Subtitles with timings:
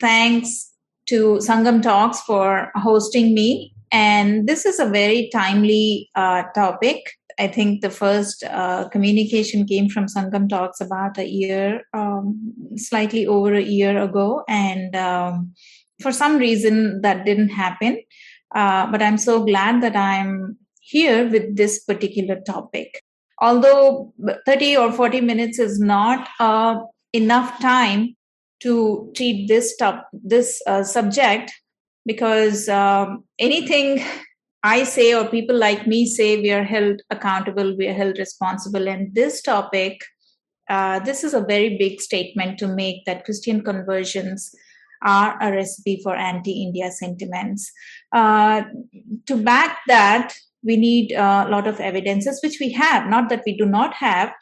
[0.00, 0.70] thanks
[1.06, 3.74] to Sangam Talks for hosting me.
[3.90, 7.02] And this is a very timely uh, topic.
[7.38, 13.26] I think the first uh, communication came from Sangam Talks about a year, um, slightly
[13.26, 14.42] over a year ago.
[14.48, 15.54] And um,
[16.02, 18.02] for some reason, that didn't happen.
[18.54, 23.02] Uh, but I'm so glad that I'm here with this particular topic.
[23.40, 24.12] Although
[24.46, 26.80] 30 or 40 minutes is not uh,
[27.12, 28.16] enough time
[28.60, 31.52] to treat this top, this uh, subject,
[32.06, 34.04] because um, anything
[34.62, 38.88] I say or people like me say, we are held accountable, we are held responsible.
[38.88, 40.00] And this topic,
[40.68, 44.54] uh, this is a very big statement to make that Christian conversions
[45.02, 47.70] are a recipe for anti India sentiments.
[48.12, 48.62] Uh,
[49.26, 53.56] to back that, we need a lot of evidences, which we have, not that we
[53.56, 54.32] do not have.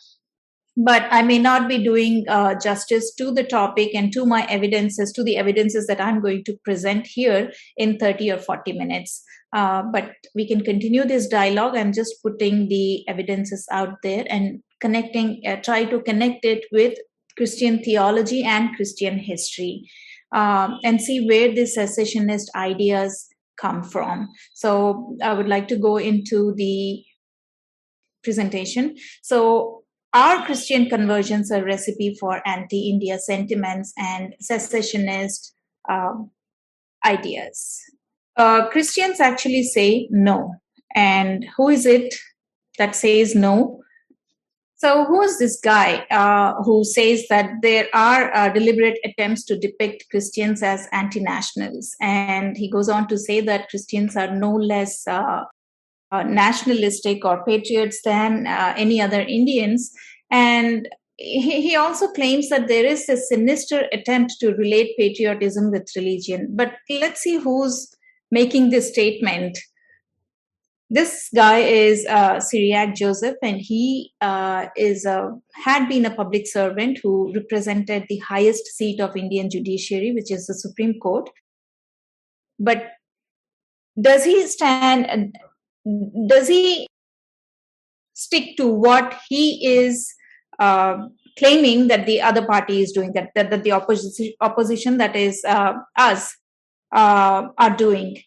[0.77, 5.11] But I may not be doing uh, justice to the topic and to my evidences,
[5.13, 9.23] to the evidences that I'm going to present here in 30 or 40 minutes.
[9.53, 11.77] Uh, but we can continue this dialogue.
[11.77, 16.99] I'm just putting the evidences out there and connecting, uh, try to connect it with
[17.37, 19.89] Christian theology and Christian history
[20.35, 24.29] um, and see where the secessionist ideas come from.
[24.55, 27.03] So I would like to go into the
[28.23, 28.97] presentation.
[29.23, 35.55] So are Christian conversions a recipe for anti-India sentiments and secessionist
[35.89, 36.15] uh,
[37.05, 37.81] ideas?
[38.37, 40.55] Uh, Christians actually say no.
[40.95, 42.15] And who is it
[42.79, 43.81] that says no?
[44.79, 49.59] So, who is this guy uh, who says that there are uh, deliberate attempts to
[49.59, 51.97] depict Christians as anti nationals?
[52.01, 55.45] And he goes on to say that Christians are no less uh,
[56.13, 59.93] uh nationalistic or patriots than uh, any other Indians.
[60.31, 65.89] And he, he also claims that there is a sinister attempt to relate patriotism with
[65.97, 66.49] religion.
[66.51, 67.95] But let's see who's
[68.31, 69.59] making this statement
[70.89, 76.47] this guy is uh, Cyriac Joseph, and he uh, is a, had been a public
[76.47, 81.29] servant who represented the highest seat of Indian judiciary, which is the Supreme Court.
[82.59, 82.93] But
[84.01, 85.37] does he stand?
[86.27, 86.89] Does he
[88.15, 90.13] stick to what he is
[90.59, 91.09] uh,
[91.39, 93.13] claiming that the other party is doing?
[93.13, 96.35] That that, that the opposition opposition that is uh, us
[96.93, 98.23] uh, are doing?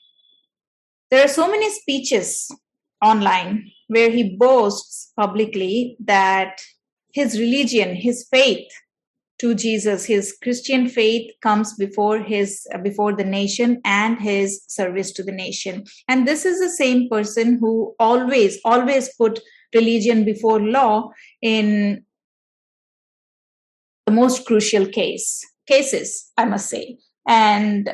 [1.12, 2.50] There are so many speeches
[3.04, 6.62] online where he boasts publicly that
[7.14, 8.68] his religion, his faith
[9.40, 15.24] to Jesus, his Christian faith comes before his before the nation and his service to
[15.24, 15.86] the nation.
[16.08, 19.40] And this is the same person who always always put
[19.74, 21.12] religion before law
[21.42, 22.04] in
[24.06, 26.98] the most crucial case cases, I must say.
[27.28, 27.90] And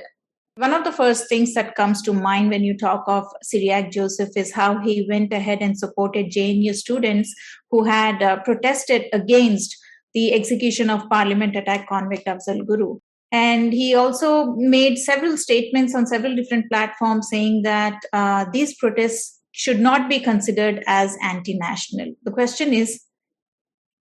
[0.57, 4.29] one of the first things that comes to mind when you talk of Cyriac Joseph
[4.37, 7.35] is how he went ahead and supported JNU students
[7.69, 9.75] who had uh, protested against
[10.15, 12.97] the execution of Parliament attack convict Afzal Guru.
[13.31, 19.41] And he also made several statements on several different platforms saying that uh, these protests
[19.51, 22.13] should not be considered as anti national.
[22.23, 23.01] The question is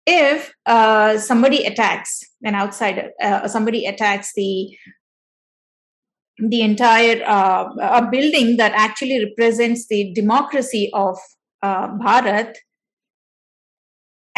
[0.07, 4.77] if uh, somebody attacks an outsider, uh, somebody attacks the
[6.39, 11.19] the entire uh, a building that actually represents the democracy of
[11.63, 12.55] uh, Bharat.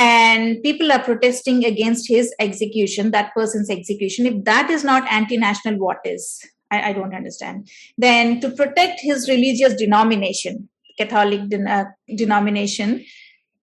[0.01, 4.25] And people are protesting against his execution, that person's execution.
[4.25, 6.43] If that is not anti national, what is?
[6.71, 7.69] I, I, don't understand.
[7.99, 11.85] Then to protect his religious denomination, Catholic den- uh,
[12.17, 13.05] denomination,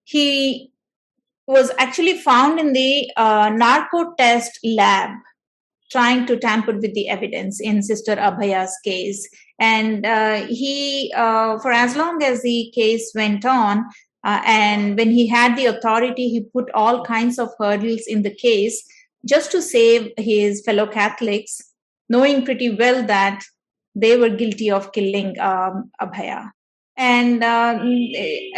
[0.04, 0.70] he
[1.48, 5.10] was actually found in the uh, narco test lab
[5.92, 9.28] trying to tamper with the evidence in Sister Abhaya's case.
[9.60, 13.86] And uh, he, uh, for as long as the case went on,
[14.24, 18.34] uh, and when he had the authority, he put all kinds of hurdles in the
[18.34, 18.84] case
[19.26, 21.62] just to save his fellow Catholics,
[22.10, 23.44] knowing pretty well that
[23.96, 26.52] they were guilty of killing um, Abhaya.
[26.96, 27.80] And uh,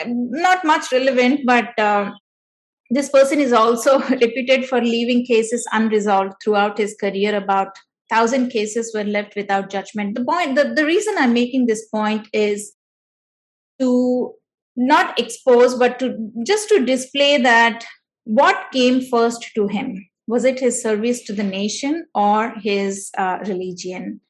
[0.05, 2.11] not much relevant, but uh,
[2.89, 7.35] this person is also reputed for leaving cases unresolved throughout his career.
[7.35, 7.69] About
[8.09, 10.15] thousand cases were left without judgment.
[10.15, 12.73] The point, the, the reason I'm making this point is
[13.79, 14.33] to
[14.79, 16.15] not expose, but to
[16.45, 17.85] just to display that
[18.23, 20.07] what came first to him.
[20.27, 24.21] Was it his service to the nation or his uh, religion?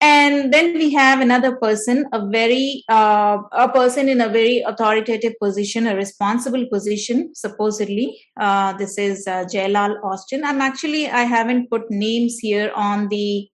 [0.00, 5.34] And then we have another person a very uh, a person in a very authoritative
[5.42, 8.18] position a responsible position supposedly.
[8.38, 10.44] Uh, this is uh, Jayalal austin.
[10.44, 13.48] I'm actually i haven't put names here on the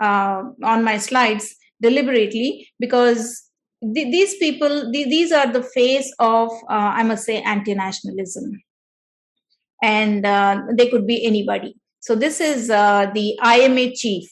[0.00, 3.45] uh, on my slides deliberately because
[3.82, 8.62] th- these people th- these are the face of uh, i must say anti-nationalism
[9.82, 14.30] and uh, they could be anybody so this is uh, the ima chief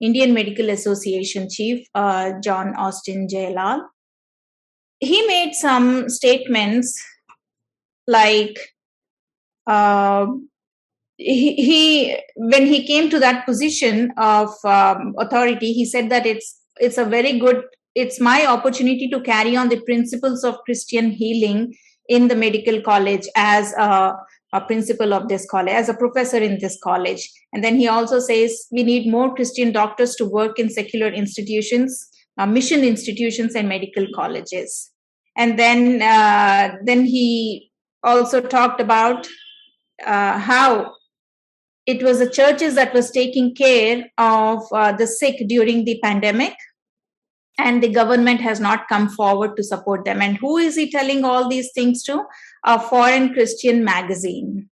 [0.00, 3.82] Indian Medical Association chief, uh, John Austin Jayalal.
[4.98, 6.98] He made some statements
[8.06, 8.58] like
[9.66, 10.26] uh,
[11.16, 16.56] he, he, when he came to that position of um, authority, he said that it's
[16.78, 17.62] it's a very good
[17.94, 21.74] it's my opportunity to carry on the principles of Christian healing
[22.08, 24.16] in the medical college as a
[24.52, 27.30] a principal of this college, as a professor in this college.
[27.52, 32.08] And then he also says we need more Christian doctors to work in secular institutions,
[32.38, 34.90] uh, mission institutions, and medical colleges.
[35.36, 37.70] And then, uh, then he
[38.02, 39.28] also talked about
[40.04, 40.94] uh, how
[41.86, 46.54] it was the churches that was taking care of uh, the sick during the pandemic
[47.64, 51.24] and the government has not come forward to support them and who is he telling
[51.24, 52.24] all these things to
[52.64, 54.68] a foreign Christian magazine.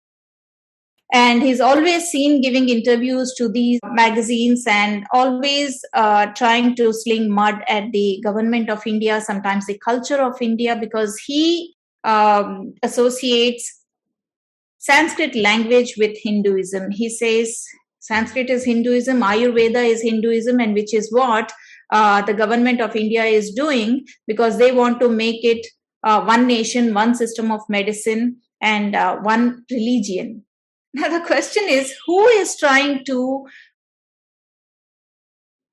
[1.13, 7.31] And he's always seen giving interviews to these magazines and always uh, trying to sling
[7.31, 13.81] mud at the government of India, sometimes the culture of India, because he um, associates
[14.79, 16.91] Sanskrit language with Hinduism.
[16.91, 17.63] He says
[17.99, 21.51] Sanskrit is Hinduism, Ayurveda is Hinduism, and which is what
[21.91, 25.65] uh, the government of India is doing because they want to make it
[26.03, 30.43] uh, one nation, one system of medicine, and uh, one religion.
[30.93, 33.45] Now, the question is who is trying to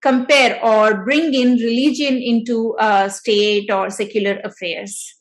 [0.03, 5.15] compare or bring in religion into uh, state or secular affairs?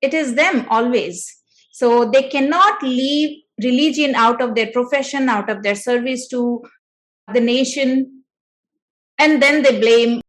[0.00, 1.34] It is them always.
[1.72, 6.62] So they cannot leave religion out of their profession, out of their service to
[7.34, 8.22] the nation,
[9.18, 10.20] and then they blame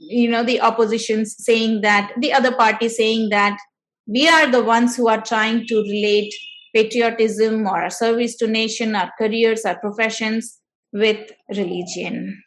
[0.00, 3.58] you know the oppositions saying that the other party saying that
[4.06, 6.32] we are the ones who are trying to relate
[6.74, 10.58] patriotism or our service to nation our careers our professions
[10.92, 12.42] with religion.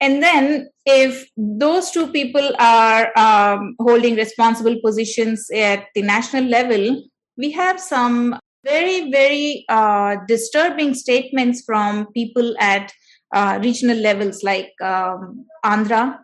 [0.00, 7.02] And then if those two people are um, holding responsible positions at the national level
[7.36, 12.92] we have some very very uh, disturbing statements from people at
[13.34, 16.18] uh, regional levels like um, andhra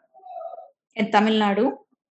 [0.96, 1.72] in Tamil Nadu,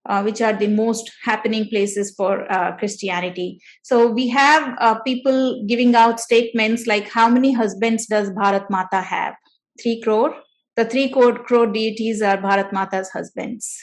[0.08, 3.60] uh, which are the most happening places for uh, Christianity.
[3.82, 9.00] So we have uh, people giving out statements like, How many husbands does Bharat Mata
[9.00, 9.34] have?
[9.82, 10.34] Three crore.
[10.76, 13.78] The three crore, crore deities are Bharat Mata's husbands.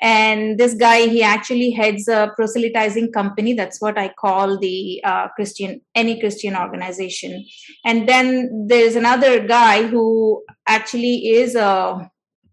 [0.00, 3.52] And this guy, he actually heads a proselytizing company.
[3.52, 7.44] That's what I call the uh, Christian, any Christian organization.
[7.84, 12.10] And then there's another guy who actually is a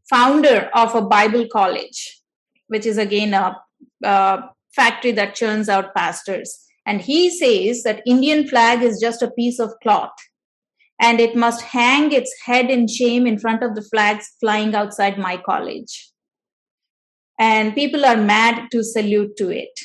[0.10, 2.22] founder of a Bible college,
[2.68, 3.56] which is again a,
[4.04, 4.44] a
[4.76, 6.66] factory that churns out pastors.
[6.86, 10.16] And he says that Indian flag is just a piece of cloth
[11.00, 15.18] and it must hang its head in shame in front of the flags flying outside
[15.18, 16.12] my college.
[17.40, 19.80] And people are mad to salute to it.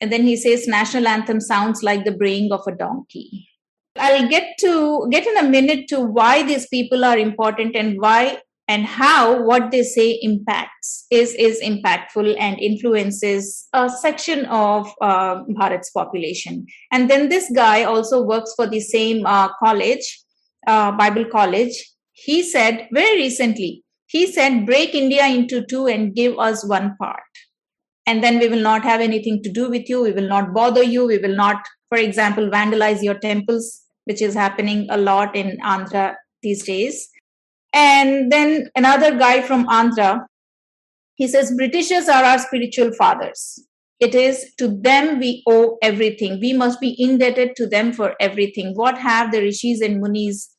[0.00, 3.48] And then he says national anthem sounds like the braying of a donkey.
[3.96, 8.42] I'll get to get in a minute to why these people are important and why
[8.68, 15.42] and how what they say impacts is is impactful and influences a section of uh,
[15.58, 16.66] Bharat's population.
[16.92, 20.22] And then this guy also works for the same uh, college,
[20.66, 21.72] uh, Bible college.
[22.12, 27.22] He said very recently, he said, break India into two and give us one part.
[28.06, 30.02] And then we will not have anything to do with you.
[30.02, 31.06] We will not bother you.
[31.06, 31.56] We will not,
[31.88, 37.08] for example, vandalize your temples, which is happening a lot in Andhra these days
[37.72, 40.26] and then another guy from Andhra,
[41.14, 43.60] he says, Britishers are our spiritual fathers.
[44.00, 46.38] It is to them we owe everything.
[46.40, 48.74] We must be indebted to them for everything.
[48.74, 50.54] What have the rishis and munis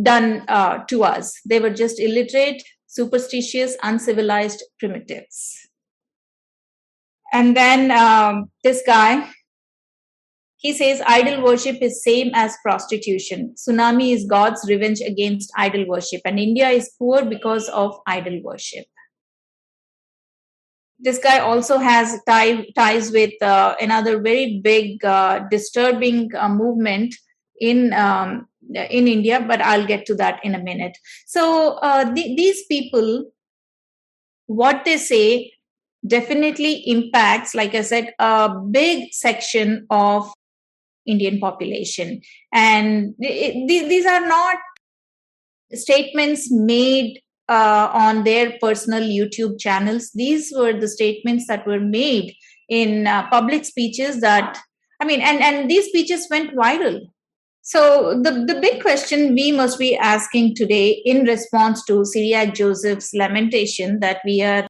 [0.00, 1.34] done uh, to us?
[1.44, 5.68] They were just illiterate, superstitious, uncivilized primitives.
[7.32, 9.28] And then um, this guy,
[10.66, 13.54] he says idol worship is same as prostitution.
[13.54, 18.86] Tsunami is God's revenge against idol worship, and India is poor because of idol worship.
[20.98, 27.14] This guy also has tie, ties with uh, another very big, uh, disturbing uh, movement
[27.60, 30.98] in um, in India, but I'll get to that in a minute.
[31.26, 33.30] So uh, the, these people,
[34.46, 35.52] what they say
[36.04, 40.32] definitely impacts, like I said, a big section of
[41.06, 42.20] Indian population.
[42.52, 44.56] And it, these are not
[45.72, 50.10] statements made uh, on their personal YouTube channels.
[50.14, 52.34] These were the statements that were made
[52.68, 54.58] in uh, public speeches that,
[55.00, 57.00] I mean, and, and these speeches went viral.
[57.62, 63.12] So the, the big question we must be asking today in response to Cyriac Joseph's
[63.12, 64.66] lamentation that we are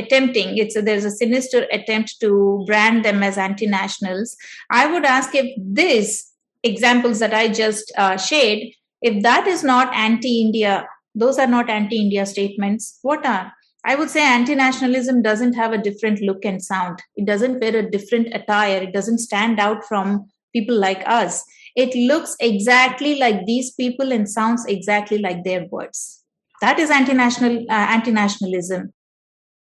[0.00, 0.56] attempting.
[0.56, 4.36] It's a, there's a sinister attempt to brand them as anti-nationals.
[4.70, 6.30] I would ask if these
[6.62, 8.58] examples that i just uh, shared
[9.02, 13.52] if that is not anti-india those are not anti-india statements what are?
[13.82, 16.98] I would say anti-nationalism doesn't have a different look and sound.
[17.16, 18.82] It doesn't wear a different attire.
[18.82, 21.42] It doesn't stand out from people like us.
[21.74, 26.22] It looks exactly like these people and sounds exactly like their words.
[26.60, 28.92] That is anti-national uh, anti-nationalism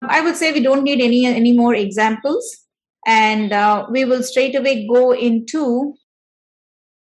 [0.03, 2.57] I would say we don't need any any more examples,
[3.07, 5.95] and uh, we will straight away go into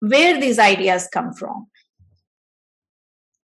[0.00, 1.68] where these ideas come from.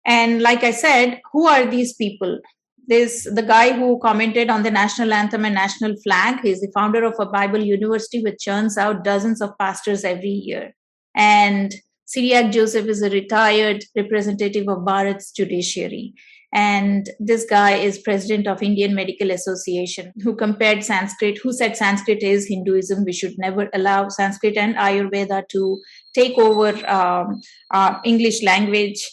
[0.06, 2.38] And like I said, who are these people?
[2.86, 6.40] This the guy who commented on the national anthem and national flag.
[6.42, 10.74] He's the founder of a Bible university which churns out dozens of pastors every year.
[11.16, 11.74] And
[12.06, 16.12] Cyriac Joseph is a retired representative of Bharat's judiciary
[16.54, 22.22] and this guy is president of indian medical association who compared sanskrit who said sanskrit
[22.22, 25.78] is hinduism we should never allow sanskrit and ayurveda to
[26.14, 27.40] take over um,
[27.72, 29.04] uh, english language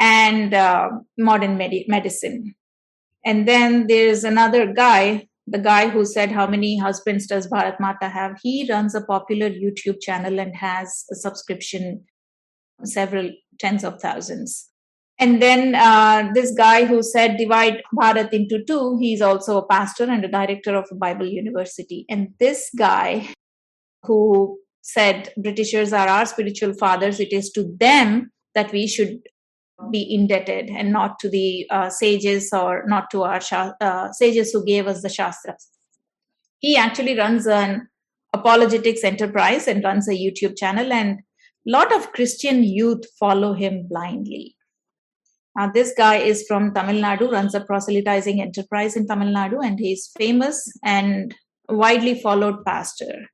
[0.00, 2.54] and uh, modern med- medicine.
[3.24, 8.10] And then there's another guy the guy who said how many husbands does bharat mata
[8.10, 8.38] have?
[8.42, 12.04] He runs a popular youtube channel and has a subscription
[12.84, 14.68] several tens of thousands
[15.18, 20.04] and then uh, this guy who said divide Bharat into two, he's also a pastor
[20.04, 22.06] and a director of a Bible university.
[22.08, 23.28] And this guy
[24.04, 29.18] who said Britishers are our spiritual fathers, it is to them that we should
[29.90, 33.40] be indebted and not to the uh, sages or not to our
[33.80, 35.68] uh, sages who gave us the Shastras.
[36.60, 37.88] He actually runs an
[38.32, 43.86] apologetics enterprise and runs a YouTube channel, and a lot of Christian youth follow him
[43.88, 44.56] blindly
[45.58, 49.78] uh, this guy is from Tamil Nadu, runs a proselytizing enterprise in Tamil Nadu, and
[49.78, 51.34] he's famous and
[51.68, 53.26] widely followed pastor.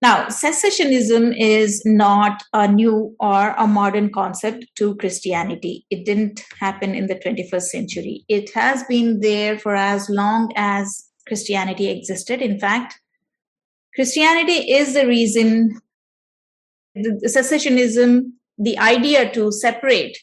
[0.00, 5.86] Now, secessionism is not a new or a modern concept to Christianity.
[5.90, 8.24] It didn't happen in the 21st century.
[8.28, 12.42] It has been there for as long as Christianity existed.
[12.42, 12.98] In fact,
[13.94, 15.80] Christianity is the reason
[16.94, 20.18] the secessionism, the idea to separate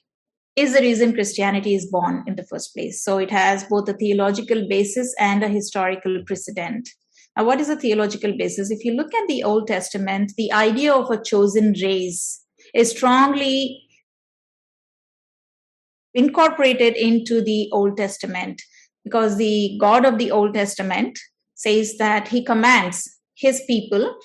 [0.59, 3.01] is the reason Christianity is born in the first place.
[3.03, 6.89] So it has both a theological basis and a historical precedent.
[7.37, 8.69] Now, what is a theological basis?
[8.69, 13.83] If you look at the Old Testament, the idea of a chosen race is strongly
[16.13, 18.61] incorporated into the Old Testament
[19.05, 21.17] because the God of the Old Testament
[21.55, 24.15] says that he commands his people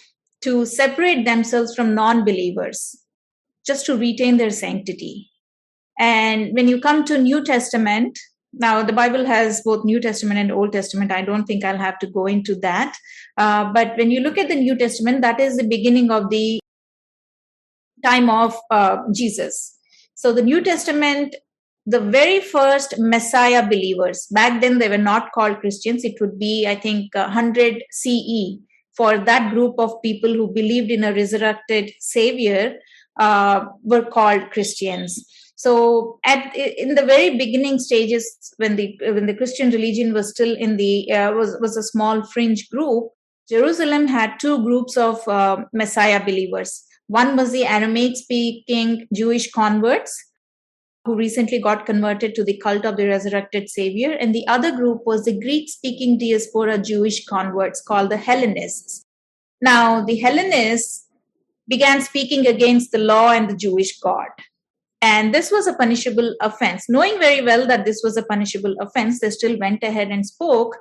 [0.43, 2.97] to separate themselves from non believers
[3.65, 5.31] just to retain their sanctity
[5.99, 8.19] and when you come to New Testament,
[8.53, 11.13] now the Bible has both New Testament and Old Testament.
[11.13, 12.97] I don't think I'll have to go into that.
[13.37, 16.61] Uh, but when you look at the New Testament, that is the beginning of the
[18.05, 19.77] time of uh, Jesus.
[20.15, 21.35] So the New Testament,
[21.87, 26.05] the very first Messiah believers, back then they were not called Christians.
[26.05, 28.59] It would be, I think, 100 CE
[28.97, 32.77] for that group of people who believed in a resurrected Savior
[33.19, 35.29] uh, were called Christians
[35.65, 38.25] so at in the very beginning stages
[38.63, 42.23] when the when the christian religion was still in the uh, was was a small
[42.33, 43.09] fringe group
[43.53, 46.83] jerusalem had two groups of uh, messiah believers.
[47.15, 50.13] One was the aramaic speaking jewish converts
[51.05, 55.03] who recently got converted to the cult of the resurrected savior and the other group
[55.11, 59.05] was the greek speaking diaspora jewish converts called the hellenists.
[59.61, 61.07] Now the hellenists
[61.69, 64.45] began speaking against the law and the jewish god
[65.05, 66.87] and this was a punishable offense.
[66.89, 70.79] Knowing very well that this was a punishable offense, they still went ahead and spoke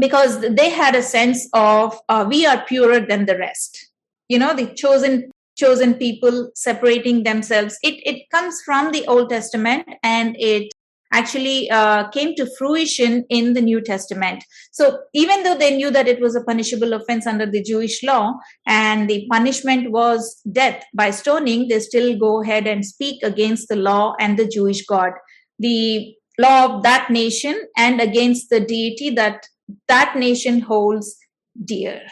[0.00, 3.90] because they had a sense of uh, we are purer than the rest.
[4.30, 7.76] You know, the chosen chosen people separating themselves.
[7.82, 10.72] It it comes from the Old Testament and it
[11.12, 14.44] actually uh, came to fruition in the New Testament.
[14.72, 18.34] So even though they knew that it was a punishable offense under the Jewish law
[18.66, 23.76] and the punishment was death by stoning, they still go ahead and speak against the
[23.76, 25.12] law and the Jewish God,
[25.58, 29.46] the law of that nation and against the deity that
[29.88, 31.16] that nation holds
[31.64, 32.02] dear.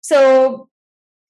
[0.00, 0.68] So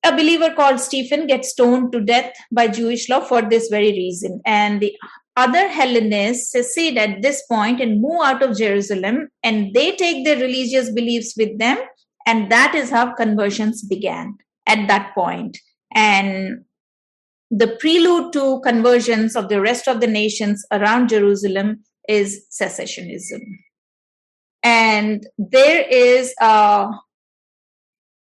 [0.04, 4.40] a believer called Stephen gets stoned to death by Jewish law for this very reason.
[4.44, 4.96] And the
[5.36, 10.36] other Hellenists secede at this point and move out of Jerusalem, and they take their
[10.36, 11.78] religious beliefs with them.
[12.26, 14.36] And that is how conversions began
[14.66, 15.58] at that point.
[15.94, 16.64] And
[17.50, 23.40] the prelude to conversions of the rest of the nations around Jerusalem is secessionism.
[24.62, 26.88] And there is a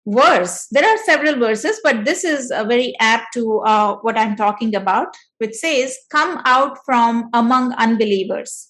[0.09, 0.67] verse.
[0.71, 4.75] There are several verses, but this is uh, very apt to uh, what I'm talking
[4.75, 8.69] about, which says, Come out from among unbelievers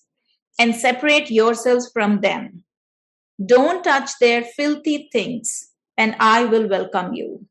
[0.59, 2.65] and separate yourselves from them.
[3.45, 7.47] Don't touch their filthy things, and I will welcome you.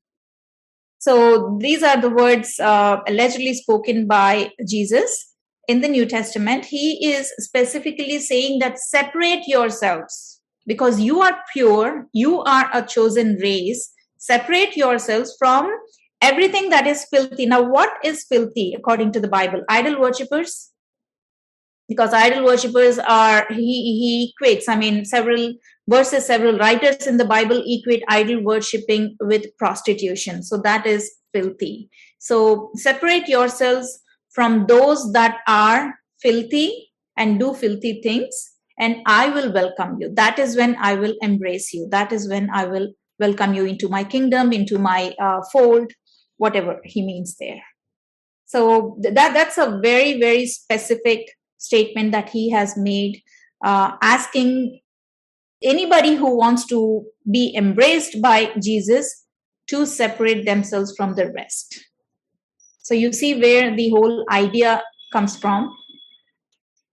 [1.00, 5.34] So these are the words uh, allegedly spoken by Jesus
[5.68, 6.66] in the New Testament.
[6.66, 10.37] He is specifically saying that separate yourselves
[10.68, 13.92] because you are pure, you are a chosen race.
[14.18, 15.72] Separate yourselves from
[16.22, 17.46] everything that is filthy.
[17.46, 19.64] Now, what is filthy according to the Bible?
[19.70, 20.72] Idol worshippers.
[21.88, 25.54] Because idol worshippers are, he, he equates, I mean, several
[25.88, 30.44] verses, several writers in the Bible equate idol worshipping with prostitution.
[30.44, 31.90] So that is filthy.
[32.20, 39.52] So separate yourselves from those that are filthy and do filthy things and I will
[39.52, 40.14] welcome you.
[40.14, 41.88] That is when I will embrace you.
[41.90, 45.92] That is when I will welcome you into my kingdom, into my uh, fold,
[46.38, 47.62] whatever he means there.
[48.46, 53.22] So that that's a very very specific statement that he has made,
[53.64, 54.80] uh, asking
[55.64, 59.26] anybody who wants to be embraced by Jesus
[59.68, 61.84] to separate themselves from the rest.
[62.84, 64.82] So you see where the whole idea
[65.12, 65.76] comes from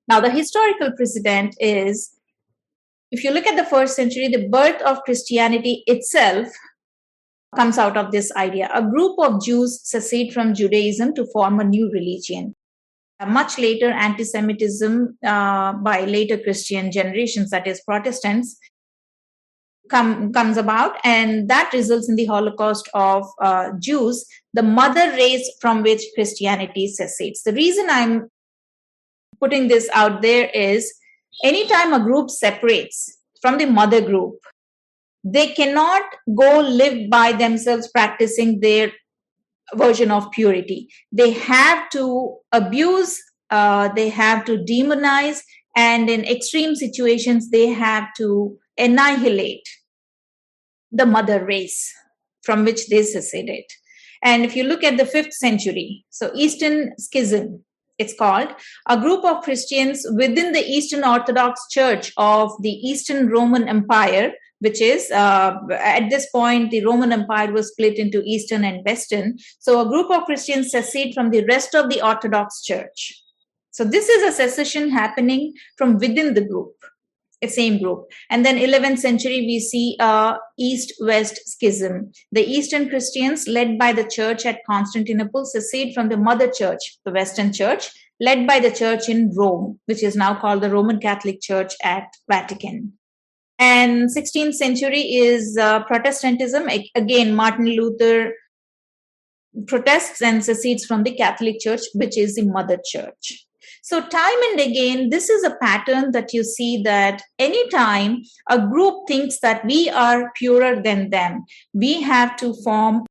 [0.09, 2.11] now, the historical precedent is
[3.11, 6.49] if you look at the first century, the birth of Christianity itself
[7.55, 8.69] comes out of this idea.
[8.75, 12.55] A group of Jews secede from Judaism to form a new religion.
[13.25, 18.59] Much later, anti Semitism uh, by later Christian generations, that is, Protestants,
[19.89, 25.49] come, comes about, and that results in the Holocaust of uh, Jews, the mother race
[25.61, 27.45] from which Christianity secedes.
[27.45, 28.29] The reason I'm
[29.41, 30.93] putting this out there is
[31.43, 34.35] anytime a group separates from the mother group,
[35.25, 36.03] they cannot
[36.37, 38.93] go live by themselves practicing their
[39.75, 40.89] version of purity.
[41.13, 43.21] They have to abuse,
[43.51, 45.41] uh, they have to demonize,
[45.77, 49.67] and in extreme situations, they have to annihilate
[50.93, 51.93] the mother race
[52.43, 53.65] from which they seceded.
[54.23, 57.65] And if you look at the fifth century, so Eastern Schism,
[57.99, 58.49] it's called,
[58.89, 64.81] a group of Christians within the Eastern Orthodox Church of the Eastern Roman Empire, which
[64.81, 69.39] is uh, at this point the Roman Empire was split into Eastern and Western.
[69.59, 73.21] So a group of Christians secede from the rest of the Orthodox Church.
[73.71, 76.75] So this is a secession happening from within the group
[77.49, 78.11] same group.
[78.31, 82.13] And then 11th century we see a east west schism.
[82.33, 87.13] The eastern christians led by the church at constantinople secede from the mother church the
[87.13, 91.41] western church led by the church in rome which is now called the roman catholic
[91.41, 92.93] church at vatican.
[93.59, 96.69] And 16th century is uh, protestantism.
[96.95, 98.33] Again martin luther
[99.67, 103.44] protests and secedes from the catholic church which is the mother church
[103.85, 109.07] so, time and again, this is a pattern that you see that anytime a group
[109.07, 111.45] thinks that we are purer than them,
[111.75, 113.05] we have to form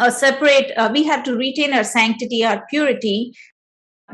[0.00, 3.34] a separate, uh, we have to retain our sanctity, our purity,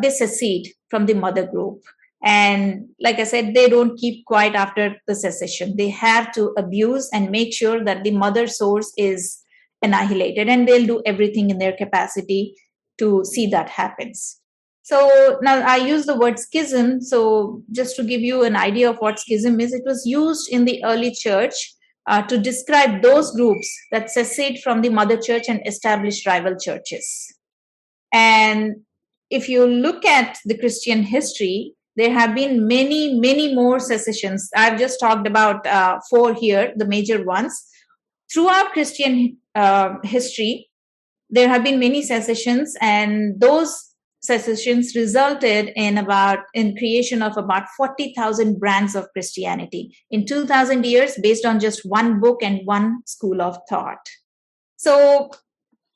[0.02, 1.80] they secede from the mother group.
[2.24, 5.76] And like I said, they don't keep quiet after the secession.
[5.76, 9.40] They have to abuse and make sure that the mother source is
[9.82, 12.56] annihilated, and they'll do everything in their capacity
[12.98, 14.40] to see that happens.
[14.84, 17.00] So now I use the word schism.
[17.00, 20.66] So just to give you an idea of what schism is, it was used in
[20.66, 21.54] the early church
[22.06, 27.34] uh, to describe those groups that secede from the mother church and established rival churches.
[28.12, 28.82] And
[29.30, 34.50] if you look at the Christian history, there have been many, many more secessions.
[34.54, 37.58] I've just talked about uh, four here, the major ones.
[38.30, 40.68] Throughout Christian uh, history,
[41.30, 43.93] there have been many secessions, and those
[44.24, 51.18] secessions resulted in about in creation of about 40,000 brands of Christianity in 2000 years
[51.22, 54.08] based on just one book and one school of thought.
[54.76, 55.30] So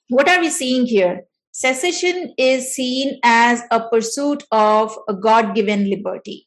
[0.09, 1.23] what are we seeing here?
[1.53, 6.47] Secession is seen as a pursuit of a God given liberty.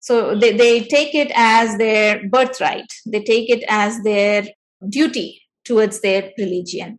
[0.00, 4.48] So they, they take it as their birthright, they take it as their
[4.88, 6.98] duty towards their religion.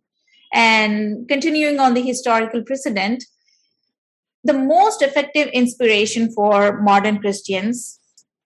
[0.54, 3.26] And continuing on the historical precedent,
[4.43, 7.99] the most effective inspiration for modern Christians,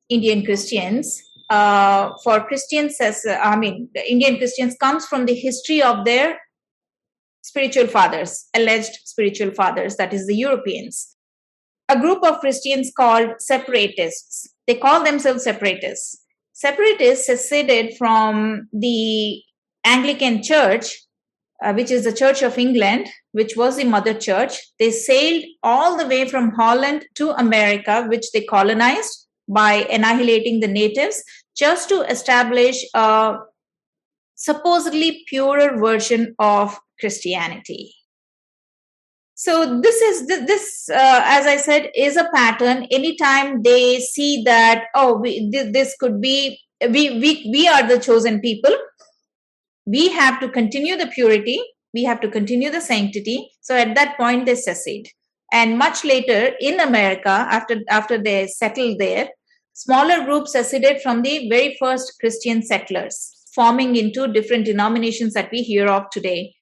[0.09, 5.81] Indian Christians, uh, for Christians, as I mean, the Indian Christians comes from the history
[5.81, 6.37] of their
[7.41, 11.15] spiritual fathers, alleged spiritual fathers, that is the Europeans.
[11.89, 14.47] A group of Christians called separatists.
[14.67, 16.21] They call themselves separatists.
[16.51, 19.41] Separatists seceded from the
[19.85, 21.06] Anglican Church,
[21.63, 24.57] uh, which is the Church of England, which was the mother church.
[24.79, 30.67] They sailed all the way from Holland to America, which they colonized by annihilating the
[30.67, 31.23] natives,
[31.55, 33.37] just to establish a
[34.35, 37.93] supposedly purer version of Christianity.
[39.35, 42.87] So this is this, uh, as I said, is a pattern.
[42.89, 48.39] Anytime they see that, oh, we, this could be we we we are the chosen
[48.41, 48.75] people.
[49.87, 51.59] We have to continue the purity.
[51.93, 53.49] We have to continue the sanctity.
[53.61, 55.07] So at that point, they secede.
[55.53, 59.29] And much later in America, after after they settled there,
[59.73, 63.15] smaller groups seceded from the very first Christian settlers,
[63.55, 66.53] forming into different denominations that we hear of today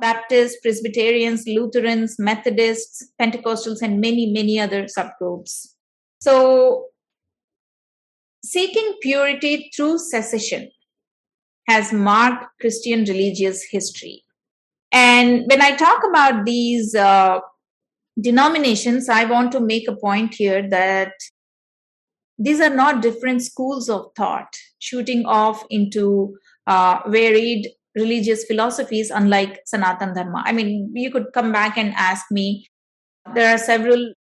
[0.00, 5.68] Baptists, Presbyterians, Lutherans, Methodists, Pentecostals, and many, many other subgroups.
[6.20, 6.86] So,
[8.44, 10.70] seeking purity through secession
[11.66, 14.24] has marked Christian religious history.
[14.92, 17.40] And when I talk about these uh,
[18.20, 21.12] denominations, I want to make a point here that
[22.38, 29.60] these are not different schools of thought shooting off into uh, varied religious philosophies, unlike
[29.66, 30.42] Sanatan Dharma.
[30.44, 32.68] I mean, you could come back and ask me,
[33.34, 34.12] there are several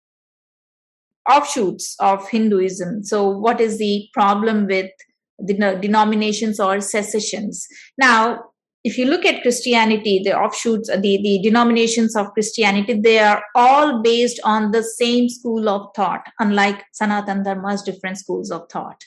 [1.30, 3.04] offshoots of Hinduism.
[3.04, 4.92] So, what is the problem with
[5.40, 7.68] the denominations or secessions?
[7.98, 8.44] Now,
[8.84, 14.02] if you look at Christianity, the offshoots, the, the denominations of Christianity, they are all
[14.02, 19.02] based on the same school of thought, unlike Sanatan Dharma's different schools of thought.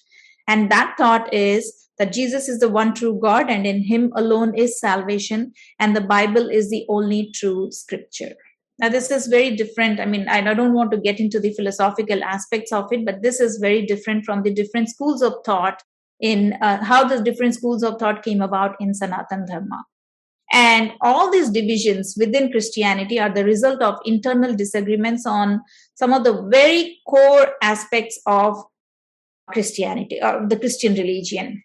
[0.49, 4.55] And that thought is that Jesus is the one true God and in him alone
[4.55, 8.33] is salvation, and the Bible is the only true scripture.
[8.79, 10.01] Now, this is very different.
[10.01, 13.41] I mean, I don't want to get into the philosophical aspects of it, but this
[13.41, 15.83] is very different from the different schools of thought
[16.21, 19.85] in uh, how the different schools of thought came about in Sanatan Dharma.
[20.53, 25.61] And all these divisions within Christianity are the result of internal disagreements on
[25.95, 28.63] some of the very core aspects of
[29.51, 31.63] Christianity, or uh, the Christian religion.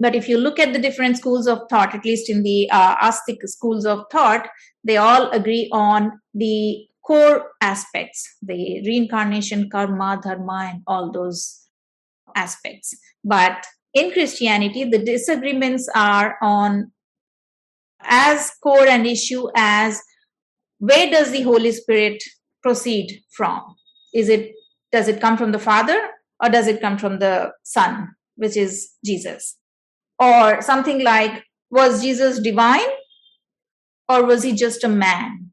[0.00, 2.96] But if you look at the different schools of thought, at least in the uh,
[2.96, 4.48] Astic schools of thought,
[4.82, 11.68] they all agree on the core aspects the reincarnation, karma, dharma, and all those
[12.34, 12.94] aspects.
[13.22, 16.92] But in Christianity, the disagreements are on
[18.02, 20.02] as core an issue as
[20.78, 22.22] where does the Holy Spirit
[22.62, 23.62] proceed from?
[24.12, 24.52] Is it
[24.92, 25.98] does it come from the Father
[26.42, 29.56] or does it come from the Son, which is Jesus?
[30.18, 32.92] or something like was jesus divine
[34.08, 35.50] or was he just a man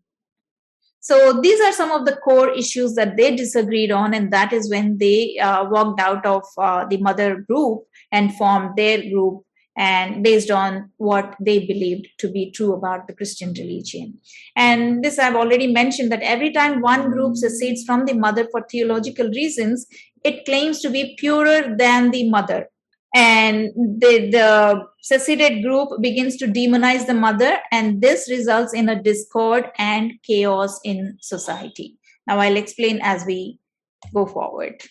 [1.01, 4.69] so these are some of the core issues that they disagreed on and that is
[4.69, 9.43] when they uh, walked out of uh, the mother group and formed their group
[9.75, 14.19] and based on what they believed to be true about the christian religion.
[14.55, 18.65] And this i've already mentioned that every time one group secedes from the mother for
[18.69, 19.87] theological reasons
[20.23, 22.69] it claims to be purer than the mother
[23.13, 29.01] and the, the seceded group begins to demonize the mother and this results in a
[29.01, 31.97] discord and chaos in society.
[32.27, 33.59] Now i'll explain as we
[34.13, 34.81] go forward.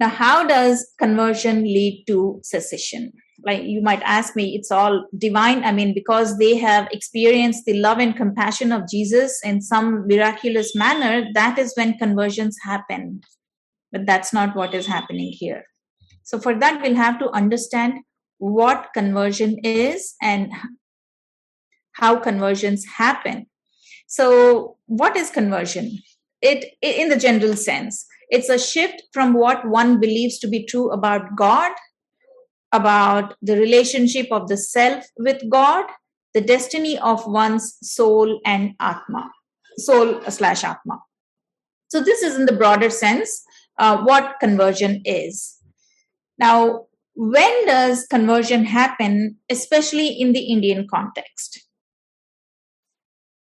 [0.00, 3.12] Now how does conversion lead to secession?
[3.44, 5.62] Like you might ask me it's all divine.
[5.62, 10.74] I mean because they have experienced the love and compassion of jesus in some miraculous
[10.74, 13.20] manner that is when conversions happen.
[13.92, 15.64] But that's not what is happening here
[16.28, 18.00] so for that, we'll have to understand
[18.36, 20.52] what conversion is and
[21.92, 23.46] how conversions happen.
[24.06, 26.00] So what is conversion?
[26.42, 30.90] It, in the general sense, it's a shift from what one believes to be true
[30.90, 31.72] about God,
[32.72, 35.86] about the relationship of the self with God,
[36.34, 39.30] the destiny of one's soul and atma,
[39.78, 41.00] soul slash atma.
[41.88, 43.42] So, this is in the broader sense
[43.78, 45.57] uh, what conversion is.
[46.38, 51.64] Now, when does conversion happen, especially in the Indian context?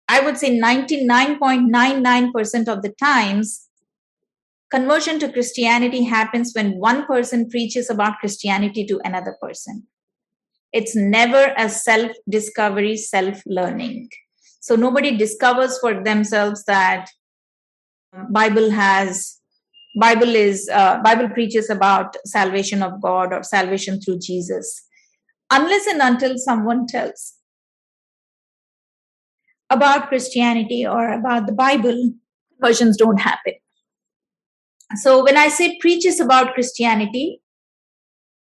[0.09, 3.67] I would say 99.99% of the times,
[4.71, 9.85] conversion to Christianity happens when one person preaches about Christianity to another person.
[10.73, 14.09] It's never a self discovery, self learning.
[14.59, 17.09] So nobody discovers for themselves that
[18.29, 19.36] Bible has
[19.97, 24.83] Bible is uh, Bible preaches about salvation of God or salvation through Jesus,
[25.51, 27.33] unless and until someone tells
[29.69, 32.11] about Christianity or about the Bible,
[32.59, 33.53] conversions don't happen.
[34.95, 37.41] So when I say preaches about Christianity,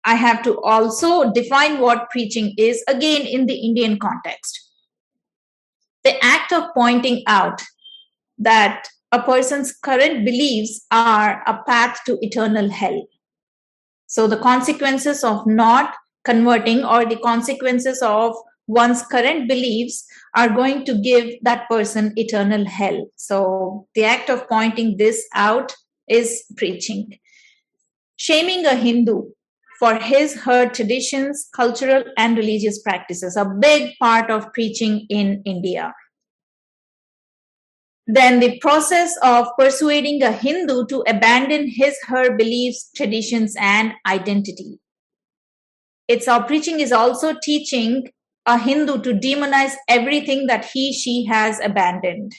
[0.05, 4.61] I have to also define what preaching is again in the Indian context.
[6.03, 7.63] The act of pointing out
[8.39, 13.07] that a person's current beliefs are a path to eternal hell.
[14.07, 18.35] So the consequences of not converting or the consequences of
[18.67, 23.07] one's current beliefs are going to give that person eternal hell.
[23.15, 25.73] So the act of pointing this out
[26.09, 27.19] is preaching.
[28.17, 29.31] Shaming a Hindu
[29.79, 35.93] for his, her traditions, cultural, and religious practices, a big part of preaching in India.
[38.07, 44.79] Then the process of persuading a Hindu to abandon his, her beliefs, traditions, and identity.
[46.07, 48.11] It's our preaching is also teaching
[48.47, 52.35] a Hindu to demonize everything that he, she has abandoned.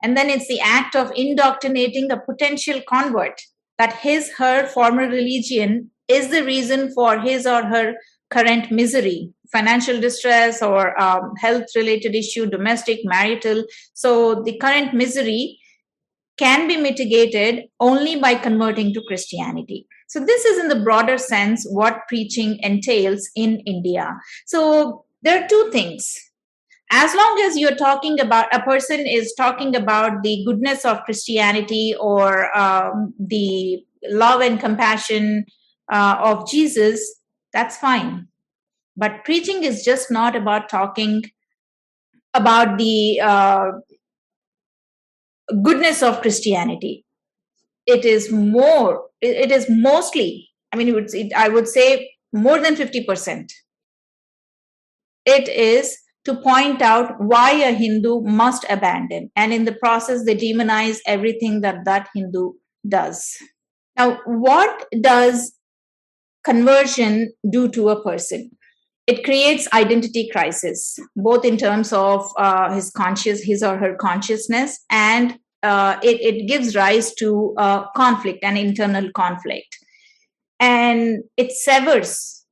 [0.00, 3.40] And then it's the act of indoctrinating a potential convert
[3.78, 7.94] that his, her former religion is the reason for his or her
[8.30, 13.64] current misery, financial distress or um, health related issue, domestic, marital.
[13.92, 15.58] So the current misery
[16.36, 19.86] can be mitigated only by converting to Christianity.
[20.08, 24.16] So, this is in the broader sense what preaching entails in India.
[24.46, 26.14] So, there are two things
[26.90, 31.94] as long as you're talking about a person is talking about the goodness of christianity
[31.98, 35.44] or um, the love and compassion
[35.92, 37.00] uh, of jesus
[37.54, 38.28] that's fine
[38.96, 41.22] but preaching is just not about talking
[42.34, 43.70] about the uh,
[45.62, 47.04] goodness of christianity
[47.86, 53.52] it is more it is mostly i mean it, i would say more than 50%
[55.24, 59.30] it is to point out why a Hindu must abandon.
[59.36, 62.52] And in the process, they demonize everything that that Hindu
[62.88, 63.36] does.
[63.96, 65.53] Now, what does
[66.44, 68.50] conversion do to a person?
[69.06, 74.80] It creates identity crisis, both in terms of uh, his conscious, his or her consciousness,
[74.90, 77.54] and uh, it, it gives rise to
[77.94, 79.76] conflict, an internal conflict.
[80.60, 82.44] And it severs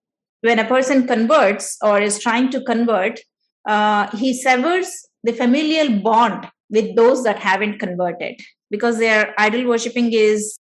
[0.43, 3.21] when a person converts or is trying to convert,
[3.67, 10.13] uh, he severs the familial bond with those that haven't converted because their idol worshipping
[10.13, 10.59] is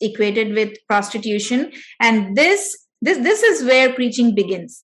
[0.00, 1.72] equated with prostitution.
[2.00, 4.82] And this this this is where preaching begins.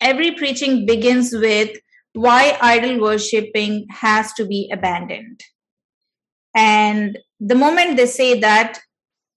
[0.00, 1.76] Every preaching begins with
[2.12, 5.40] why idol worshipping has to be abandoned.
[6.54, 8.80] And the moment they say that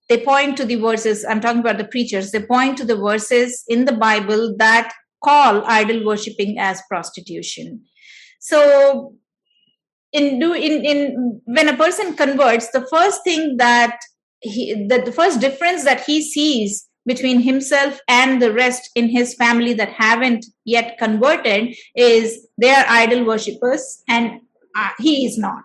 [0.10, 3.63] they point to the verses i'm talking about the preachers they point to the verses
[3.67, 7.84] in the bible that call idol worshipping as prostitution.
[8.39, 9.13] So
[10.13, 14.00] in do in in when a person converts the first thing that
[14.47, 19.33] he the, the first difference that he sees between himself and the rest in his
[19.36, 24.41] family that haven't yet converted is they are idol worshippers and
[24.75, 25.63] uh, he is not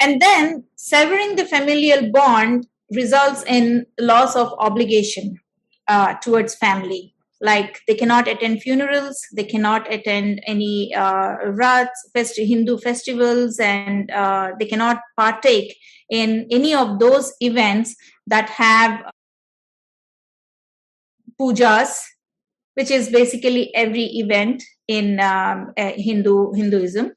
[0.00, 5.40] and then severing the familial bond results in loss of obligation
[5.88, 7.13] uh, towards family.
[7.44, 14.52] Like they cannot attend funerals, they cannot attend any uh, rats, Hindu festivals, and uh,
[14.58, 15.76] they cannot partake
[16.08, 17.94] in any of those events
[18.28, 18.98] that have
[21.38, 22.00] pujas,
[22.76, 27.12] which is basically every event in um, uh, Hindu Hinduism.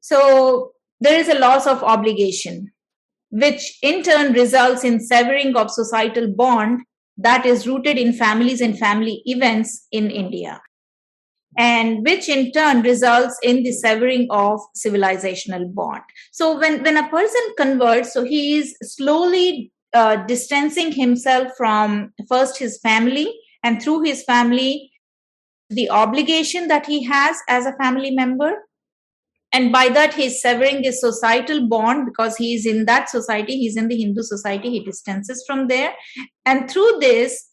[0.00, 2.70] So there is a loss of obligation,
[3.30, 6.82] which in turn results in severing of societal bond
[7.18, 10.60] that is rooted in families and family events in India,
[11.56, 16.02] and which in turn results in the severing of civilizational bond.
[16.32, 22.58] So when, when a person converts, so he is slowly uh, distancing himself from first
[22.58, 24.90] his family and through his family
[25.70, 28.52] the obligation that he has as a family member
[29.52, 33.76] and by that he's severing his societal bond because he is in that society he's
[33.76, 35.94] in the hindu society he distances from there.
[36.44, 37.48] And through this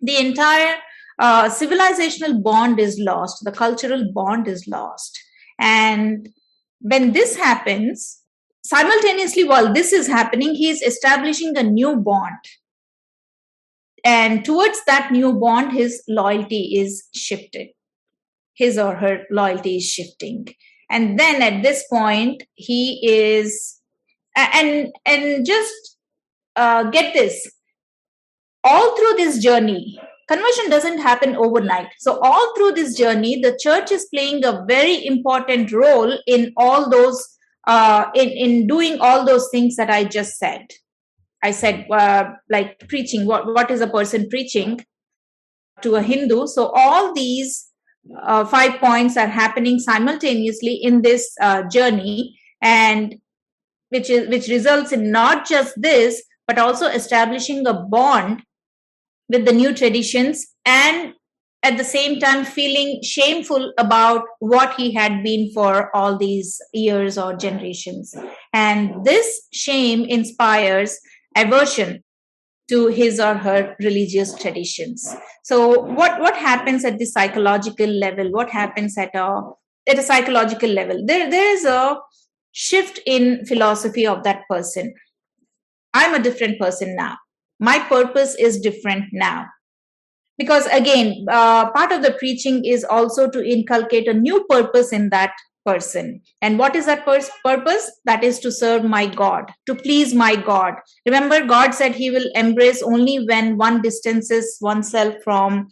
[0.00, 0.74] the entire
[1.18, 5.18] uh, civilizational bond is lost the cultural bond is lost.
[5.60, 6.28] And
[6.80, 8.18] when this happens
[8.64, 12.38] simultaneously while this is happening he is establishing a new bond.
[14.04, 17.68] And towards that new bond his loyalty is shifted.
[18.54, 20.48] His or her loyalty is shifting
[20.92, 23.80] and then at this point he is
[24.36, 25.96] and and just
[26.56, 27.50] uh, get this.
[28.64, 31.88] All through this journey conversion doesn't happen overnight.
[31.98, 36.88] So all through this journey the church is playing a very important role in all
[36.90, 37.26] those
[37.66, 40.66] uh, in in doing all those things that i just said.
[41.42, 44.84] I said uh, like preaching what what is a person preaching
[45.82, 46.46] to a hindu?
[46.46, 47.71] So all these
[48.22, 53.16] uh, five points are happening simultaneously in this uh, journey and
[53.90, 58.42] which is which results in not just this but also establishing a bond
[59.28, 61.14] with the new traditions and
[61.62, 67.16] at the same time feeling shameful about what he had been for all these years
[67.16, 68.14] or generations.
[68.52, 70.98] And this shame inspires
[71.36, 72.02] aversion
[72.72, 75.06] to his or her religious traditions.
[75.44, 78.30] So what what happens at the psychological level?
[78.32, 79.26] What happens at a
[79.88, 81.04] at a psychological level?
[81.06, 81.96] There there is a
[82.52, 84.94] shift in philosophy of that person.
[85.94, 87.16] I'm a different person now.
[87.60, 89.46] My purpose is different now.
[90.38, 95.10] Because again uh, part of the preaching is also to inculcate a new purpose in
[95.10, 95.32] that
[95.64, 96.20] person.
[96.40, 97.90] And what is that pers- purpose?
[98.04, 100.74] That is to serve my God, to please my God.
[101.06, 105.68] Remember, God said he will embrace only when one distances oneself from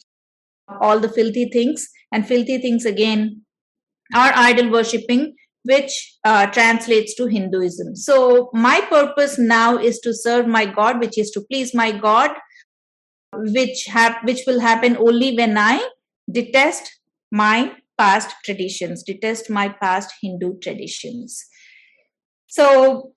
[0.80, 1.88] all the filthy things.
[2.12, 3.42] And filthy things, again,
[4.14, 7.94] are idol worshipping, which uh, translates to Hinduism.
[7.94, 12.30] So, my purpose now is to serve my God, which is to please my God,
[13.32, 15.88] which, hap- which will happen only when I
[16.28, 16.98] detest
[17.30, 21.44] my past traditions, detest my past Hindu traditions.
[22.46, 23.12] So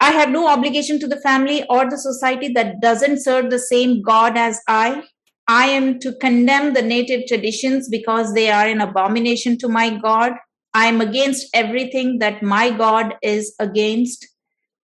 [0.00, 4.00] I have no obligation to the family or the society that doesn't serve the same
[4.00, 5.02] God as I.
[5.48, 10.34] I am to condemn the native traditions because they are an abomination to my God.
[10.72, 14.26] I am against everything that my God is against.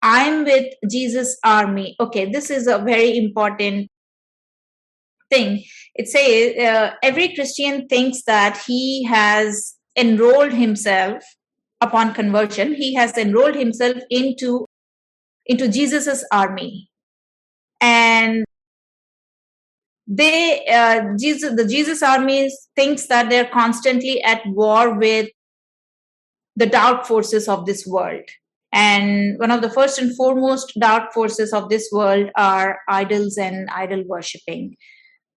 [0.02, 1.96] I'm with Jesus' army.
[2.00, 3.90] Okay, this is a very important
[5.32, 5.63] thing.
[5.96, 11.24] It says uh, every Christian thinks that he has enrolled himself
[11.82, 12.76] upon conversion.
[12.76, 14.65] He has enrolled himself into
[15.48, 16.89] into Jesus's army,
[17.82, 18.46] and
[20.08, 25.30] they uh, Jesus the Jesus army thinks that they're constantly at war with
[26.56, 28.24] the dark forces of this world.
[28.74, 33.70] And one of the first and foremost dark forces of this world are idols and
[33.70, 34.78] idol worshipping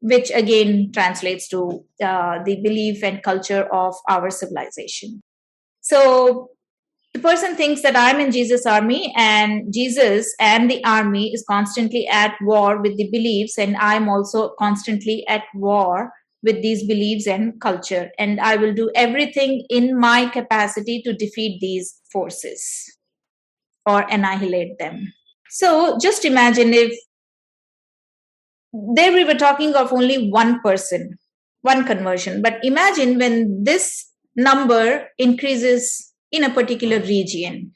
[0.01, 5.23] which again translates to uh, the belief and culture of our civilization.
[5.81, 6.49] So
[7.15, 12.09] the person thinks that I'm in Jesus' army, and Jesus and the army is constantly
[12.09, 16.11] at war with the beliefs, and I'm also constantly at war
[16.43, 18.11] with these beliefs and culture.
[18.19, 22.63] And I will do everything in my capacity to defeat these forces
[23.87, 25.13] or annihilate them.
[25.51, 26.93] So just imagine if
[28.75, 31.17] there we were talking of only one person,
[31.63, 32.43] one conversion.
[32.43, 37.73] But imagine when this number increases in a particular region.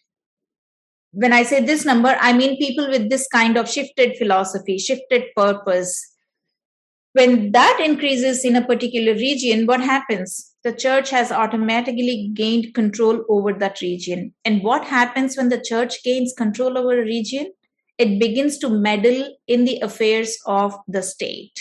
[1.12, 5.24] When I say this number, I mean people with this kind of shifted philosophy, shifted
[5.36, 6.04] purpose.
[7.12, 10.52] When that increases in a particular region, what happens?
[10.64, 14.34] The church has automatically gained control over that region.
[14.44, 17.52] And what happens when the church gains control over a region?
[17.98, 21.60] It begins to meddle in the affairs of the state.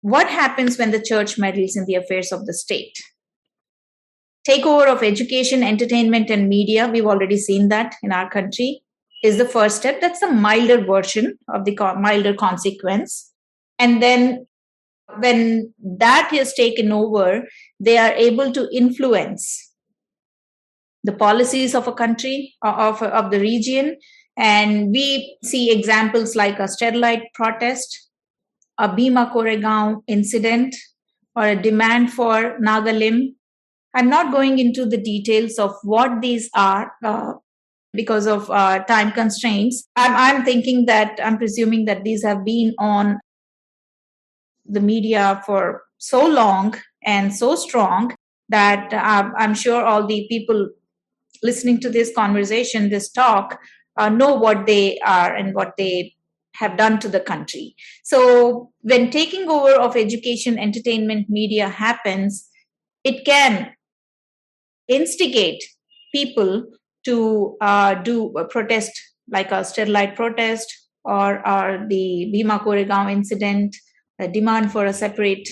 [0.00, 2.96] What happens when the church meddles in the affairs of the state?
[4.48, 8.82] Takeover of education, entertainment, and media, we've already seen that in our country,
[9.22, 10.00] is the first step.
[10.00, 13.32] That's the milder version of the milder consequence.
[13.78, 14.46] And then
[15.18, 17.44] when that is taken over,
[17.80, 19.72] they are able to influence
[21.04, 23.96] the policies of a country, of, of the region,
[24.38, 28.08] and we see examples like a Sterlite protest,
[28.78, 30.76] a Bhima Koregaon incident,
[31.34, 33.34] or a demand for Nagalim.
[33.94, 37.32] I'm not going into the details of what these are uh,
[37.92, 39.88] because of uh, time constraints.
[39.96, 43.18] I'm, I'm thinking that, I'm presuming that these have been on
[44.64, 46.74] the media for so long
[47.04, 48.14] and so strong
[48.50, 50.68] that uh, I'm sure all the people
[51.42, 53.58] listening to this conversation, this talk,
[53.98, 56.14] uh, know what they are and what they
[56.54, 57.74] have done to the country.
[58.04, 62.48] So, when taking over of education, entertainment, media happens,
[63.04, 63.72] it can
[64.88, 65.62] instigate
[66.14, 66.64] people
[67.04, 68.90] to uh, do a protest
[69.30, 70.74] like a Sterlite protest
[71.04, 73.76] or, or the Bhima Koregaon incident,
[74.18, 75.48] a demand for a separate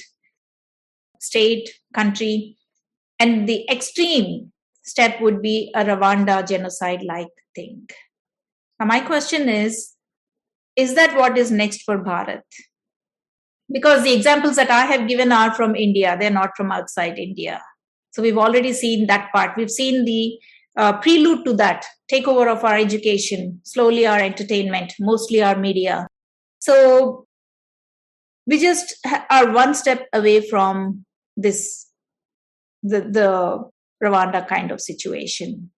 [1.20, 2.57] state, country.
[3.18, 7.88] And the extreme step would be a Rwanda genocide like thing.
[8.79, 9.93] Now, my question is
[10.77, 12.43] is that what is next for Bharat?
[13.72, 17.62] Because the examples that I have given are from India, they're not from outside India.
[18.11, 19.57] So we've already seen that part.
[19.57, 20.39] We've seen the
[20.77, 26.07] uh, prelude to that takeover of our education, slowly our entertainment, mostly our media.
[26.59, 27.27] So
[28.47, 28.95] we just
[29.31, 31.05] are one step away from
[31.37, 31.87] this,
[32.83, 33.70] the, the
[34.03, 35.70] Rwanda kind of situation.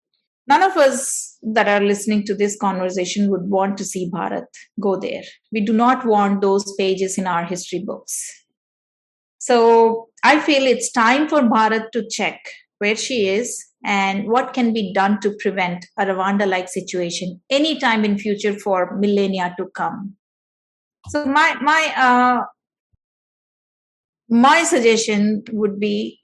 [0.47, 4.47] None of us that are listening to this conversation would want to see Bharat
[4.81, 5.23] go there.
[5.53, 8.45] We do not want those pages in our history books.
[9.39, 12.41] So I feel it's time for Bharat to check
[12.79, 18.05] where she is and what can be done to prevent a Rwanda like situation anytime
[18.05, 20.15] in future for millennia to come.
[21.09, 22.45] So my my uh,
[24.29, 26.21] my suggestion would be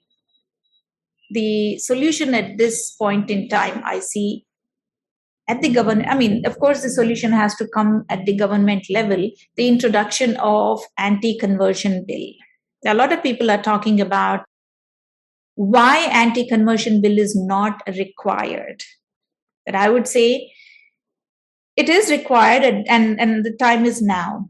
[1.31, 4.44] the solution at this point in time I see
[5.47, 8.85] at the government i mean of course the solution has to come at the government
[8.89, 12.27] level the introduction of anti conversion bill
[12.87, 14.45] a lot of people are talking about
[15.55, 18.83] why anti-conversion bill is not required.
[19.65, 20.51] But i would say
[21.75, 24.49] it is required and, and, and the time is now.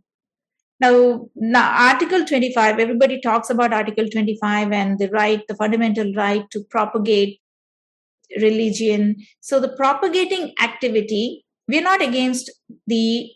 [0.79, 6.43] Now, now article 25 everybody talks about article 25 and the right the fundamental right
[6.51, 7.39] to propagate
[8.41, 12.51] religion so the propagating activity we're not against
[12.87, 13.29] the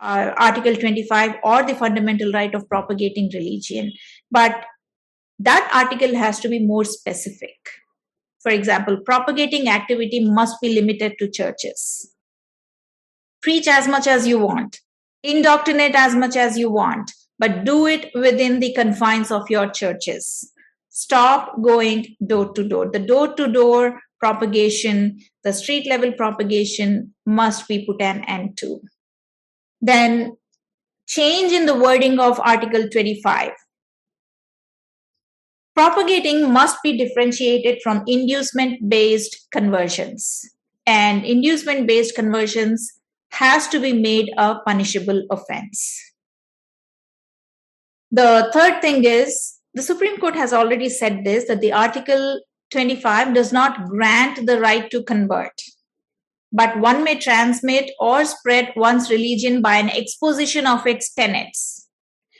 [0.00, 3.92] uh, article 25 or the fundamental right of propagating religion
[4.30, 4.64] but
[5.38, 7.56] that article has to be more specific.
[8.40, 12.14] For example, propagating activity must be limited to churches.
[13.42, 14.80] Preach as much as you want,
[15.22, 20.52] indoctrinate as much as you want, but do it within the confines of your churches.
[20.88, 22.90] Stop going door to door.
[22.90, 28.80] The door to door propagation, the street level propagation must be put an end to.
[29.80, 30.36] Then
[31.06, 33.52] change in the wording of Article 25
[35.78, 40.44] propagating must be differentiated from inducement based conversions.
[40.84, 42.90] And inducement based conversions
[43.30, 45.80] has to be made a punishable offense.
[48.10, 52.40] The third thing is the supreme court has already said this that the article
[52.70, 55.62] 25 does not grant the right to convert
[56.50, 61.88] but one may transmit or spread one's religion by an exposition of its tenets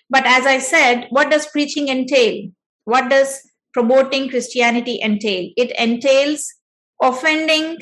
[0.09, 2.51] but as i said what does preaching entail
[2.85, 3.43] what does
[3.75, 5.51] promoting Christianity entail?
[5.57, 6.53] It entails
[7.03, 7.79] offending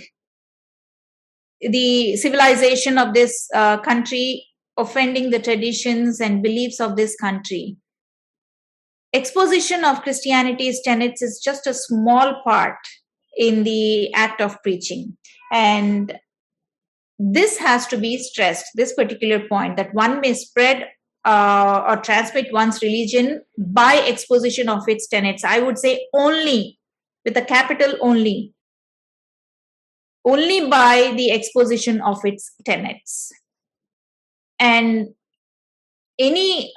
[1.61, 4.45] the civilization of this uh, country,
[4.77, 7.77] offending the traditions and beliefs of this country.
[9.17, 12.77] Exposition of Christianity's tenets is just a small part
[13.39, 15.17] in the act of preaching.
[15.51, 16.19] And
[17.19, 20.89] this has to be stressed, this particular point, that one may spread
[21.25, 25.45] uh, or transmit one's religion by exposition of its tenets.
[25.45, 26.79] I would say only
[27.25, 28.53] with a capital only,
[30.27, 33.33] only by the exposition of its tenets.
[34.59, 35.15] And
[36.19, 36.75] any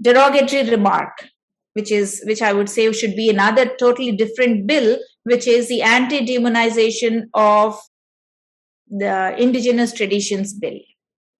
[0.00, 1.24] derogatory remark
[1.74, 5.82] which is which i would say should be another totally different bill which is the
[5.82, 7.78] anti demonization of
[8.90, 10.78] the indigenous traditions bill.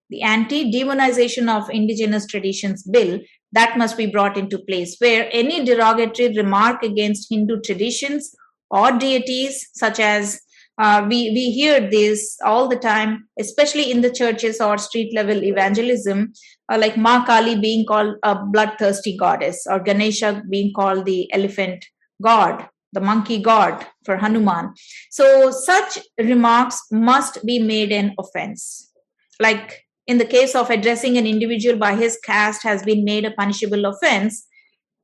[0.08, 3.20] The anti demonization of indigenous traditions bill
[3.52, 8.34] that must be brought into place where any derogatory remark against hindu traditions
[8.70, 10.40] or deities such as
[10.83, 13.12] uh, we we hear this all the time
[13.45, 16.33] especially in the churches or street level evangelism
[16.72, 21.91] uh, like ma kali being called a bloodthirsty goddess or ganesha being called the elephant
[22.28, 24.74] god the monkey god for hanuman.
[25.11, 28.91] So such remarks must be made an offense.
[29.39, 33.31] Like in the case of addressing an individual by his caste has been made a
[33.31, 34.47] punishable offense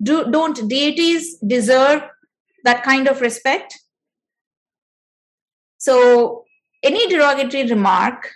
[0.03, 2.03] do don't deities deserve
[2.64, 3.79] that kind of respect
[5.87, 6.45] so
[6.82, 8.30] any derogatory remark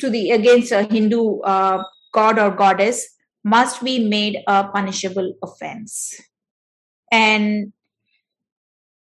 [0.00, 1.82] to the against a hindu uh,
[2.12, 3.02] god or goddess
[3.44, 6.20] must be made a punishable offense.
[7.12, 7.72] And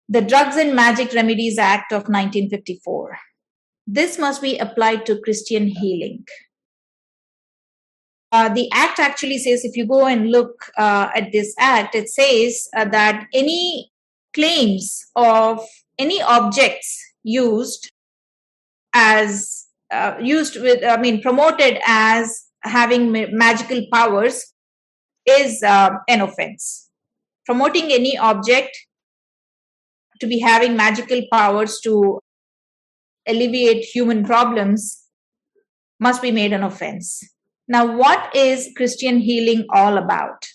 [0.08, 3.18] the Drugs and Magic Remedies Act of 1954.
[3.86, 6.24] This must be applied to Christian healing.
[8.32, 12.08] Uh, the act actually says, if you go and look uh, at this act, it
[12.08, 13.90] says uh, that any
[14.32, 15.66] claims of
[16.00, 16.88] any objects
[17.22, 17.90] used
[18.94, 24.52] as uh, used with, I mean, promoted as having ma- magical powers
[25.26, 26.88] is uh, an offense.
[27.46, 28.76] Promoting any object
[30.20, 32.18] to be having magical powers to
[33.26, 35.02] alleviate human problems
[35.98, 37.22] must be made an offense.
[37.68, 40.46] Now, what is Christian healing all about?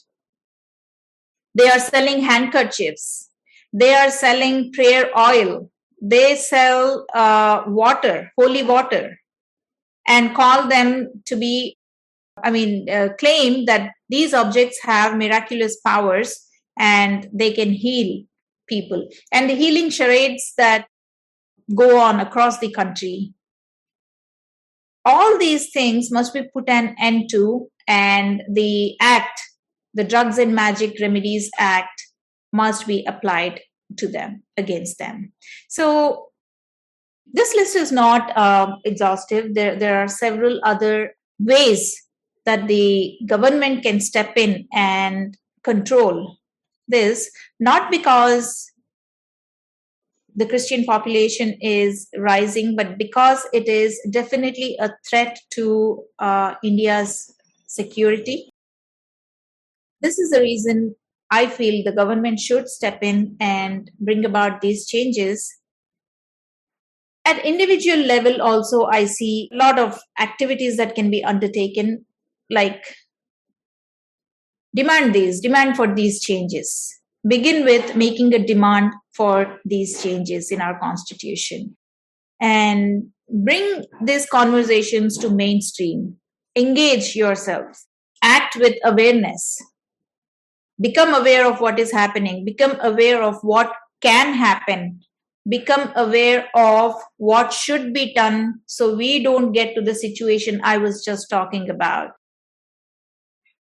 [1.54, 3.30] They are selling handkerchiefs,
[3.76, 5.70] they are selling prayer oil,
[6.02, 9.18] they sell uh, water, holy water,
[10.08, 11.78] and call them to be,
[12.42, 16.42] I mean, uh, claim that these objects have miraculous powers
[16.80, 18.24] and they can heal
[18.70, 19.10] people.
[19.34, 20.86] And the healing charades that
[21.74, 23.34] go on across the country.
[25.04, 29.42] All these things must be put an end to, and the Act,
[29.94, 32.05] the Drugs and Magic Remedies Act,
[32.56, 33.62] must be applied
[33.97, 35.32] to them, against them.
[35.70, 36.30] So,
[37.32, 39.53] this list is not uh, exhaustive.
[39.56, 42.01] There, there are several other ways
[42.45, 46.38] that the government can step in and control
[46.88, 47.30] this,
[47.60, 48.72] not because
[50.36, 57.34] the Christian population is rising, but because it is definitely a threat to uh, India's
[57.68, 58.49] security.
[60.01, 60.95] This is the reason
[61.36, 65.54] I feel the government should step in and bring about these changes.
[67.26, 72.06] At individual level, also, I see a lot of activities that can be undertaken,
[72.50, 72.86] like
[74.74, 76.70] demand these, demand for these changes.
[77.28, 81.76] Begin with making a demand for these changes in our constitution
[82.40, 86.16] and bring these conversations to mainstream.
[86.56, 87.88] Engage yourselves
[88.24, 89.62] act with awareness
[90.80, 92.46] become aware of what is happening.
[92.46, 95.02] Become aware of what can happen.
[95.48, 100.78] Become aware of what should be done so we don't get to the situation i
[100.78, 102.12] was just talking about.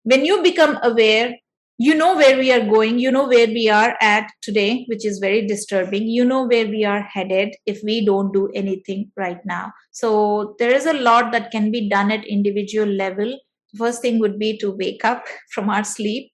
[0.02, 1.36] When you become aware
[1.82, 2.98] you know where we are going.
[2.98, 6.08] You know where we are at today which is very disturbing.
[6.08, 9.72] You know where we are headed if we don't do anything right now.
[9.90, 13.34] So there is a lot that can be done at individual level.
[13.78, 16.30] First thing would be to wake up from our sleep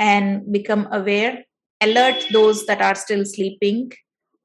[0.00, 1.44] and become aware
[1.80, 3.90] alert those that are still sleeping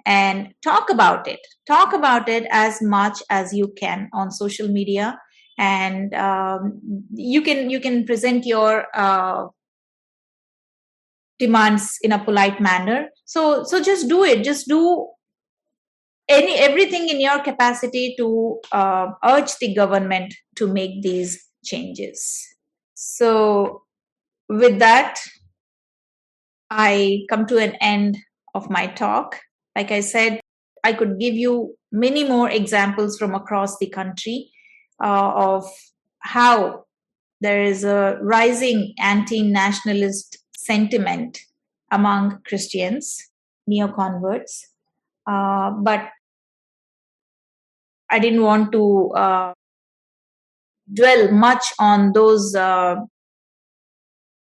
[0.06, 1.40] and talk about it.
[1.68, 5.20] Talk about it as much as you can on social media.
[5.58, 6.82] And um,
[7.14, 9.48] you can you can present your uh,
[11.40, 13.10] demands in a polite manner.
[13.26, 14.44] So so just do it.
[14.44, 15.08] Just do
[16.28, 22.46] any everything in your capacity to uh, urge the government to make these changes.
[22.96, 23.84] So
[24.50, 25.20] with that
[26.76, 28.18] i come to an end
[28.54, 29.40] of my talk
[29.76, 30.40] like i said
[30.84, 34.52] i could give you many more examples from across the country
[35.04, 35.66] uh, of
[36.20, 36.86] how
[37.42, 41.40] there is a rising anti-nationalist sentiment
[41.92, 43.30] among Christians,
[43.68, 44.68] neo converts.
[45.28, 46.10] Uh, but
[48.10, 49.54] I didn't want to uh,
[50.92, 52.96] dwell much on those uh,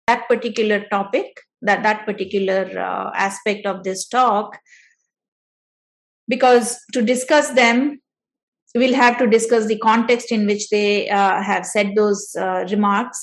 [0.08, 1.28] that particular topic,
[1.62, 4.58] that that particular uh, aspect of this talk,
[6.28, 8.00] because to discuss them,
[8.76, 13.20] we'll have to discuss the context in which they uh, have said those uh, remarks,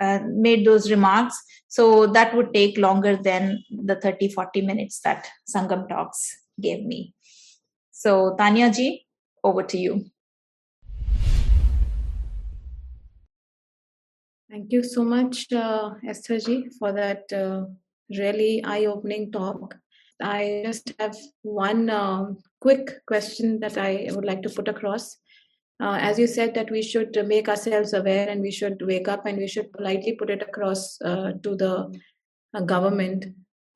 [0.00, 1.40] made those remarks
[1.76, 7.12] so that would take longer than the 30, 40 minutes that Sangam Talks gave me.
[7.90, 9.06] So, Tanya ji,
[9.44, 10.06] over to you.
[14.56, 17.66] Thank you so much, uh, Esther ji, for that uh,
[18.08, 19.74] really eye opening talk.
[20.22, 22.32] I just have one uh,
[22.62, 25.18] quick question that I would like to put across
[25.80, 29.26] uh, as you said that we should make ourselves aware and we should wake up
[29.26, 32.00] and we should politely put it across uh, to the
[32.54, 33.26] uh, government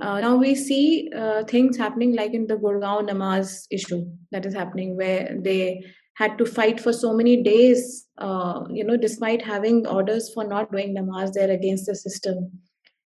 [0.00, 4.02] uh, now we see uh, things happening like in the gurgaon namaz issue
[4.32, 5.84] that is happening where they
[6.20, 10.72] had to fight for so many days uh, you know despite having orders for not
[10.72, 12.50] doing namaz they're against the system.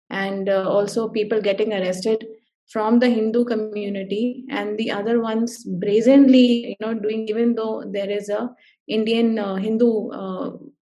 [0.08, 2.24] And also people getting arrested
[2.72, 8.10] from the hindu community and the other ones brazenly you know doing even though there
[8.18, 8.42] is a
[8.88, 10.50] Indian uh, Hindu uh,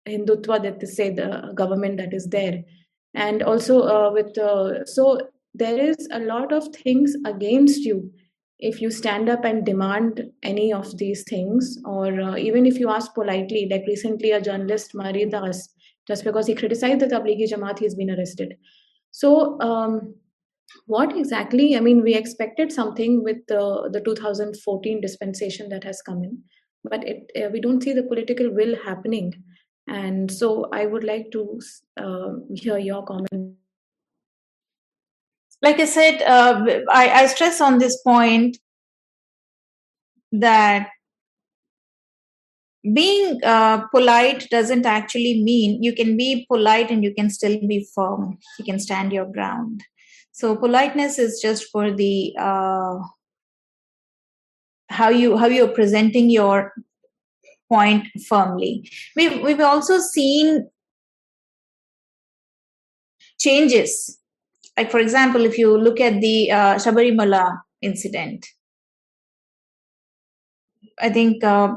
[0.08, 2.64] hindutva that they say the government that is there.
[3.14, 5.20] And also uh, with uh, so
[5.54, 8.12] there is a lot of things against you
[8.70, 12.90] if you stand up and demand any of these things or uh, even if you
[12.90, 15.58] ask politely like recently a journalist Maridhas
[16.08, 18.56] just because he criticized the Tablighi Jamaat he's been arrested.
[19.12, 20.16] So um,
[20.88, 26.24] what exactly i mean we expected something with the, the 2014 dispensation that has come
[26.24, 26.38] in
[26.84, 29.34] but it, uh, we don't see the political will happening.
[29.88, 31.60] And so i would like to
[31.98, 33.58] uh, hear your comment
[35.64, 38.58] like i said uh, I, I stress on this point
[40.32, 40.90] that
[42.92, 47.88] being uh, polite doesn't actually mean you can be polite and you can still be
[47.96, 48.38] firm.
[48.60, 49.84] You can stand your ground.
[50.34, 52.96] So politeness is just for the uh,
[54.90, 56.74] how you how you're presenting your
[57.72, 58.90] point firmly.
[59.16, 60.68] We've we've also seen
[63.40, 64.20] changes
[64.78, 67.44] like for example if you look at the uh, shabarimala
[67.82, 68.46] incident
[71.00, 71.70] i think uh,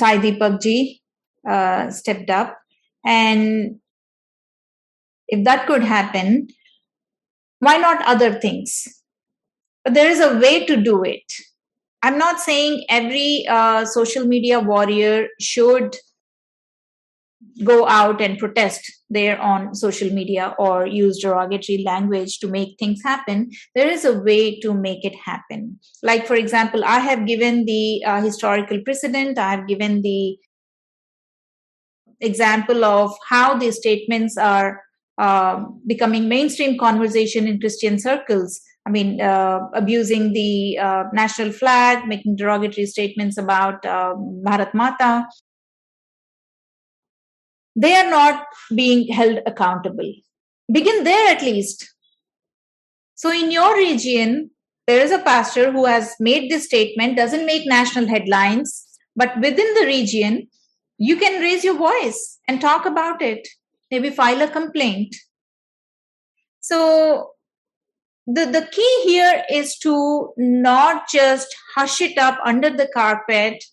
[0.00, 1.00] sai deepak ji
[1.48, 2.56] uh, stepped up.
[3.04, 3.80] And
[5.28, 6.48] if that could happen
[7.60, 8.86] why not other things?
[9.84, 11.30] But there is a way to do it.
[12.02, 15.96] I'm not saying every uh, social media warrior should
[17.64, 23.00] go out and protest there on social media or use derogatory language to make things
[23.02, 27.64] happen there is a way to make it happen like for example i have given
[27.64, 30.36] the uh, historical precedent i have given the
[32.20, 34.82] example of how these statements are
[35.18, 38.60] uh, becoming mainstream conversation in Christian circles.
[38.86, 45.26] I mean, uh, abusing the uh, national flag, making derogatory statements about um, Bharat Mata.
[47.76, 50.12] They are not being held accountable.
[50.70, 51.94] Begin there at least.
[53.14, 54.50] So, in your region,
[54.86, 59.74] there is a pastor who has made this statement, doesn't make national headlines, but within
[59.74, 60.48] the region,
[60.98, 63.46] you can raise your voice and talk about it
[63.90, 65.16] maybe file a complaint.
[66.60, 67.32] So
[68.26, 73.64] the, the key here is to not just hush it up under the carpet,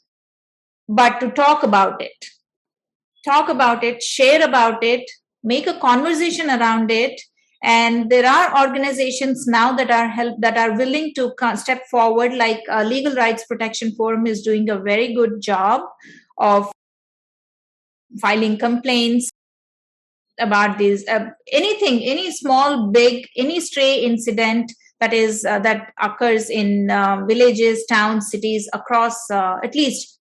[0.88, 2.26] but to talk about it.
[3.28, 5.10] Talk about it, share about it,
[5.44, 7.20] make a conversation around it.
[7.64, 12.62] And there are organizations now that are help that are willing to step forward, like
[12.70, 15.82] uh, Legal Rights Protection Forum is doing a very good job
[16.38, 16.72] of
[18.22, 19.30] filing complaints
[20.40, 26.50] about these uh, anything any small big any stray incident that is uh, that occurs
[26.50, 30.16] in uh, villages towns cities across uh, at least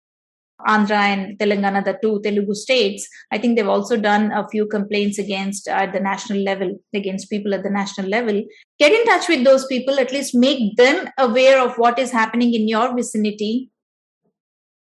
[0.74, 3.02] andhra and telangana the two telugu states
[3.34, 7.30] i think they've also done a few complaints against uh, at the national level against
[7.30, 8.42] people at the national level.
[8.78, 12.54] Get in touch with those people at least make them aware of what is happening
[12.54, 13.70] in your vicinity.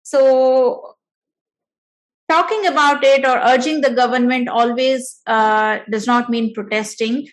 [0.02, 0.96] So
[2.28, 7.28] talking about it or urging the government always uh, does not mean protesting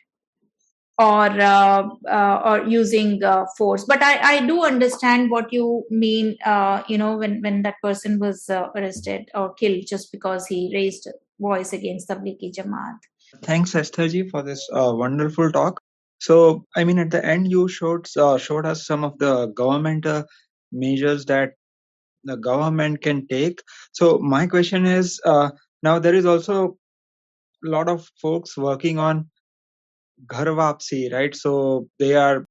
[1.00, 3.86] or uh, uh, or using uh, force.
[3.86, 8.20] But I, I do understand what you mean uh, you know when when that person
[8.20, 11.08] was uh, arrested or killed just because he raised
[11.40, 12.98] voice against the Tablighi Jamaat.
[13.44, 15.82] Thanks Estherji for this wonderful talk.
[16.22, 20.06] So i mean at the end you showed showed us some of the government
[20.72, 21.54] measures that
[22.26, 23.62] the government can take.
[23.94, 26.78] So my question is uh, now there is also
[27.66, 29.30] a lot of folks working on
[30.28, 30.46] ghar
[31.12, 32.46] right so they are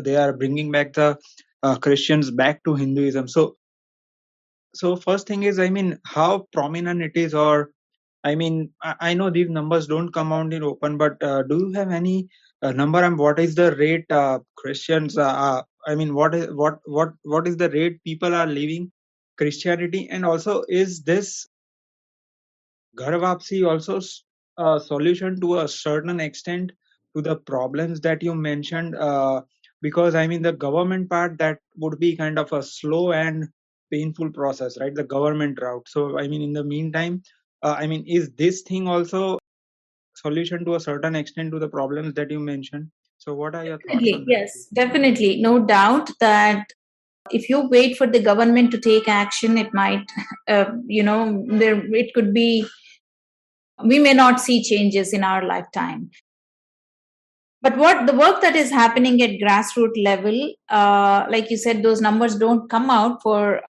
[0.00, 1.16] they are bringing back the
[1.62, 3.56] uh, christians back to hinduism so
[4.74, 7.70] so first thing is i mean how prominent it is or
[8.24, 11.58] i mean i, I know these numbers don't come out in open but uh, do
[11.58, 12.28] you have any
[12.62, 16.50] uh, number and what is the rate uh, christians uh, uh, i mean what is
[16.52, 18.90] what what what is the rate people are leaving
[19.36, 20.08] Christianity?
[20.08, 21.48] And also, is this
[22.96, 24.00] Ghar also
[24.58, 26.72] a solution to a certain extent
[27.16, 28.94] to the problems that you mentioned?
[28.96, 29.42] Uh,
[29.80, 33.48] because I mean, the government part that would be kind of a slow and
[33.90, 34.94] painful process, right?
[34.94, 35.88] The government route.
[35.88, 37.22] So, I mean, in the meantime,
[37.62, 39.38] uh, I mean, is this thing also
[40.14, 42.90] solution to a certain extent to the problems that you mentioned?
[43.18, 44.24] So, what are your definitely, thoughts?
[44.28, 46.66] yes, definitely, no doubt that
[47.30, 50.04] if you wait for the government to take action it might
[50.48, 52.66] uh, you know there it could be
[53.84, 56.10] we may not see changes in our lifetime.
[57.62, 62.00] But what the work that is happening at grassroots level uh, like you said those
[62.00, 63.60] numbers don't come out for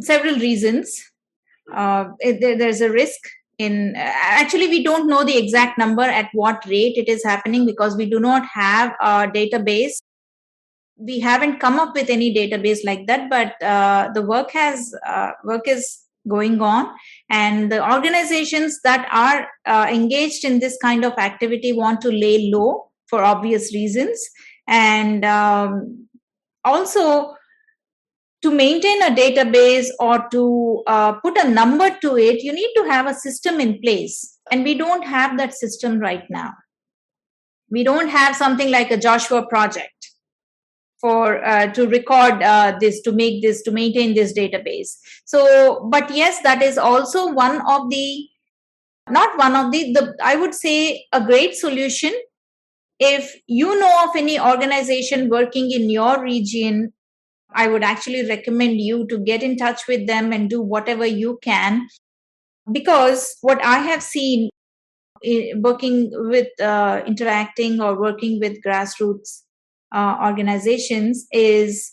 [0.00, 1.02] several reasons.
[1.72, 3.20] Uh, there, there's a risk
[3.58, 7.96] in actually we don't know the exact number at what rate it is happening because
[7.96, 10.02] we do not have a database.
[10.96, 15.30] We haven't come up with any database like that but uh, the work has uh,
[15.42, 16.88] work is going on
[17.30, 22.50] and the organizations that are uh, engaged in this kind of activity want to lay
[22.52, 24.18] low for obvious reasons
[24.66, 26.08] and um,
[26.64, 27.34] also
[28.42, 32.84] to maintain a database or to uh, put a number to it, you need to
[32.84, 34.38] have a system in place.
[34.50, 36.52] And we don't have that system right now.
[37.70, 39.93] We don't have something like a Joshua project
[41.04, 44.96] for uh, to record uh, this, to make this, to maintain this database.
[45.26, 48.26] So, but yes, that is also one of the,
[49.10, 52.14] not one of the, the I would say a great solution.
[52.98, 56.94] If you know of any organization working in your region
[57.54, 61.38] I would actually recommend you to get in touch with them and do whatever you
[61.42, 61.88] can.
[62.70, 64.50] Because what I have seen
[65.56, 69.42] working with uh, interacting or working with grassroots
[69.94, 71.92] uh, organizations is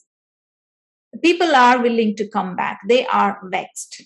[1.22, 2.80] people are willing to come back.
[2.90, 4.02] They are vexed.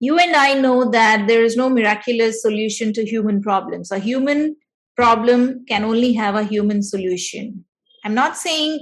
[0.00, 3.90] You and I know that there is no miraculous solution to human problems.
[3.90, 4.56] A human
[4.96, 7.64] problem can only have a human solution.
[8.04, 8.80] I'm not saying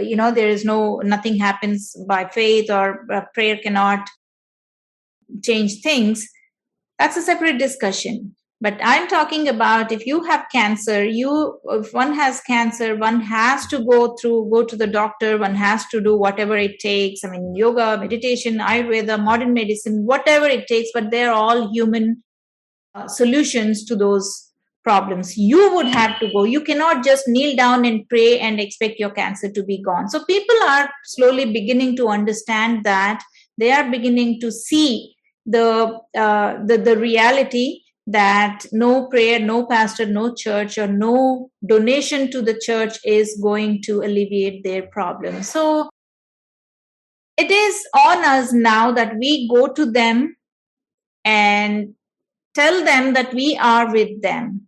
[0.00, 4.08] you know there is no nothing happens by faith or prayer cannot
[5.42, 6.28] change things
[6.98, 12.12] that's a separate discussion but i'm talking about if you have cancer you if one
[12.12, 16.16] has cancer one has to go through go to the doctor one has to do
[16.16, 17.24] whatever it takes.
[17.24, 22.22] I mean yoga meditation ayurveda modern medicine whatever it takes but they're all human
[22.94, 24.48] uh, solutions to those
[24.82, 25.36] problems.
[25.36, 26.44] You would have to go.
[26.44, 30.08] You cannot just kneel down and pray and expect your cancer to be gone.
[30.08, 33.22] So people are slowly beginning to understand that
[33.58, 37.80] they are beginning to see the uh, the, the reality
[38.10, 43.82] that no prayer no pastor no church or no donation to the church is going
[43.82, 45.88] to alleviate their problem so
[47.36, 50.36] it is on us now that we go to them
[51.24, 51.94] and
[52.54, 54.62] tell them that we are with them.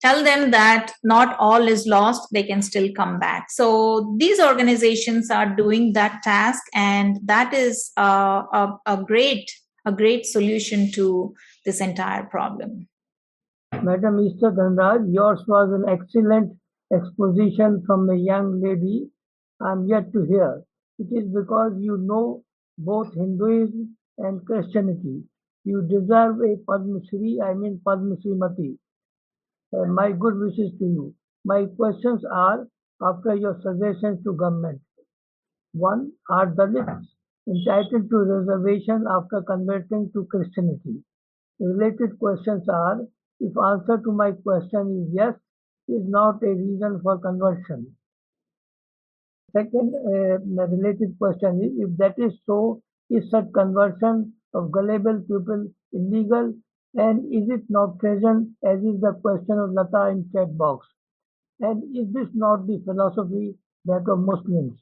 [0.00, 3.50] Tell them that not all is lost they can still come back.
[3.50, 9.50] So these organizations are doing that task and that is a, a, a great
[9.84, 11.34] a great solution to
[11.66, 12.72] this entire problem
[13.88, 16.54] madam mr dhanraj yours was an excellent
[16.98, 18.96] exposition from a young lady
[19.70, 20.50] i'm yet to hear
[21.04, 22.24] it is because you know
[22.90, 23.84] both hinduism
[24.18, 25.16] and christianity
[25.70, 28.70] you deserve a padma shri i mean padma Mati
[29.76, 31.14] uh, my good wishes to you.
[31.44, 32.66] My questions are
[33.02, 34.80] after your suggestions to government.
[35.72, 37.06] One, are Dalits
[37.48, 41.02] entitled to reservation after converting to Christianity?
[41.58, 43.00] Related questions are,
[43.40, 45.34] if answer to my question is yes,
[45.88, 47.96] is not a reason for conversion.
[49.52, 55.66] Second uh, related question is, if that is so, is such conversion of gullible people
[55.92, 56.52] illegal
[56.94, 60.86] and is it not present, as is the question of Lata in chat box?
[61.60, 63.54] And is this not the philosophy
[63.84, 64.78] that of Muslims?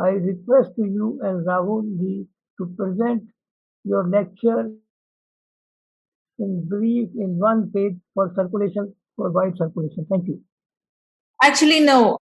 [0.00, 2.26] I request to you and Rahul ji
[2.58, 3.24] to present
[3.84, 4.70] your lecture
[6.38, 10.06] in brief in one page for circulation, for wide circulation.
[10.10, 10.40] Thank you.
[11.42, 12.18] Actually, no.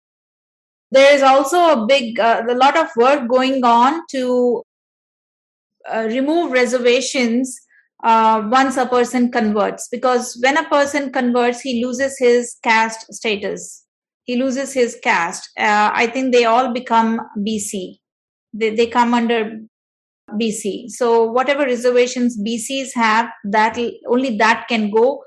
[0.90, 4.64] There is also a big, uh, a lot of work going on to
[5.88, 7.60] uh, remove reservations
[8.02, 13.84] uh, once a person converts because when a person converts he loses his caste status
[14.24, 17.98] he loses his caste uh, i think they all become bc
[18.52, 19.60] they, they come under
[20.38, 23.78] bc so whatever reservations bcs have that
[24.08, 25.22] only that can go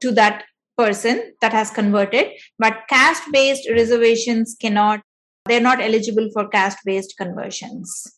[0.00, 0.44] to that
[0.76, 2.32] person that has converted.
[2.58, 5.00] But caste based reservations cannot
[5.46, 8.16] they're not eligible for caste based conversions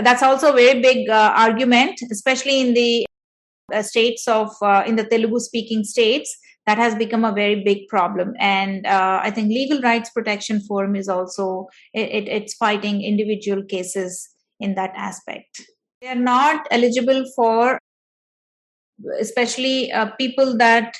[0.00, 3.04] that's also a very big uh, argument, especially in the
[3.74, 6.34] uh, states of uh, in the Telugu speaking states.
[6.64, 10.94] That has become a very big problem, and uh, I think Legal Rights Protection Forum
[10.94, 14.31] is also it, it's fighting individual cases
[14.62, 15.62] in that aspect.
[16.00, 17.78] They are not eligible for,
[19.20, 20.96] especially uh, people that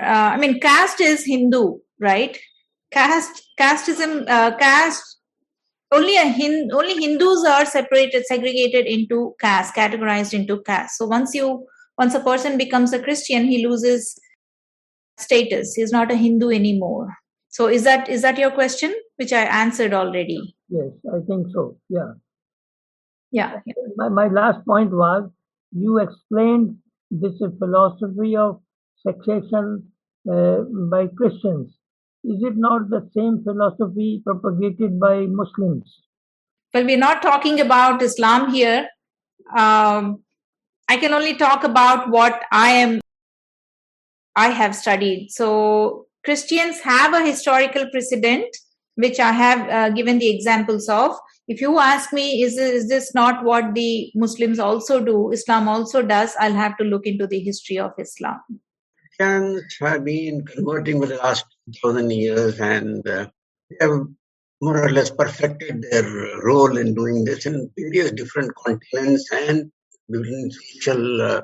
[0.00, 2.38] uh, I mean, caste is Hindu, right?
[2.90, 4.26] Caste, casteism,
[4.58, 5.20] caste
[5.92, 10.96] only a Hin, only Hindus are separated, segregated into caste, categorized into caste.
[10.96, 11.66] So once you
[11.98, 14.18] once a person becomes a Christian, he loses
[15.18, 15.74] status.
[15.74, 17.14] He's not a Hindu anymore.
[17.48, 20.54] So is that is that your question, which I answered already?
[20.68, 21.76] Yes, I think so.
[21.88, 22.12] Yeah.
[23.32, 23.60] Yeah.
[23.96, 25.30] My, my last point was
[25.72, 26.76] you explained
[27.10, 28.60] this philosophy of
[29.06, 29.90] secession
[30.30, 30.58] uh,
[30.90, 31.70] by Christians.
[32.22, 35.84] Is it not the same philosophy propagated by Muslims?
[36.74, 38.88] Well, we're not talking about Islam here.
[39.56, 40.22] Um,
[40.88, 43.00] I can only talk about what I am.
[44.36, 45.28] I have studied.
[45.30, 48.46] So Christians have a historical precedent,
[48.96, 51.16] which I have uh, given the examples of.
[51.50, 56.00] If you ask me, is, is this not what the Muslims also do, Islam also
[56.00, 58.38] does, I'll have to look into the history of Islam.
[59.18, 61.44] Christians have been converting for the last
[61.82, 63.26] thousand years and uh,
[63.80, 63.90] have
[64.60, 66.04] more or less perfected their
[66.44, 69.72] role in doing this in various different continents and
[70.08, 71.40] different social uh,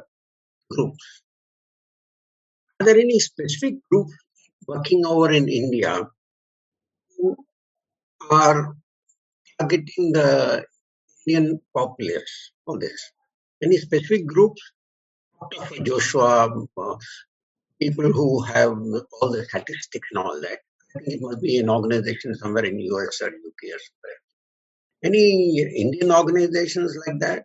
[0.71, 1.23] groups.
[2.79, 4.13] Are there any specific groups
[4.69, 6.09] working over in India
[7.19, 7.37] who
[8.31, 8.77] are
[9.59, 10.65] targeting the
[11.27, 13.13] Indian populace for this?
[13.63, 14.61] Any specific groups?
[15.51, 15.83] Dr.
[15.83, 16.49] Joshua,
[16.79, 16.97] uh,
[17.81, 20.59] people who have all the statistics and all that.
[20.97, 24.21] I think it must be an organization somewhere in US or UK or somewhere.
[25.05, 27.45] Any Indian organizations like that?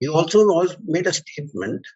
[0.00, 1.86] You also made a statement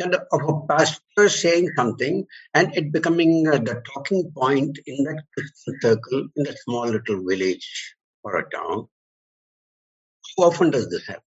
[0.00, 5.22] and of a pastor saying something and it becoming uh, the talking point in that
[5.32, 8.88] Christian circle in that small little village or a town.
[10.36, 11.22] How often does this happen?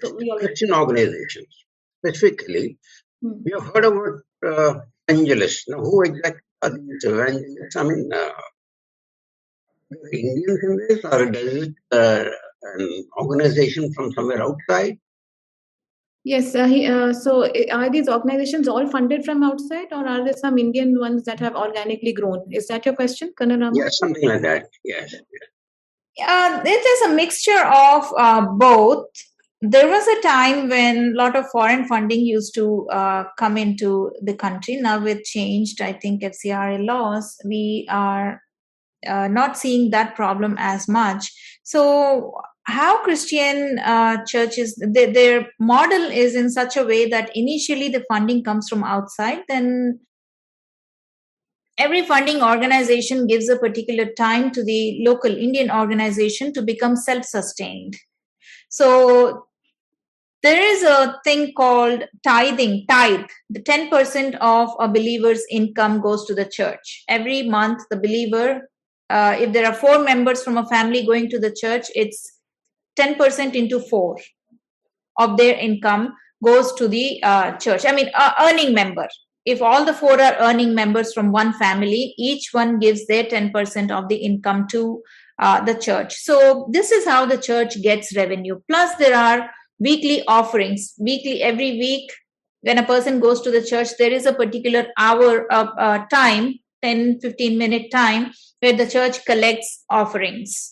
[0.00, 1.54] So Christian organizations,
[1.98, 2.78] specifically,
[3.20, 3.42] hmm.
[3.44, 5.68] we have heard about uh, evangelists.
[5.68, 7.76] Now, who exactly are these evangelists?
[7.76, 8.30] I mean, uh,
[10.12, 12.24] Indians in this, or does it uh,
[12.62, 14.98] an organization from somewhere outside?
[16.24, 16.54] Yes.
[16.54, 20.56] Uh, he, uh, so, are these organizations all funded from outside, or are there some
[20.56, 22.44] Indian ones that have organically grown?
[22.50, 23.72] Is that your question, Kanarama?
[23.74, 24.68] Yes, something like that.
[24.84, 25.14] Yes.
[25.14, 29.06] Uh, it is a mixture of uh, both.
[29.62, 34.12] There was a time when a lot of foreign funding used to uh, come into
[34.20, 34.76] the country.
[34.76, 38.42] Now, with changed, I think FCRA laws, we are
[39.06, 41.32] uh, not seeing that problem as much.
[41.62, 42.34] So,
[42.64, 48.04] how Christian uh, churches they, their model is in such a way that initially the
[48.08, 50.00] funding comes from outside, then
[51.78, 57.96] every funding organization gives a particular time to the local Indian organization to become self-sustained.
[58.68, 59.46] So
[60.42, 63.26] there is a thing called tithing, tithe.
[63.50, 67.04] The 10% of a believer's income goes to the church.
[67.08, 68.68] Every month, the believer,
[69.08, 72.40] uh, if there are four members from a family going to the church, it's
[72.98, 74.16] 10% into 4
[75.18, 77.84] of their income goes to the uh, church.
[77.86, 79.08] I mean, uh, earning member.
[79.44, 83.90] If all the four are earning members from one family, each one gives their 10%
[83.90, 85.02] of the income to
[85.38, 86.14] uh, the church.
[86.14, 88.60] So, this is how the church gets revenue.
[88.68, 90.94] Plus, there are weekly offerings.
[90.98, 92.12] Weekly, every week,
[92.60, 96.54] when a person goes to the church, there is a particular hour of uh, time,
[96.82, 98.30] 10 15 minute time,
[98.60, 100.71] where the church collects offerings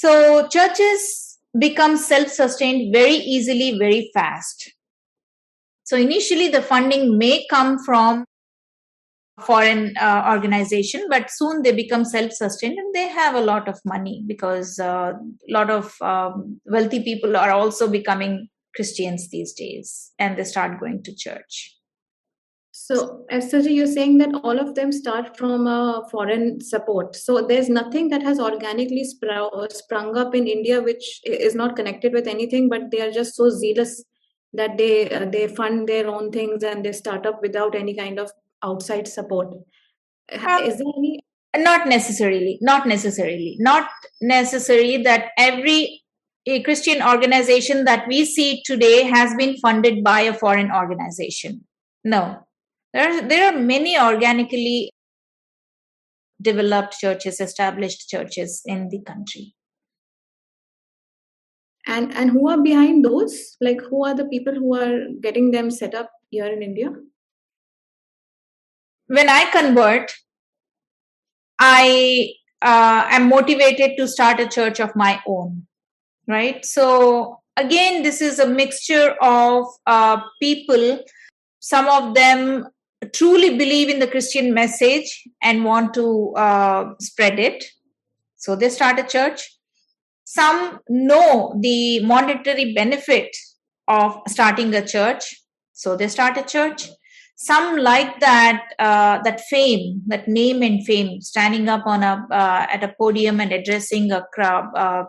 [0.00, 4.72] so churches become self-sustained very easily, very fast.
[5.84, 8.24] So initially the funding may come from
[9.42, 14.22] foreign uh, organization but soon they become self-sustained and they have a lot of money
[14.26, 15.12] because a uh,
[15.50, 21.02] lot of um, wealthy people are also becoming christians these days and they start going
[21.02, 21.74] to church
[22.90, 27.14] so, Esther, you're saying that all of them start from a foreign support.
[27.14, 32.26] So, there's nothing that has organically sprung up in India which is not connected with
[32.26, 34.02] anything, but they are just so zealous
[34.52, 38.18] that they uh, they fund their own things and they start up without any kind
[38.18, 38.32] of
[38.64, 39.54] outside support.
[40.32, 41.20] Um, is there any?
[41.56, 42.58] Not necessarily.
[42.60, 43.56] Not necessarily.
[43.58, 43.88] Not
[44.20, 46.02] necessary that every
[46.46, 51.64] a Christian organization that we see today has been funded by a foreign organization.
[52.02, 52.46] No,
[52.92, 54.90] there are, there are many organically
[56.40, 59.54] developed churches, established churches in the country.
[61.86, 63.56] And and who are behind those?
[63.60, 66.92] Like who are the people who are getting them set up here in India?
[69.06, 70.12] When I convert,
[71.58, 72.32] I
[72.62, 75.66] uh, am motivated to start a church of my own,
[76.28, 76.64] right?
[76.64, 81.00] So again, this is a mixture of uh, people.
[81.60, 82.68] Some of them
[83.12, 87.64] truly believe in the Christian message and want to uh, spread it.
[88.36, 89.48] So they start a church.
[90.24, 93.36] Some know the monetary benefit
[93.88, 95.24] of starting a church,
[95.72, 96.88] so they start a church.
[97.36, 102.66] Some like that uh, that fame, that name and fame, standing up on a uh,
[102.70, 105.04] at a podium and addressing a crowd, uh,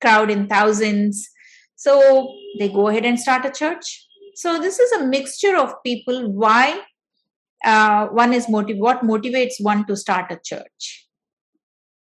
[0.00, 1.28] crowd in thousands.
[1.76, 4.06] So they go ahead and start a church.
[4.34, 6.32] So this is a mixture of people.
[6.32, 6.80] Why
[7.64, 8.78] uh, one is motive?
[8.78, 11.04] What motivates one to start a church?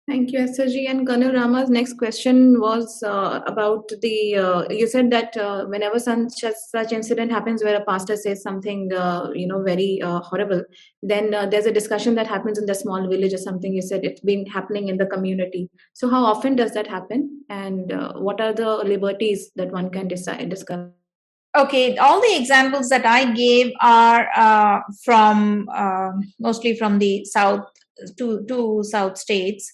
[0.06, 0.90] Thank you, Estherji.
[0.90, 4.36] And Colonel Rama's next question was uh, about the.
[4.36, 8.92] Uh, you said that uh, whenever such such incident happens where a pastor says something,
[8.92, 10.62] uh, you know, very uh, horrible,
[11.02, 13.74] then there's a discussion that happens in the small village or something.
[13.74, 15.70] You said it's been happening in the community.
[15.94, 20.50] So how often does that happen, and what are the liberties that one can decide
[20.50, 20.90] discuss?
[21.56, 25.68] Okay, all the examples that I gave are from
[26.40, 27.66] mostly from the south
[28.18, 29.72] two two south states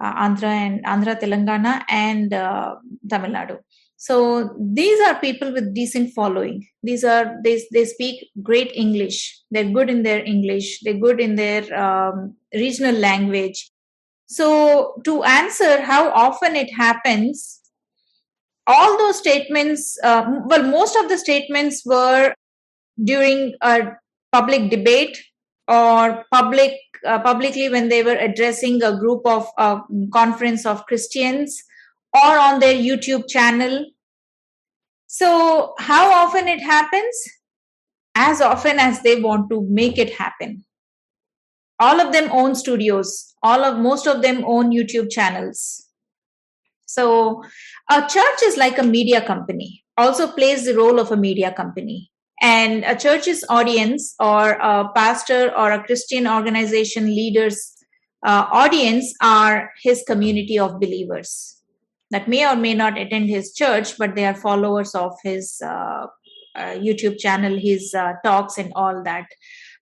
[0.00, 2.76] uh, Andhra and Andhra, Telangana, and uh,
[3.08, 3.58] Tamil Nadu.
[3.96, 6.66] So these are people with decent following.
[6.82, 9.40] These are they they speak great English.
[9.50, 10.80] They're good in their English.
[10.82, 13.70] They're good in their um, regional language.
[14.26, 17.60] So to answer how often it happens,
[18.66, 22.34] all those statements, uh, well, most of the statements were
[23.02, 23.92] during a
[24.32, 25.22] public debate
[25.68, 26.72] or public
[27.04, 29.80] uh, publicly when they were addressing a group of uh,
[30.12, 31.62] conference of christians
[32.12, 33.86] or on their youtube channel.
[35.06, 37.16] So how often it happens?
[38.14, 40.64] As often as they want to make it happen.
[41.78, 43.34] All of them own studios.
[43.42, 45.86] All of most of them own youtube channels.
[46.86, 47.44] So
[47.90, 52.10] a church is like a media company also plays the role of a media company.
[52.42, 57.72] And a church's audience or a pastor or a christian organization leaders
[58.26, 61.62] uh, audience are his community of believers
[62.10, 66.06] that may or may not attend his church but they are followers of his uh,
[66.56, 69.24] uh, youtube channel his uh, talks and all that.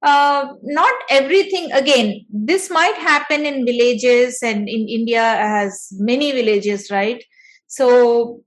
[0.01, 6.89] Uh, not everything again this might happen in villages and in india has many villages
[6.89, 7.25] right
[7.75, 8.41] so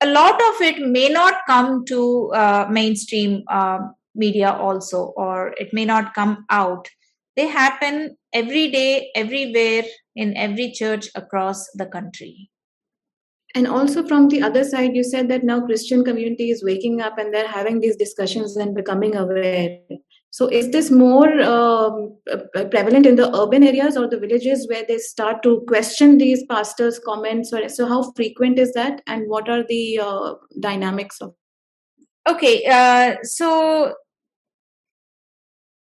[0.00, 3.78] a lot of it may not come to uh, mainstream uh,
[4.14, 6.88] media also or it may not come out.
[7.34, 9.82] They happen every day everywhere
[10.14, 12.50] in every church across the country.
[13.56, 17.18] And also from the other side you said that now christian community is waking up
[17.18, 19.78] and they're having these discussions and becoming aware
[20.32, 22.16] so, is this more um,
[22.70, 26.98] prevalent in the urban areas or the villages where they start to question these pastors'
[26.98, 27.52] comments?
[27.52, 31.34] Or so, how frequent is that, and what are the uh, dynamics of?
[32.26, 33.94] Okay, uh, so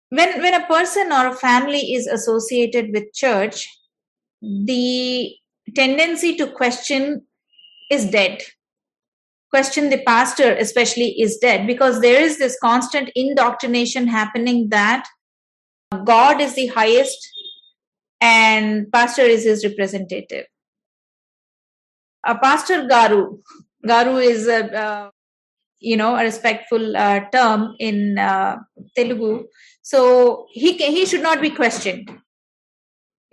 [0.09, 3.69] when when a person or a family is associated with church,
[4.43, 5.33] the
[5.77, 7.25] tendency to question
[7.89, 8.43] is dead
[9.55, 15.07] question the pastor especially is dead because there is this constant indoctrination happening that
[16.13, 17.31] god is the highest
[18.25, 20.47] and pastor is his representative.
[22.27, 23.39] A pastor garu
[23.87, 25.11] garu is a uh,
[25.81, 28.57] you know a respectful uh, term in uh,
[28.97, 29.33] telugu.
[29.83, 32.11] So he he should not be questioned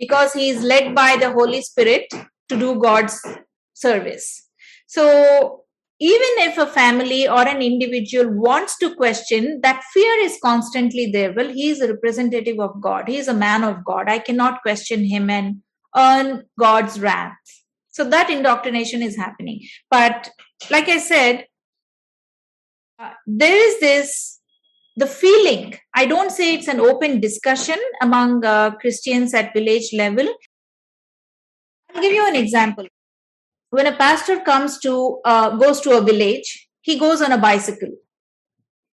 [0.04, 2.06] because he is led by the holy spirit
[2.50, 3.18] to do god's
[3.86, 4.26] service.
[4.86, 5.04] So
[6.02, 11.32] even if a family or an individual wants to question, that fear is constantly there.
[11.32, 14.08] Well, he is a representative of God, he is a man of God.
[14.08, 15.62] I cannot question him and
[15.96, 17.36] earn God's wrath.
[17.90, 19.60] So that indoctrination is happening.
[19.90, 20.30] But
[20.70, 21.46] like I said,
[22.98, 24.40] uh, there is this
[24.96, 30.28] the feeling i don't say it's an open discussion among uh, christians at village level
[31.94, 32.86] i'll give you an example
[33.72, 34.94] when a pastor comes to
[35.24, 37.92] uh, goes to a village he goes on a bicycle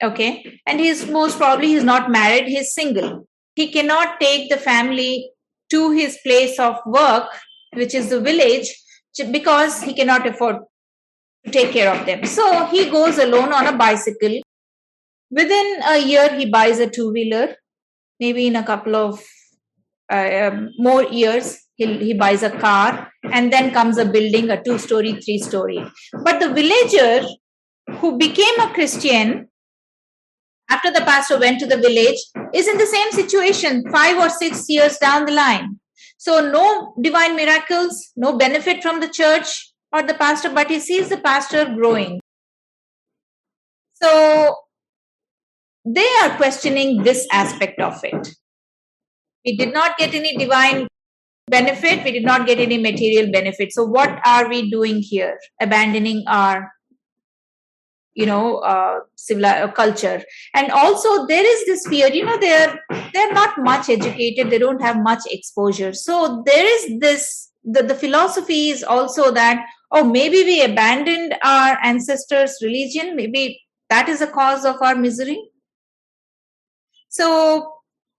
[0.03, 0.61] okay?
[0.67, 3.27] And he's most probably he's not married he's single.
[3.55, 5.31] He cannot take the family
[5.71, 7.29] to his place of work
[7.75, 8.69] which is the village
[9.31, 10.57] because he cannot afford
[11.45, 12.25] to take care of them.
[12.25, 14.41] So he goes alone on a bicycle.
[15.31, 17.57] Within a year he buys a two wheeler
[18.21, 19.23] maybe in a couple of
[20.11, 24.63] uh, um, more years he, he buys a car and then comes a building a
[24.63, 25.81] two story three story
[26.25, 27.27] but the villager
[28.01, 29.49] who became a christian
[30.73, 32.21] after the pastor went to the village
[32.55, 35.79] is in the same situation 5 or 6 years down the line.
[36.17, 41.09] So no divine miracles no benefit from the church or the pastor but he sees
[41.09, 42.21] the pastor growing.
[44.03, 44.57] So
[45.85, 48.35] they are questioning this aspect of it.
[49.45, 50.87] We did not get any divine
[51.55, 53.73] benefit we did not get any material benefit.
[53.73, 55.39] So what are we doing here?
[55.61, 56.73] Abandoning our
[58.15, 60.23] you know uh, civil uh, culture.
[60.55, 62.75] And also there is this fear you know they're
[63.13, 65.93] they're not much educated they don't have much exposure.
[65.93, 71.79] So there is this the, the philosophy is also that oh, maybe we abandoned our
[71.85, 75.39] ancestors' religion, maybe that is a cause of our misery.
[77.09, 77.73] So,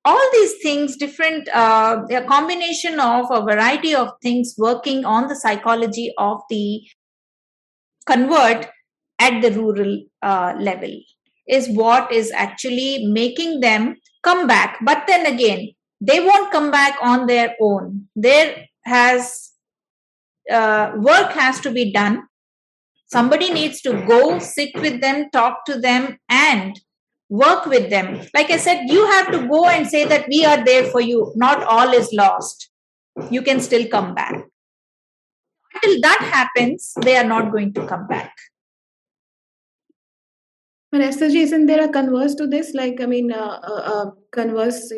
[0.05, 5.35] all these things, different, uh, a combination of a variety of things working on the
[5.35, 6.81] psychology of the
[8.05, 8.67] convert
[9.19, 10.93] at the rural uh, level
[11.47, 14.77] is what is actually making them come back.
[14.83, 15.69] But then again,
[16.01, 18.07] they won't come back on their own.
[18.15, 19.51] There has
[20.51, 22.23] uh, work has to be done.
[23.07, 26.79] Somebody needs to go sit with them, talk to them, and
[27.33, 28.21] work with them.
[28.35, 31.31] Like I said, you have to go and say that we are there for you.
[31.35, 32.69] Not all is lost.
[33.31, 34.45] You can still come back.
[35.73, 38.35] Until that happens, they are not going to come back.
[40.91, 42.75] But Estherji, isn't there a converse to this?
[42.75, 44.93] Like, I mean, uh, uh, uh converse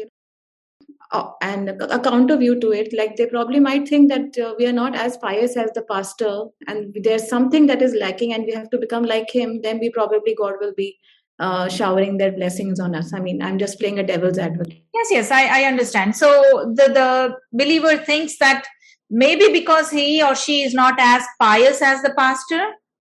[1.14, 2.94] uh, and a counter view to it.
[2.94, 6.48] Like, they probably might think that uh, we are not as pious as the pastor,
[6.68, 9.62] and there's something that is lacking, and we have to become like him.
[9.62, 11.00] Then we probably God will be
[11.40, 13.14] uh, showering their blessings on us.
[13.14, 14.84] I mean, I'm just playing a devil's advocate.
[14.94, 16.16] Yes, yes, I, I understand.
[16.16, 16.30] So
[16.76, 18.66] the the believer thinks that
[19.10, 22.62] maybe because he or she is not as pious as the pastor.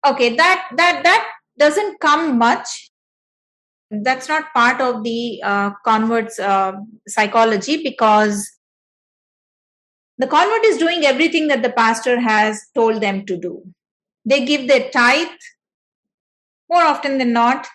[0.06, 2.92] Okay, that that that doesn't come much
[3.90, 6.74] that's not part of the uh, convert's uh,
[7.08, 8.52] psychology because
[10.18, 13.64] the convert is doing everything that the pastor has told them to do
[14.26, 15.28] they give their tithe
[16.70, 17.68] more often than not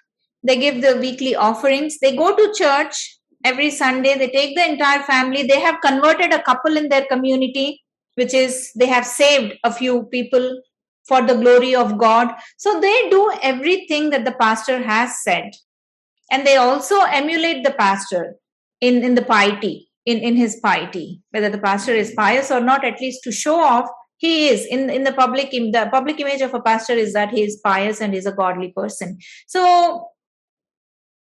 [0.42, 5.02] they give the weekly offerings they go to church every sunday they take the entire
[5.02, 7.80] family they have converted a couple in their community
[8.14, 10.60] which is they have saved a few people
[11.06, 12.32] for the glory of God.
[12.56, 15.50] So they do everything that the pastor has said.
[16.30, 18.36] And they also emulate the pastor
[18.80, 21.20] in, in the piety, in, in his piety.
[21.30, 24.88] Whether the pastor is pious or not, at least to show off, he is in,
[24.88, 28.00] in the public in the public image of a pastor is that he is pious
[28.00, 29.18] and is a godly person.
[29.48, 30.06] So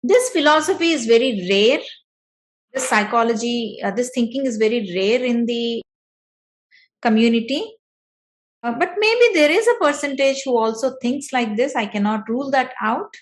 [0.05, 1.81] this philosophy is very rare.
[2.73, 5.83] This psychology, uh, this thinking is very rare in the
[7.03, 7.65] community
[8.63, 11.75] uh, but maybe there is a percentage who also thinks like this.
[11.75, 13.15] I cannot rule that out.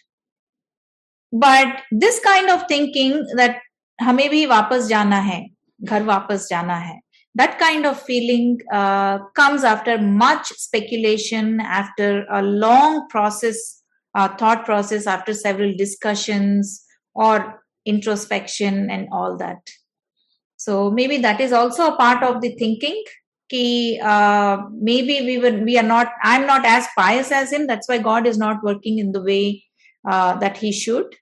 [1.33, 3.61] But this kind of thinking that
[4.01, 5.45] हमें भी वापस जाना है
[5.85, 6.99] घर वापस जाना है
[7.35, 13.82] that kind of feeling uh, comes after much speculation after a long process
[14.16, 16.84] uh, thought process after several discussions
[17.16, 19.60] or introspection and all that.
[20.58, 23.04] So maybe that is also a part of the thinking
[23.50, 27.88] ki, uh, maybe we were we are not i'm not as pious as him that's
[27.88, 29.64] why god is not working in the way
[30.10, 31.16] uh, that he should.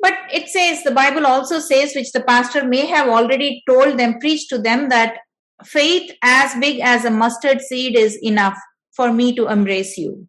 [0.00, 4.18] But it says the bible also says which the pastor may have already told them
[4.20, 5.18] preached to them that
[5.64, 8.58] faith as big as a mustard seed is enough
[8.94, 10.28] for me to embrace you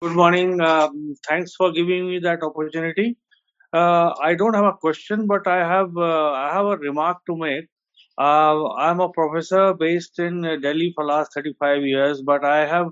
[0.00, 0.60] good morning.
[0.60, 3.16] Um, thanks for giving me that opportunity.
[3.72, 7.36] Uh, i don't have a question but i have uh, i have a remark to
[7.36, 7.66] make.
[8.18, 12.88] Uh, I'm a professor based in Delhi for last 35 years, but I have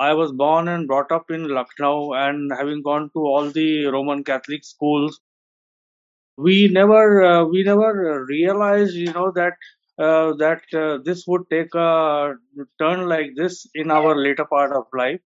[0.00, 4.24] I was born and brought up in Lucknow, and having gone to all the Roman
[4.24, 5.20] Catholic schools,
[6.36, 9.54] we never uh, we never realized, you know, that
[9.98, 12.34] uh, that uh, this would take a
[12.80, 15.20] turn like this in our later part of life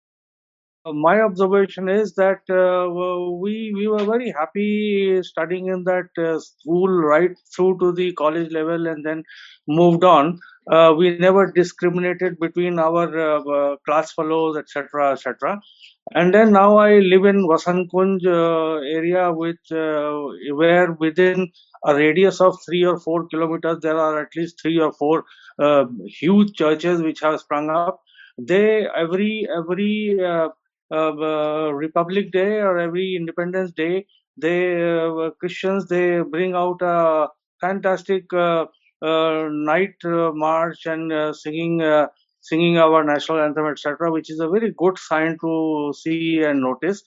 [0.93, 2.88] my observation is that uh,
[3.41, 8.51] we we were very happy studying in that uh, school right through to the college
[8.51, 9.23] level and then
[9.67, 10.39] moved on.
[10.71, 15.59] Uh, we never discriminated between our uh, uh, class fellows etc etc
[16.15, 21.47] and then now i live in vasant kunj uh, area which where within
[21.86, 25.24] a radius of 3 or 4 kilometers there are at least 3 or 4
[26.07, 28.01] huge churches which have sprung up.
[28.39, 30.49] They every every uh,
[30.91, 34.05] Republic Day or every Independence Day,
[34.37, 37.28] they uh, Christians they bring out a
[37.62, 38.66] fantastic uh,
[39.01, 41.82] night march and singing
[42.41, 47.03] singing our national anthem, etc., which is a very good sign to see and notice.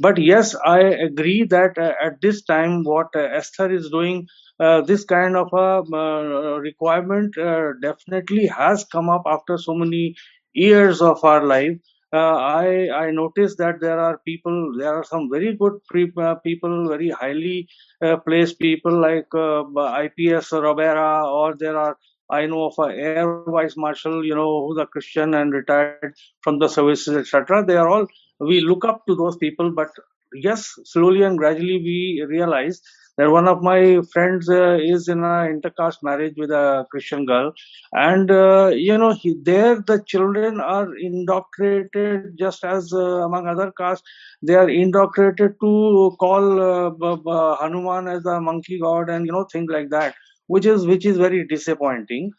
[0.00, 4.26] But yes, I agree that uh, at this time, what uh, Esther is doing,
[4.58, 7.34] uh, this kind of a requirement
[7.82, 10.16] definitely has come up after so many
[10.54, 11.76] years of our life
[12.12, 16.34] uh, I I noticed that there are people, there are some very good pre- uh,
[16.36, 17.68] people, very highly
[18.02, 19.64] uh, placed people like uh,
[20.04, 21.96] IPS Ribeiro, or there are
[22.30, 26.58] I know of a Air Vice Marshal, you know, who's a Christian and retired from
[26.58, 27.64] the services, etc.
[27.64, 28.06] They are all
[28.38, 29.90] we look up to those people, but
[30.34, 32.80] yes, slowly and gradually we realize
[33.16, 37.52] that one of my friends uh, is in an intercaste marriage with a Christian girl,
[37.92, 43.72] and uh, you know he, there the children are indoctrinated just as uh, among other
[43.76, 44.06] castes.
[44.42, 49.70] They are indoctrinated to call uh, Hanuman as a monkey god and you know things
[49.70, 50.14] like that,
[50.46, 52.32] which is which is very disappointing.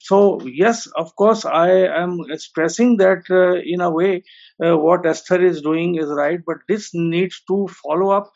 [0.00, 4.22] So yes of course i am stressing that uh, in a way
[4.64, 8.30] uh, what esther is doing is right but this needs to follow up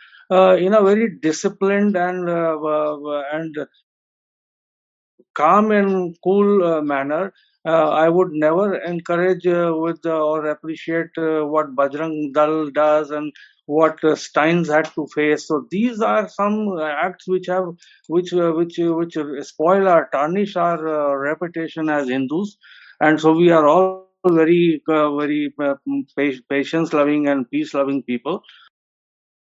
[0.58, 3.56] in a very disciplined and uh, uh, and
[5.34, 7.32] calm and cool uh, manner
[7.64, 13.10] uh, I would never encourage uh, with uh, or appreciate uh, what Bajrang Dal does
[13.10, 13.32] and
[13.66, 15.46] what uh, Staines had to face.
[15.46, 17.66] So these are some acts which have
[18.08, 22.56] which which which spoil or tarnish our reputation as Hindus,
[23.00, 25.54] and so we are all very very
[26.48, 28.42] patience loving and peace loving people.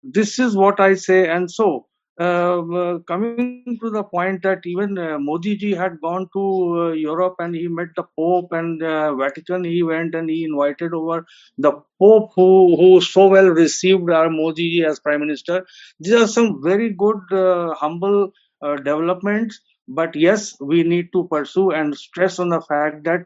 [0.04, 1.88] This is what I say, and so
[2.20, 6.42] uh, uh, coming to the point that even uh, Modi ji had gone to
[6.80, 9.64] uh, Europe and he met the Pope and uh, Vatican.
[9.64, 11.26] He went and he invited over
[11.58, 15.66] the Pope, who who so well received our Modi ji as Prime Minister.
[16.00, 19.60] These are some very good, uh, humble developments.
[19.88, 23.26] But yes, we need to pursue and stress on the fact that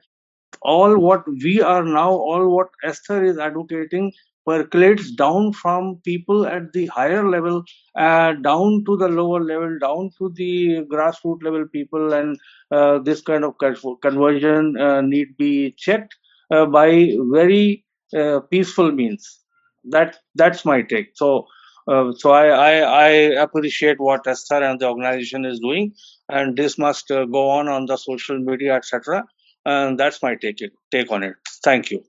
[0.62, 4.14] all what we are now, all what Esther is advocating,
[4.46, 7.64] percolates down from people at the higher level
[7.98, 12.38] uh, down to the lower level down to the grassroots level people and
[12.72, 13.54] uh, this kind of
[14.02, 16.16] conversion uh, need be checked
[16.52, 17.84] uh, by very
[18.18, 19.40] uh, peaceful means
[19.84, 21.46] that that's my take so
[21.88, 23.08] uh, so I, I, I
[23.44, 25.94] appreciate what Esther and the organization is doing,
[26.30, 29.24] and this must go on on the social media, etc.
[29.66, 30.62] And that's my take
[30.92, 31.36] take on it.
[31.64, 32.04] Thank you.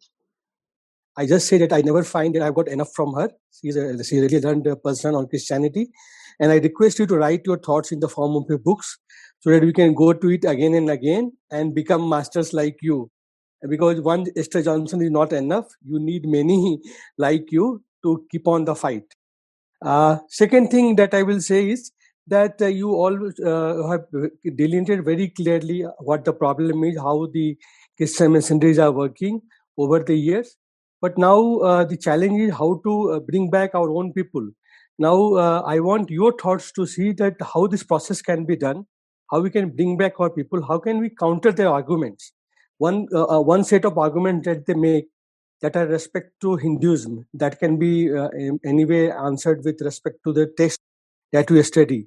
[1.18, 3.30] I just say that I never find that I've got enough from her.
[3.50, 5.88] She's a, she's really learned person on Christianity.
[6.38, 8.98] And I request you to write your thoughts in the form of your books
[9.40, 13.10] so that we can go to it again and again and become masters like you.
[13.66, 15.66] Because one Esther Johnson is not enough.
[15.82, 16.78] You need many
[17.18, 19.04] like you to keep on the fight.
[19.82, 21.92] Uh, second thing that I will say is
[22.26, 24.04] that uh, you always uh, have
[24.54, 27.56] delineated very clearly what the problem is, how the
[27.96, 29.40] Christian missionaries are working
[29.78, 30.56] over the years
[31.00, 34.48] but now uh, the challenge is how to uh, bring back our own people.
[34.98, 38.86] Now uh, I want your thoughts to see that how this process can be done,
[39.30, 42.32] how we can bring back our people, how can we counter their arguments.
[42.78, 45.06] One uh, uh, one set of arguments that they make
[45.62, 50.18] that are respect to Hinduism that can be uh, in any way answered with respect
[50.24, 50.80] to the text
[51.32, 52.06] that we study.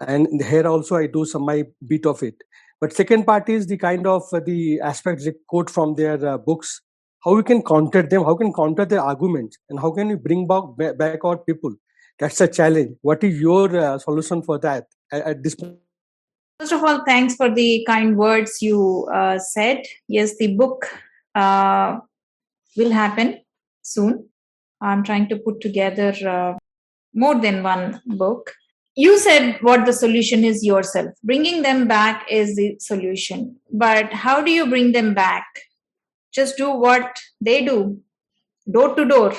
[0.00, 2.34] And here also I do some my bit of it.
[2.80, 6.80] But second part is the kind of the aspects they quote from their books
[7.24, 10.46] how we can counter them, how can counter their arguments, and how can we bring
[10.46, 10.64] back
[10.96, 11.74] back our people.
[12.18, 12.96] That's a challenge.
[13.02, 15.76] What is your uh, solution for that at, at, this point?
[16.58, 19.82] First of all, thanks for the kind words you uh, said.
[20.08, 20.86] Yes, the book
[21.36, 21.98] uh,
[22.76, 23.38] will happen
[23.82, 24.28] soon.
[24.80, 26.54] I'm trying to put together uh,
[27.14, 28.52] more than one book.
[28.96, 31.10] You said what the solution is yourself.
[31.22, 33.56] Bringing them back is the solution.
[33.72, 35.46] But how do you bring them back?
[36.40, 37.78] Just do what they do
[38.70, 39.32] door to door.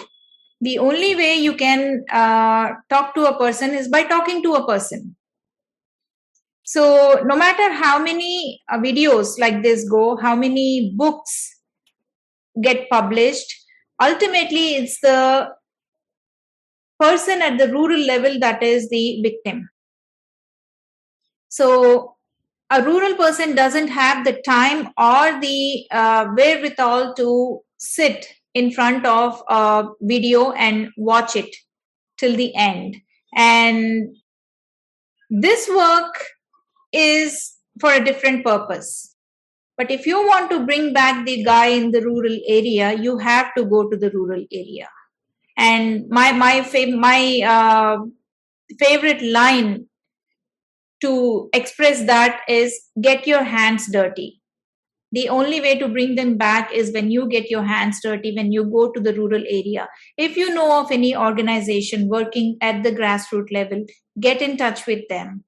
[0.61, 4.67] The only way you can uh, talk to a person is by talking to a
[4.67, 5.15] person.
[6.63, 11.55] So no matter how many uh, videos like this go how many books
[12.61, 13.55] get published
[14.01, 15.49] ultimately it's the
[16.99, 19.69] person at the rural level that is the victim.
[21.49, 22.17] So
[22.71, 29.05] a rural person doesn't have the time or the uh, wherewithal to sit in front
[29.05, 31.55] of a video and watch it
[32.17, 32.97] till the end.
[33.35, 34.15] And
[35.29, 36.23] this work
[36.91, 39.15] is for a different purpose.
[39.77, 43.53] But if you want to bring back the guy in the rural area you have
[43.55, 44.89] to go to the rural area.
[45.57, 46.67] And my my
[46.97, 47.97] my uh,
[48.77, 49.87] favorite line
[51.01, 54.41] to express that is get your hands dirty.
[55.11, 58.51] The only way to bring them back is when you get your hands dirty, when
[58.51, 59.88] you go to the rural area.
[60.17, 63.85] If you know of any organization working at the grassroots level,
[64.19, 65.43] get in touch with them.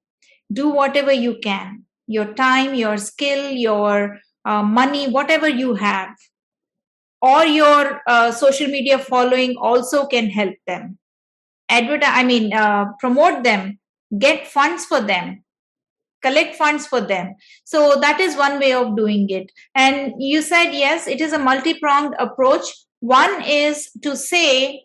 [0.52, 6.10] Do whatever you can your time, your skill, your uh, money, whatever you have,
[7.20, 10.98] or your uh, social media following also can help them.
[11.68, 13.78] Advertise, I mean, uh, promote them
[14.18, 15.42] get funds for them
[16.22, 17.34] collect funds for them
[17.64, 21.38] so that is one way of doing it and you said yes it is a
[21.38, 22.64] multi pronged approach
[23.00, 24.84] one is to say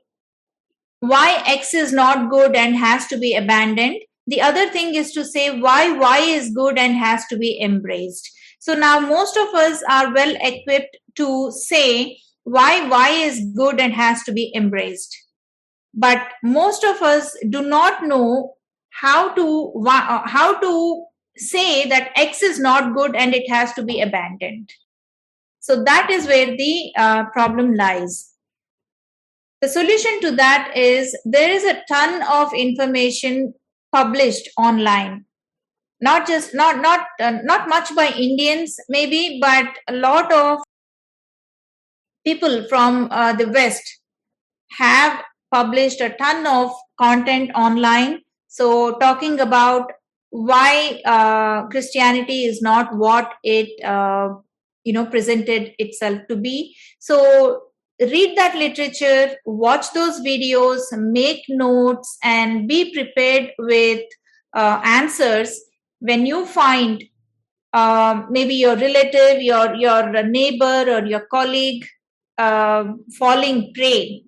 [0.99, 3.97] why X is not good and has to be abandoned.
[4.25, 8.29] The other thing is to say why Y is good and has to be embraced.
[8.59, 13.93] So now most of us are well equipped to say why Y is good and
[13.93, 15.15] has to be embraced.
[15.93, 18.55] But most of us do not know
[19.01, 19.83] how to
[20.25, 21.05] how to
[21.37, 24.71] say that X is not good and it has to be abandoned.
[25.59, 28.31] So that is where the uh, problem lies.
[29.61, 33.53] The solution to that is there is a ton of information
[33.93, 35.25] published online.
[35.99, 40.59] Not just not not uh, not much by Indians maybe, but a lot of
[42.25, 43.83] people from uh, the West
[44.77, 48.21] have published a ton of content online.
[48.57, 49.91] So talking about
[50.31, 54.29] why uh, Christianity is not what it uh,
[54.83, 56.75] you know presented itself to be.
[56.99, 57.17] So
[57.99, 64.01] read that literature, watch those videos, make notes, and be prepared with
[64.55, 65.59] uh, answers
[65.99, 67.03] when you find
[67.73, 71.85] uh, maybe your relative, your your neighbor, or your colleague
[72.37, 72.85] uh,
[73.19, 74.23] falling prey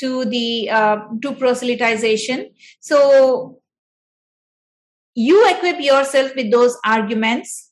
[0.00, 2.46] to the uh, to proselytization.
[2.80, 3.60] So
[5.14, 7.70] you equip yourself with those arguments.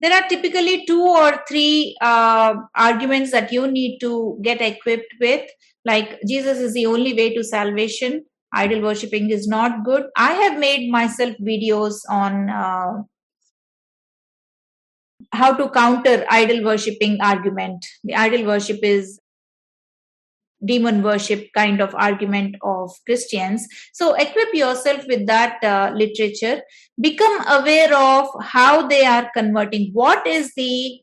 [0.00, 5.48] There are typically two or three uh, arguments that you need to get equipped with.
[5.84, 8.24] Like jesus is the only way to salvation.
[8.52, 10.04] Idol worshipping is not good.
[10.16, 13.02] I have made myself videos on uh,
[15.32, 17.84] how to counter idol worshipping argument.
[18.04, 19.18] The idol worship is
[20.64, 23.66] demon worship kind of argument of Christians.
[23.92, 26.62] So equip yourself with that uh, literature.
[27.00, 29.90] Become aware of how they are converting.
[29.92, 31.00] What is the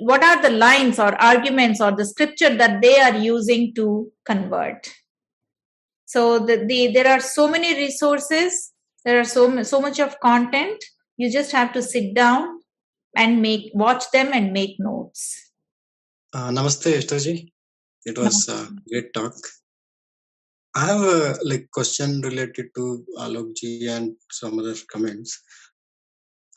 [0.00, 4.88] what are the lines or arguments or the scripture that they are using to convert
[6.06, 8.72] so the, the there are so many resources
[9.04, 10.82] there are so so much of content
[11.16, 12.60] you just have to sit down
[13.16, 15.50] and make watch them and make notes
[16.34, 17.52] uh, namaste Estherji.
[18.04, 19.34] It was a great talk.
[20.74, 25.40] I have a like question related to Alokji and some other comments.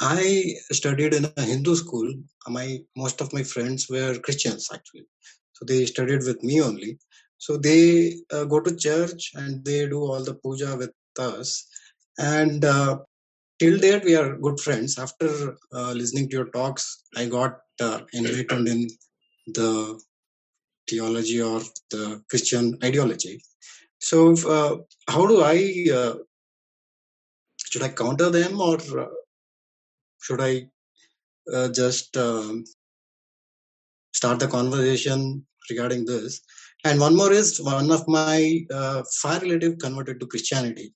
[0.01, 2.13] I studied in a Hindu school.
[2.47, 5.05] My most of my friends were Christians actually,
[5.53, 6.97] so they studied with me only.
[7.37, 11.67] So they uh, go to church and they do all the puja with us.
[12.17, 12.99] And uh,
[13.59, 14.97] till date, we are good friends.
[14.97, 18.87] After uh, listening to your talks, I got uh, enlightened in
[19.47, 19.99] the
[20.87, 23.41] theology or the Christian ideology.
[23.99, 24.77] So, uh,
[25.09, 26.15] how do I uh,
[27.75, 29.07] should I counter them or uh,
[30.21, 30.67] should I
[31.53, 32.63] uh, just um,
[34.13, 36.41] start the conversation regarding this?
[36.83, 40.93] And one more is one of my uh, far relative converted to Christianity.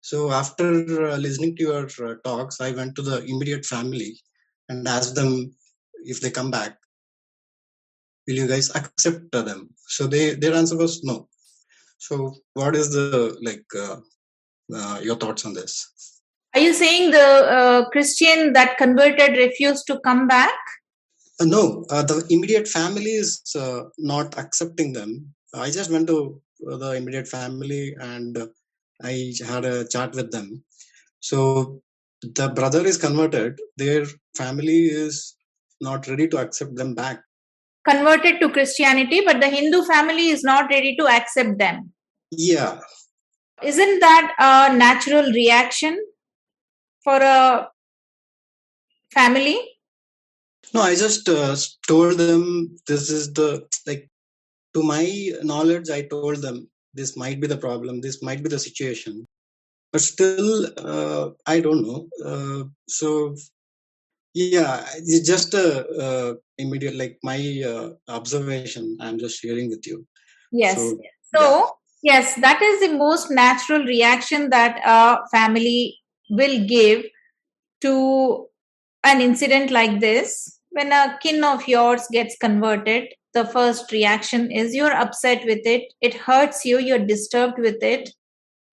[0.00, 4.20] So after uh, listening to your talks, I went to the immediate family
[4.68, 5.54] and asked them
[6.04, 6.76] if they come back
[8.26, 9.70] will you guys accept them.
[9.86, 11.28] So they their answer was no.
[11.98, 13.96] So what is the like uh,
[14.74, 15.72] uh, your thoughts on this?
[16.54, 17.28] Are you saying the
[17.58, 20.54] uh, christian that converted refused to come back?
[21.40, 21.84] Uh, no.
[21.90, 25.34] Uh, the immediate family is uh, not accepting them.
[25.54, 28.38] I just went to the immediate family and
[29.02, 30.62] i had a chat with them.
[31.20, 31.82] So
[32.22, 33.58] the brother is converted.
[33.76, 35.34] Their family is
[35.80, 37.20] not ready to accept them back
[37.88, 41.92] converted to Christianity, but the Hindu family is not ready to accept them.
[42.30, 42.80] Yeah.
[43.62, 45.98] Isn't that a natural reaction
[47.04, 47.68] for a
[49.12, 49.58] family?
[50.74, 51.54] No, I just uh,
[51.86, 54.08] told them this is the, like,
[54.74, 58.58] to my knowledge, I told them this might be the problem, this might be the
[58.58, 59.24] situation.
[59.92, 62.08] But still, uh, I don't know.
[62.24, 63.36] Uh, so
[64.34, 68.96] yeah, it's just a, a immediate like my uh, observation.
[69.00, 70.06] I'm just sharing with you.
[70.50, 70.76] Yes.
[70.76, 70.98] So,
[71.34, 72.14] so yeah.
[72.14, 75.98] yes, that is the most natural reaction that a family
[76.30, 77.04] will give
[77.82, 78.46] to
[79.04, 80.58] an incident like this.
[80.70, 85.92] When a kin of yours gets converted, the first reaction is you're upset with it.
[86.00, 86.78] It hurts you.
[86.78, 88.10] You're disturbed with it.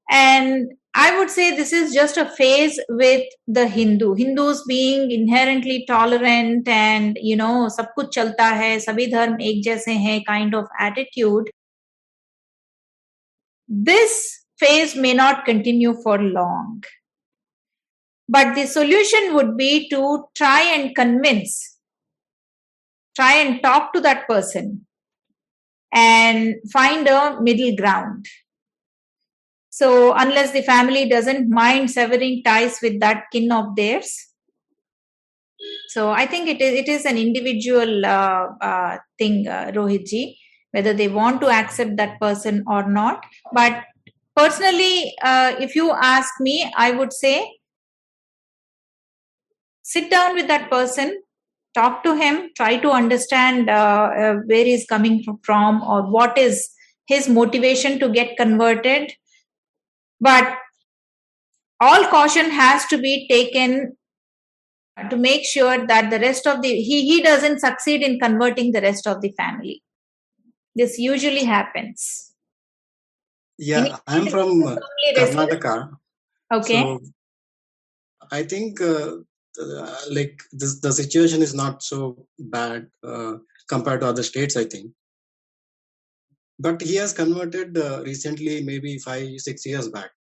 [0.09, 4.15] And I would say this is just a phase with the Hindu.
[4.15, 9.95] Hindus being inherently tolerant and, you know, sab kuch chalta hai, sabhi dharm ek jaise
[10.05, 11.51] hai kind of attitude.
[13.67, 16.83] This phase may not continue for long.
[18.27, 21.77] But the solution would be to try and convince,
[23.15, 24.85] try and talk to that person
[25.91, 28.27] and find a middle ground
[29.69, 34.29] so, unless the family doesn't mind severing ties with that kin of theirs,
[35.89, 40.35] so I think it is it is an individual uh, uh, thing, uh, Rohitji,
[40.71, 43.25] whether they want to accept that person or not.
[43.53, 43.83] But
[44.35, 47.51] personally, uh, if you ask me, I would say
[49.83, 51.21] sit down with that person,
[51.73, 56.69] talk to him, try to understand uh, uh, where he's coming from or what is
[57.07, 59.11] his motivation to get converted.
[60.19, 60.57] But
[61.79, 63.95] all caution has to be taken
[65.09, 68.81] to make sure that the rest of the he he doesn't succeed in converting the
[68.81, 69.81] rest of the family.
[70.75, 72.33] This usually happens.
[73.57, 74.75] Yeah i'm from uh,
[75.17, 75.91] karnataka.
[76.51, 76.81] Okay.
[76.81, 76.99] So
[78.31, 79.17] i think uh,
[79.61, 83.33] uh, like this the situation is not so bad uh,
[83.67, 84.91] compared to other states i think
[86.59, 90.11] but he has converted uh, recently maybe 5 6 years back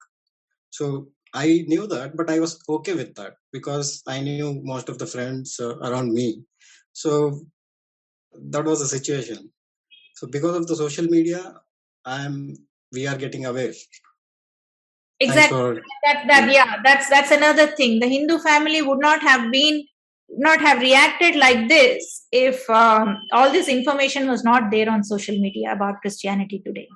[0.71, 4.97] so I knew that, but I was okay with that because I knew most of
[4.97, 6.43] the friends uh, around me.
[6.93, 7.41] So
[8.33, 9.51] that was the situation.
[10.15, 11.55] So because of the social media,
[12.05, 12.55] I'm
[12.91, 13.75] we are getting away.
[15.19, 15.57] Exactly.
[15.57, 17.99] For, that that yeah, that's that's another thing.
[17.99, 19.85] The Hindu family would not have been
[20.37, 25.37] not have reacted like this if um, all this information was not there on social
[25.37, 26.87] media about Christianity today.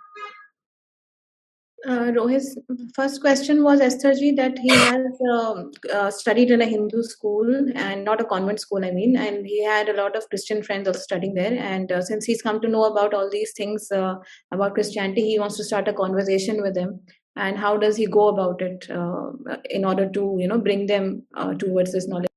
[1.85, 2.57] Uh, Rohit's
[2.95, 7.45] first question was Estherji that he has uh, uh, studied in a Hindu school
[7.75, 10.87] and not a convent school, I mean, and he had a lot of Christian friends
[10.87, 11.53] also studying there.
[11.59, 14.15] And uh, since he's come to know about all these things uh,
[14.51, 17.01] about Christianity, he wants to start a conversation with them.
[17.35, 19.31] And how does he go about it uh,
[19.69, 21.23] in order to, you know, bring them
[21.59, 22.32] towards this knowledge?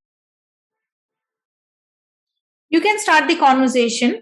[2.69, 4.21] You can start the conversation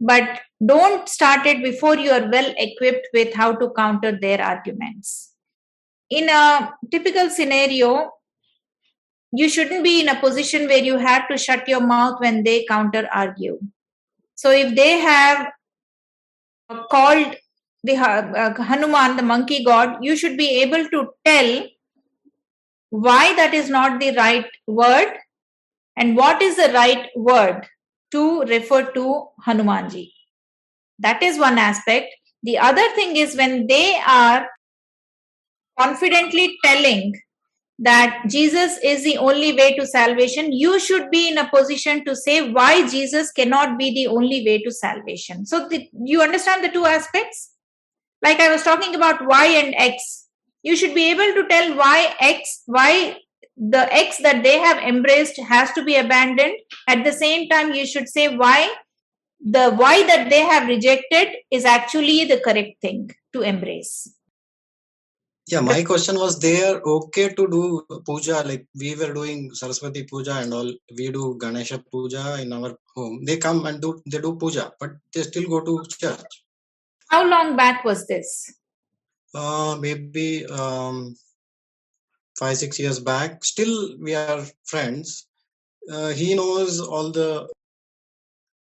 [0.00, 5.32] but don't start it before you are well equipped with how to counter their arguments.
[6.10, 8.10] In a typical scenario,
[9.32, 12.64] you shouldn't be in a position where you have to shut your mouth when they
[12.64, 13.60] counter argue.
[14.34, 15.48] So if they have
[16.90, 17.36] called
[17.84, 21.66] the uh, Hanuman, the monkey god, you should be able to tell
[22.90, 25.12] why that is not the right word
[25.98, 27.66] and what is the right word
[28.12, 30.12] to refer to Hanumanji.
[30.98, 32.14] That is one aspect.
[32.42, 34.46] The other thing is when they are
[35.78, 37.14] confidently telling
[37.80, 42.16] that Jesus is the only way to salvation, you should be in a position to
[42.16, 45.46] say why Jesus cannot be the only way to salvation.
[45.46, 47.52] So, the, you understand the two aspects?
[48.20, 50.26] Like I was talking about Y and X.
[50.62, 53.18] You should be able to tell why X, why
[53.58, 56.54] the X that they have embraced has to be abandoned.
[56.88, 58.72] At the same time, you should say why
[59.40, 64.14] the why that they have rejected is actually the correct thing to embrace.
[65.46, 70.04] Yeah, my question was they are okay to do puja like we were doing Saraswati
[70.04, 70.70] puja and all.
[70.96, 73.24] We do Ganesha puja in our home.
[73.24, 76.44] They come and do they do puja, but they still go to church.
[77.10, 78.52] How long back was this?
[79.34, 81.14] Uh, maybe um,
[82.38, 85.26] five six years back still we are friends.
[85.90, 87.48] Uh, he knows all the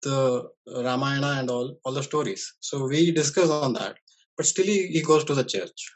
[0.02, 2.54] the ramayana and all all the stories.
[2.60, 3.96] So we discuss on that.
[4.36, 5.92] But still he, he goes to the church.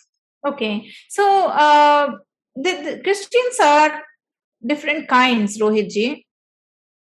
[0.47, 0.89] Okay.
[1.09, 2.09] So uh,
[2.55, 4.03] the, the christians are
[4.67, 6.25] different kinds rohitji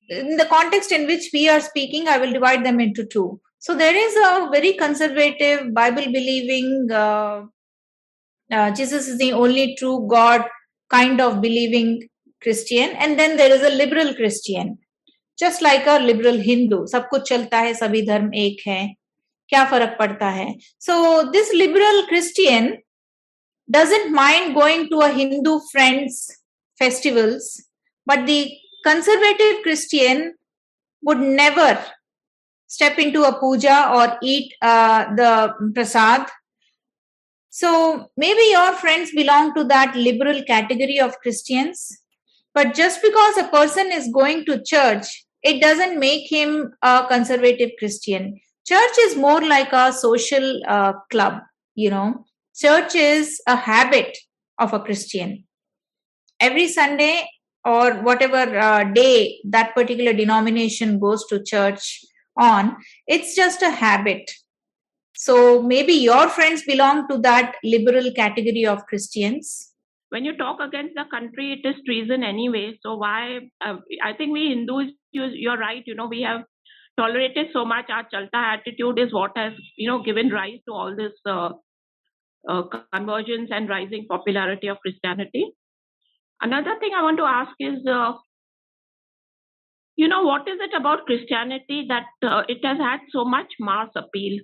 [0.09, 3.39] in the context in which we are speaking i will divide them into two.
[3.59, 7.41] So there is a very conservative bible believing uh,
[8.50, 10.44] uh, Jesus is the only true God
[10.90, 12.08] kind of believing
[12.42, 14.78] Christian, and then there is a liberal Christian,
[15.38, 16.84] just like a liberal Hindu.
[16.86, 18.94] सब कुछ चलता है सभी धर्म एक है
[19.48, 22.78] क्या फर्क पड़ता है So this liberal Christian
[23.70, 26.30] doesn't mind going to a Hindu friends
[26.78, 27.62] festivals,
[28.06, 28.52] but the
[28.84, 30.34] conservative Christian
[31.02, 31.82] would never
[32.66, 36.26] step into a puja or eat uh, the prasad
[37.59, 41.91] so maybe your friends belong to that liberal category of Christians,
[42.53, 47.71] but just because a person is going to church, it doesn't make him a conservative
[47.77, 48.39] Christian.
[48.65, 51.41] Church is more like a social uh, club,
[51.75, 52.25] you know.
[52.55, 54.17] Church is a habit
[54.57, 55.43] of a Christian.
[56.39, 57.27] Every Sunday
[57.65, 62.05] or whatever uh, day that particular denomination goes to church
[62.37, 64.31] on, it's just a habit
[65.21, 69.73] so maybe your friends belong to that liberal category of Christians.
[70.11, 72.79] When you talk against the country, it is treason anyway.
[72.81, 73.39] So why?
[73.59, 75.83] Uh, I think we Hindus, you, you're right.
[75.85, 76.43] You know, we have
[76.97, 77.89] tolerated so much.
[77.89, 81.49] Our chalta attitude is what has, you know, given rise to all this uh,
[82.47, 82.63] uh,
[82.93, 85.51] convergence and rising popularity of Christianity.
[86.41, 88.13] Another thing I want to ask is, uh,
[89.97, 93.89] you know, what is it about Christianity that uh, it has had so much mass
[93.97, 94.39] appeal?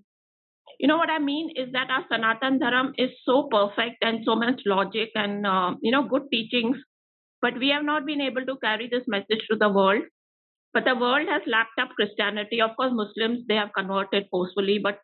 [0.80, 4.35] You know what I mean is that our Sanatan Dharam is so perfect and so
[4.35, 6.77] much logic and uh, you know good teachings,
[7.41, 10.03] but we have not been able to carry this message to the world.
[10.73, 12.61] But the world has lapped up Christianity.
[12.61, 14.99] Of course, Muslims they have converted forcefully, but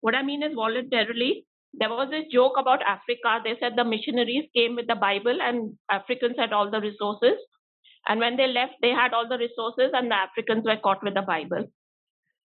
[0.00, 1.46] what I mean is voluntarily.
[1.74, 3.40] There was this joke about Africa.
[3.44, 7.38] They said the missionaries came with the Bible and Africans had all the resources.
[8.08, 11.14] And when they left, they had all the resources and the Africans were caught with
[11.14, 11.64] the Bible.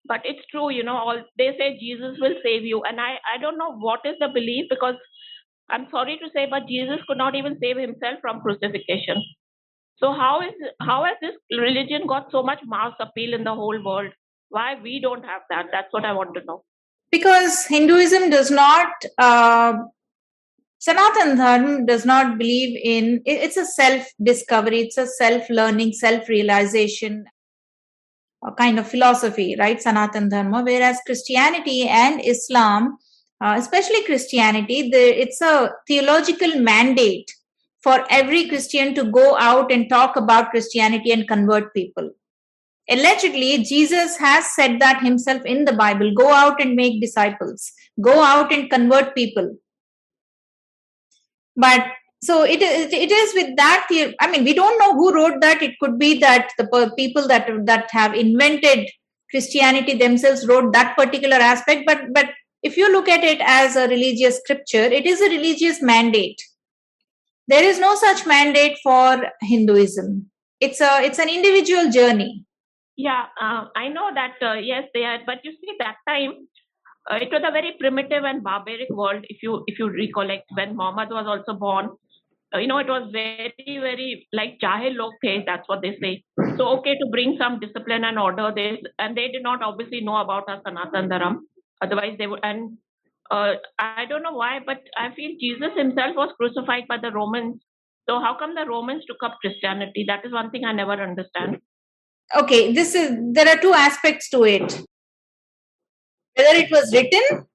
[0.08, 2.84] But it's true, you know, all they say Jesus will save you.
[2.84, 4.96] And I, I don't know what is the belief because
[5.70, 9.22] I'm sorry to say, but Jesus could not even save himself from crucifixion.
[9.98, 13.84] So how is how has this religion got so much mass appeal in the whole
[13.84, 14.12] world?
[14.50, 15.66] Why we don't have that?
[15.72, 16.64] That's what I want to know.
[17.12, 19.74] Because Hinduism does not uh,
[20.80, 26.30] Sanatan Dharma does not believe in it's a self discovery, it's a self learning, self
[26.30, 27.26] realization
[28.58, 29.82] kind of philosophy, right?
[29.82, 32.98] Sanatan Dharma, whereas Christianity and Islam,
[33.42, 37.32] uh, especially Christianity, the, it's a theological mandate
[37.82, 42.12] for every Christian to go out and talk about Christianity and convert people.
[42.90, 48.22] Allegedly, Jesus has said that himself in the Bible go out and make disciples, go
[48.22, 49.58] out and convert people.
[51.56, 51.86] But
[52.24, 54.16] so it, it, it is with that theory.
[54.20, 55.62] I mean, we don't know who wrote that.
[55.62, 58.90] It could be that the people that that have invented
[59.30, 61.84] Christianity themselves wrote that particular aspect.
[61.86, 62.30] But but
[62.64, 66.42] if you look at it as a religious scripture, it is a religious mandate.
[67.48, 70.30] There is no such mandate for Hinduism.
[70.60, 72.46] It's a it's an individual journey.
[72.96, 74.34] Yeah, uh, I know that.
[74.42, 75.20] Uh, yes, they are.
[75.24, 76.48] But you see, that time
[77.10, 79.24] uh, it was a very primitive and barbaric world.
[79.30, 81.90] If you if you recollect, when Muhammad was also born,
[82.56, 86.24] you know, it was very, very like Jahil log the, that's what they say.
[86.58, 90.18] So, okay, to bring some discipline and order, they, and they did not obviously know
[90.18, 91.40] about our Sanatan Dharam.
[91.82, 92.78] Otherwise, they would, and
[93.30, 97.62] uh, I don't know why, but I feel Jesus himself was crucified by the Romans.
[98.10, 100.06] So, how come the Romans took up Christianity?
[100.08, 101.58] That is one thing I never understand.
[102.36, 104.82] Okay, this is, there are two aspects to it.
[106.36, 107.46] Whether it was written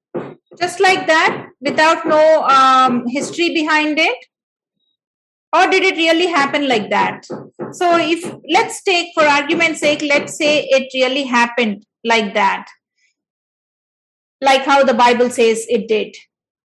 [0.59, 4.17] just like that, without no um, history behind it,
[5.53, 7.25] or did it really happen like that?
[7.71, 12.67] So if let's take for argument's sake let's say it really happened like that.
[14.41, 16.15] Like how the bible says it did.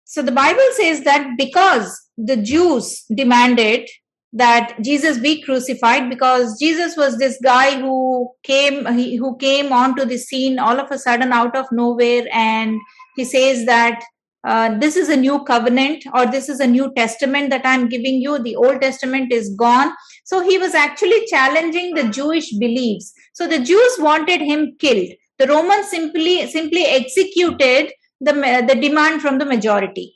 [0.04, 3.88] So the bible says that because the jews demanded
[4.32, 10.18] that jesus be crucified because jesus was this guy who came who came onto the
[10.18, 12.78] scene all of a sudden out of nowhere and
[13.16, 14.00] he says that
[14.44, 18.20] uh, this is a new covenant or this is a new testament that i'm giving
[18.22, 18.38] you.
[18.38, 19.92] The old testament is gone.
[20.24, 23.12] So he was actually challenging the jewish beliefs.
[23.34, 25.10] So the jews wanted him killed.
[25.38, 28.32] The romans simply simply executed the
[28.66, 30.14] the demand from the majority.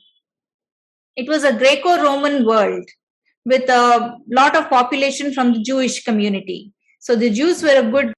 [1.17, 2.89] It was a greco roman world
[3.45, 6.73] with a lot of population from the jewish community.
[7.01, 8.15] So the jews were a good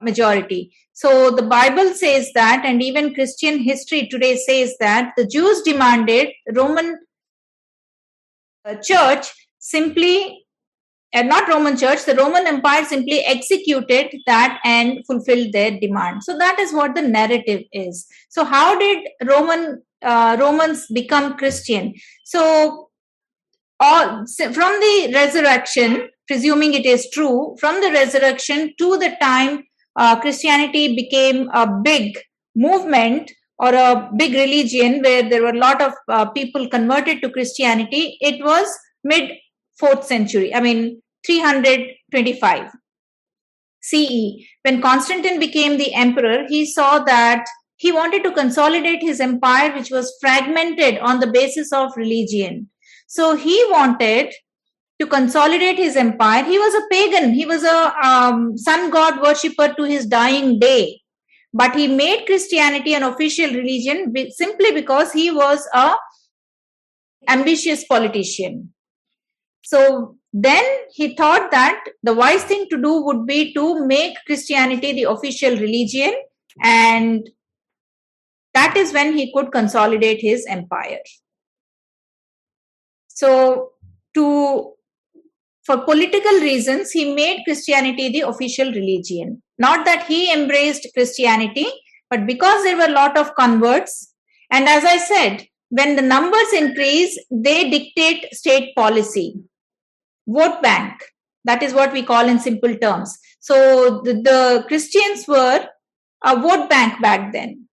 [0.00, 0.72] majority.
[0.92, 6.28] So the Bible says that, and even Christian history today says that the Jews demanded
[6.54, 6.98] Roman
[8.64, 9.26] uh, church
[9.58, 10.44] simply,
[11.12, 16.24] and uh, not Roman church, the Roman Empire simply executed that and fulfilled their demand.
[16.24, 18.06] So that is what the narrative is.
[18.28, 21.94] So how did Roman uh, Romans become Christian?
[22.24, 22.90] So
[23.78, 29.64] all from the resurrection, presuming it is true, from the resurrection to the time
[29.96, 32.18] uh, Christianity became a big
[32.54, 37.30] movement or a big religion where there were a lot of uh, people converted to
[37.30, 38.66] Christianity, it was
[39.02, 39.30] mid
[39.82, 42.70] 4th century, I mean 325
[43.82, 44.46] CE.
[44.62, 47.46] When Constantine became the emperor, he saw that
[47.76, 52.70] he wanted to consolidate his empire, which was fragmented on the basis of religion.
[53.06, 54.32] So he wanted
[55.00, 56.44] to consolidate his empire.
[56.44, 57.34] He was a pagan.
[57.34, 61.02] He was a um, sun god worshipper to his dying day.
[61.52, 65.94] But he made Christianity an official religion simply because he was a
[67.28, 68.72] ambitious politician.
[69.62, 74.92] So then he thought that the wise thing to do would be to make Christianity
[74.92, 76.14] the official religion,
[76.62, 77.28] and
[78.54, 81.00] that is when he could consolidate his empire.
[83.08, 83.72] So
[84.14, 84.75] to
[85.66, 89.42] for political reasons, he made Christianity the official religion.
[89.58, 91.66] Not that he embraced Christianity,
[92.08, 94.14] but because there were a lot of converts,
[94.50, 99.34] and as I said, when the numbers increase, they dictate state policy.
[100.28, 100.92] Vote bank,
[101.44, 103.18] that is what we call in simple terms.
[103.40, 105.66] So the, the Christians were
[106.24, 107.66] a vote bank back then.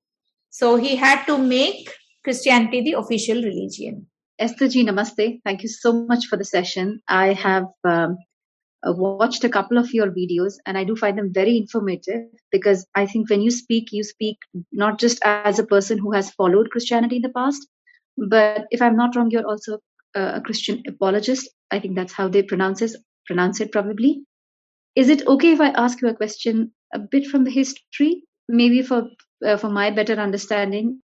[0.49, 1.91] So he had to make
[2.23, 4.07] Christianity the official religion.
[4.43, 5.39] Esther ji, namaste.
[5.45, 7.01] Thank you so much for the session.
[7.07, 8.17] I have um,
[8.85, 12.85] uh, watched a couple of your videos and I do find them very informative because
[12.93, 14.37] I think when you speak, you speak
[14.73, 17.65] not just as a person who has followed Christianity in the past,
[18.17, 19.79] but if I'm not wrong, you're also
[20.13, 21.49] a Christian apologist.
[21.71, 22.91] I think that's how they pronounce it,
[23.25, 24.23] pronounce it probably.
[24.95, 28.81] Is it okay if I ask you a question a bit from the history, maybe
[28.81, 29.07] for
[29.45, 31.02] uh, for my better understanding?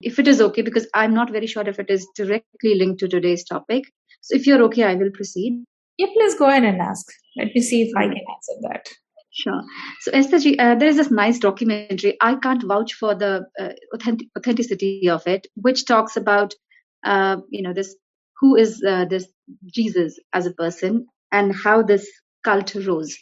[0.00, 3.08] If it is okay, because I'm not very sure if it is directly linked to
[3.08, 3.84] today's topic.
[4.22, 5.64] So if you're okay, I will proceed.
[5.98, 7.06] Yeah, please go ahead and ask.
[7.36, 8.88] Let me see if I can answer that.
[9.32, 9.62] Sure.
[10.00, 12.16] So, Esther uh, there is this nice documentary.
[12.20, 16.54] I can't vouch for the uh, authentic- authenticity of it, which talks about,
[17.04, 17.94] uh, you know, this
[18.40, 19.28] who is uh, this
[19.72, 22.10] Jesus as a person and how this
[22.42, 23.16] cult rose.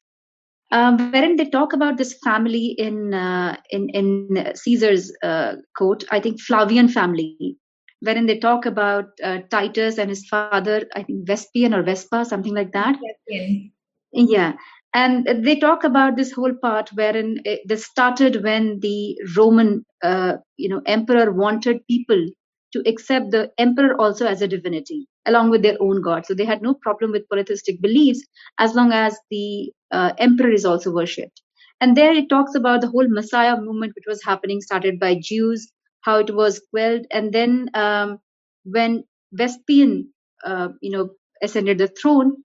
[0.71, 6.21] Um, wherein they talk about this family in uh, in in Caesar's uh, court, I
[6.21, 7.57] think Flavian family,
[8.01, 12.55] wherein they talk about uh, Titus and his father, I think Vespian or Vespa, something
[12.55, 12.97] like that.
[12.97, 13.73] Vespian.
[14.13, 14.53] Yeah,
[14.95, 20.35] and they talk about this whole part wherein it, this started when the Roman, uh,
[20.57, 22.27] you know, emperor wanted people
[22.73, 26.27] to accept the emperor also as a divinity along with their own god.
[26.27, 28.23] So they had no problem with polytheistic beliefs
[28.59, 31.43] as long as the uh, emperor is also worshipped.
[31.81, 35.71] And there it talks about the whole Messiah movement, which was happening, started by Jews,
[36.01, 38.19] how it was quelled, and then um,
[38.65, 39.05] when
[39.35, 40.09] Vespian,
[40.45, 41.11] uh, you know,
[41.43, 42.37] ascended the throne,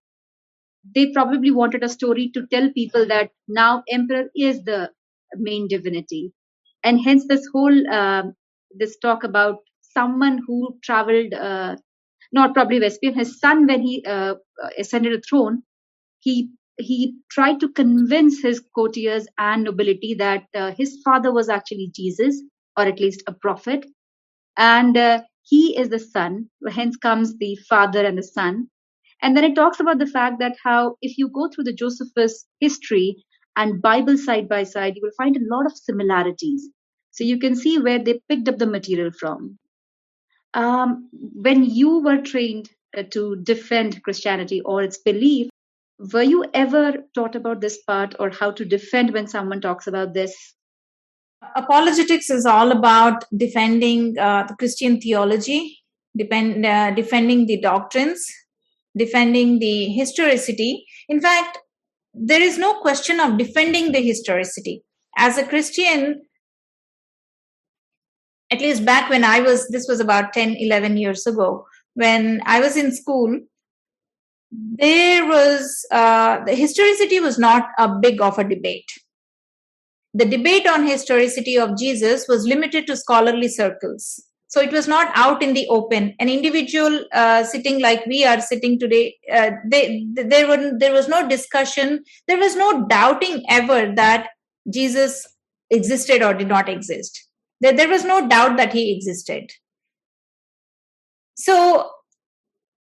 [0.96, 4.92] they probably wanted a story to tell people that now emperor is the
[5.36, 6.34] main divinity,
[6.84, 8.24] and hence this whole uh,
[8.72, 9.58] this talk about
[9.94, 11.76] someone who traveled, uh,
[12.34, 14.36] not probably Vespian, his son when he uh,
[14.80, 15.64] ascended the throne,
[16.22, 21.92] he he tried to convince his courtiers and nobility that uh, his father was actually
[21.96, 22.42] Jesus,
[22.78, 23.86] or at least a prophet,
[24.58, 26.50] and uh, he is the son.
[26.70, 28.68] Hence comes the father and the son.
[29.22, 32.46] And then it talks about the fact that how if you go through the Josephus
[32.60, 33.24] history
[33.56, 36.70] and Bible side by side, you will find a lot of similarities.
[37.12, 39.58] So you can see where they picked up the material from.
[40.54, 45.50] Um, when you were trained uh, to defend Christianity or its belief,
[46.12, 50.14] were you ever taught about this part or how to defend when someone talks about
[50.14, 50.36] this?
[51.56, 55.80] Apologetics is all about defending uh, the Christian theology,
[56.16, 58.26] depend, uh, defending the doctrines,
[58.98, 60.86] defending the historicity.
[61.10, 61.60] In fact,
[62.14, 64.84] there is no question of defending the historicity.
[65.18, 66.22] As a Christian,
[68.54, 71.66] at least back when I was, this was about 10, 11 years ago,
[71.96, 73.40] when I was in school,
[74.52, 78.92] there was, uh, the historicity was not a big of a debate.
[80.14, 84.24] The debate on historicity of Jesus was limited to scholarly circles.
[84.50, 86.14] So it was not out in the open.
[86.20, 91.08] An individual uh, sitting like we are sitting today, uh, they, there, were, there was
[91.08, 94.28] no discussion, there was no doubting ever that
[94.70, 95.26] Jesus
[95.72, 97.28] existed or did not exist
[97.64, 99.52] there, there was no doubt that he existed.
[101.36, 101.90] So,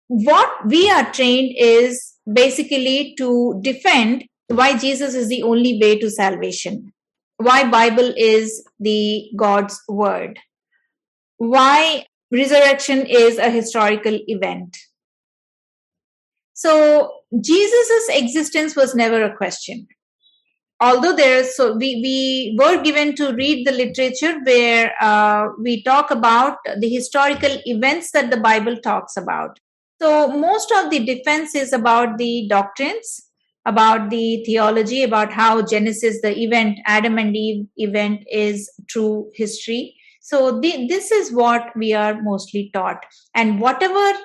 [0.07, 6.11] what we are trained is basically to defend why Jesus is the only way to
[6.11, 6.93] salvation,
[7.39, 10.39] why Bible is the God's word,
[11.39, 14.77] why resurrection is a historical event.
[16.55, 19.89] So, Jesus' existence was never a question
[20.81, 25.83] although there is so we we were given to read the literature where uh, we
[25.83, 29.59] talk about the historical events that the bible talks about.
[30.01, 33.29] So most of the defense is about the doctrines
[33.67, 39.95] about the theology about how genesis the event adam and eve event is true history.
[40.21, 43.05] So the, this is what we are mostly taught.
[43.35, 44.19] And whatever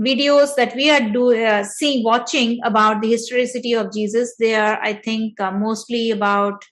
[0.00, 4.78] videos that we are do uh, seeing watching about the historicity of jesus they are
[4.82, 6.62] i think uh, mostly about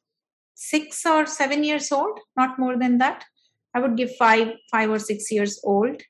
[0.55, 3.25] six or seven years old not more than that.
[3.75, 6.01] I would give five five or six years old.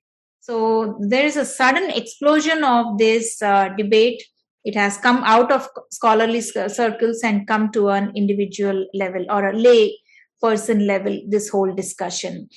[0.41, 4.23] So there is a sudden explosion of this uh, debate.
[4.65, 9.57] It has come out of scholarly circles and come to an individual level or a
[9.57, 9.99] lay
[10.41, 12.49] person level this whole discussion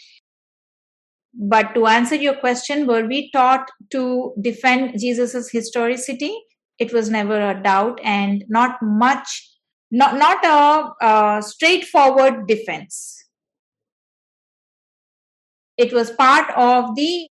[1.38, 6.36] but to answer your question, were we taught to defend Jesus's historicity?
[6.80, 9.54] it was never a doubt and not much
[9.90, 13.24] not not a, a straightforward defense.
[15.78, 17.30] It was part of the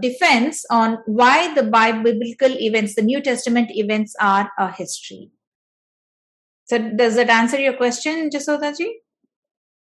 [0.00, 5.30] defense on why the biblical events the new testament events are a history.
[6.66, 8.88] So does that answer your question jasodaji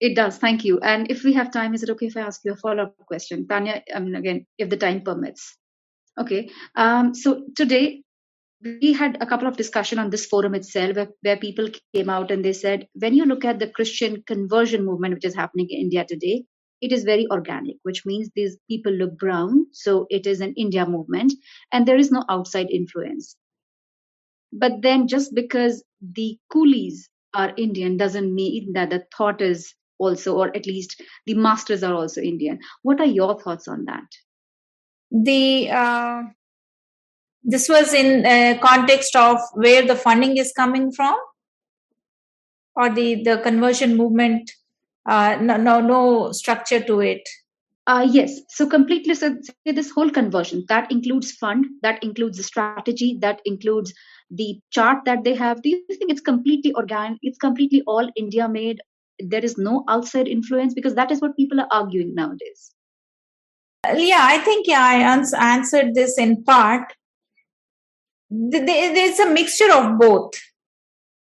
[0.00, 0.38] it does.
[0.38, 0.78] Thank you.
[0.80, 3.46] And if we have time is it okay if i ask you a follow-up question?
[3.46, 5.56] Tanya i mean again if the time permits.
[6.18, 8.02] Okay um, so today
[8.60, 12.30] we had a couple of discussion on this forum itself where, where people came out
[12.30, 15.80] and they said when you look at the christian conversion movement which is happening in
[15.80, 16.44] india today
[16.80, 20.86] it is very organic which means these people look brown so it is an india
[20.86, 21.32] movement
[21.72, 23.36] and there is no outside influence.
[24.52, 30.36] But then just because the coolies are indian doesn't mean that the thought is also
[30.36, 32.58] or at least the masters are also indian.
[32.82, 34.04] What are your thoughts on that?
[35.10, 36.22] The uh,
[37.42, 41.16] this was in uh, context of where the funding is coming from
[42.76, 44.50] or the the conversion movement
[45.06, 47.28] uh, no, no no structure to it?
[47.86, 48.38] Uh, yes.
[48.50, 49.34] So completely so
[49.64, 53.94] this whole conversion that includes fund that includes the strategy that includes
[54.30, 58.48] the chart that they have do you think it's completely organic it's completely all india
[58.48, 58.80] made
[59.18, 62.72] there is no outside influence because that is what people are arguing nowadays.
[63.84, 66.92] Yeah i think yeah i ans- answered this in part.
[68.30, 70.32] There's a mixture of both.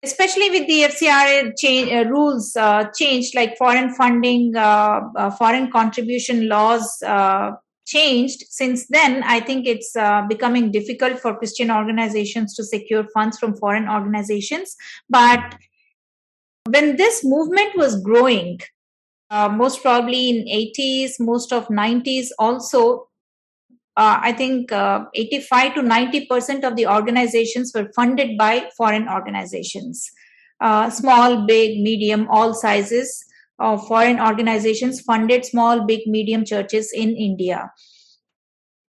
[0.03, 5.71] Especially with the fcra change, uh, rules uh, changed like foreign funding uh, uh foreign
[5.71, 7.53] contribution laws uh,
[7.87, 8.45] changed.
[8.49, 13.57] Since then i think it's uh, becoming difficult for christian organizations to secure funds from
[13.57, 14.77] foreign organizations.
[15.09, 15.55] But
[16.67, 18.61] when this movement was growing
[19.53, 23.11] most probably in 80s most of 90s also
[23.97, 29.09] uh, I think uh, 85 to 90 percent of the organizations were funded by foreign
[29.09, 30.11] organizations,
[30.61, 33.25] uh, small, big, medium, all sizes
[33.59, 37.71] of foreign organizations funded small, big, medium churches in India.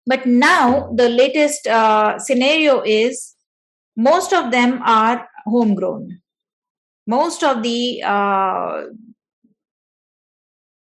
[0.05, 3.35] But now the latest uh, scenario is
[3.97, 6.20] most of them are homegrown.
[7.07, 8.83] Most of the uh,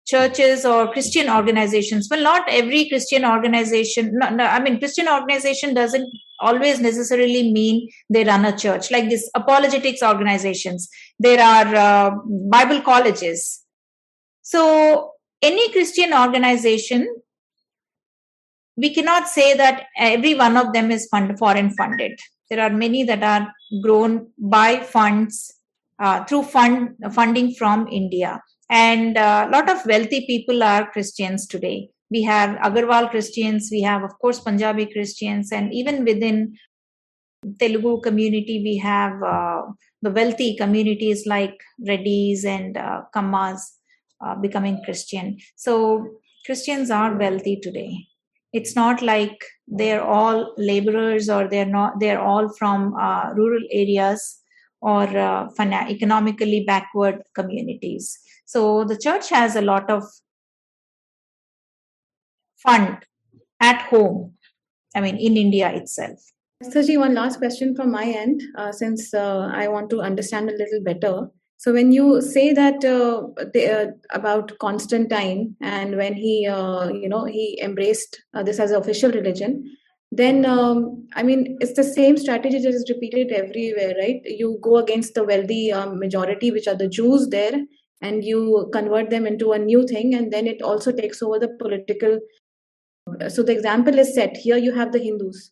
[0.07, 2.07] churches or Christian organizations.
[2.09, 4.11] Well, not every Christian organization.
[4.13, 6.09] No, no, I mean, Christian organization doesn't
[6.39, 8.89] always necessarily mean they run a church.
[8.89, 10.89] Like this apologetics organizations,
[11.19, 12.15] there are uh,
[12.49, 13.63] Bible colleges.
[14.41, 15.11] So
[15.41, 17.13] any Christian organization,
[18.77, 22.17] we cannot say that every one of them is fund, foreign funded.
[22.49, 25.56] There are many that are grown by funds
[25.99, 28.41] uh, through fund funding from India.
[28.69, 31.89] And a uh, lot of wealthy people are christians today.
[32.11, 36.55] We have agarwal christians we have of course punjabi christians and even within
[37.59, 39.61] telugu community we have uh,
[40.01, 41.57] the wealthy communities like
[41.89, 42.75] reddys and
[43.15, 43.59] kammas
[44.41, 45.37] becoming christian.
[45.55, 45.73] So
[46.45, 47.91] christians are wealthy today.
[48.53, 49.37] It's not like
[49.67, 54.36] they're all laborers or they're not they're all from uh, rural areas
[54.81, 55.47] or uh,
[55.89, 60.03] economically backward communities so the church has a lot of
[62.57, 62.97] fund
[63.59, 64.33] at home,
[64.95, 66.19] I mean, in India itself.
[66.63, 70.57] Saji, one last question from my end, uh, since uh, I want to understand a
[70.57, 71.27] little better.
[71.57, 73.27] So when you say that uh,
[73.59, 79.65] uh, about Constantine and when he, uh, you know, he embraced this as official religion,
[80.11, 84.21] then um, I mean it's the same strategy that is repeated everywhere, right?
[84.25, 87.59] You go against the wealthy um, majority, which are the Jews there,
[88.01, 91.49] and you convert them into a new thing and then it also takes over the
[91.59, 92.19] political
[93.29, 95.51] so the example is set here you have the hindus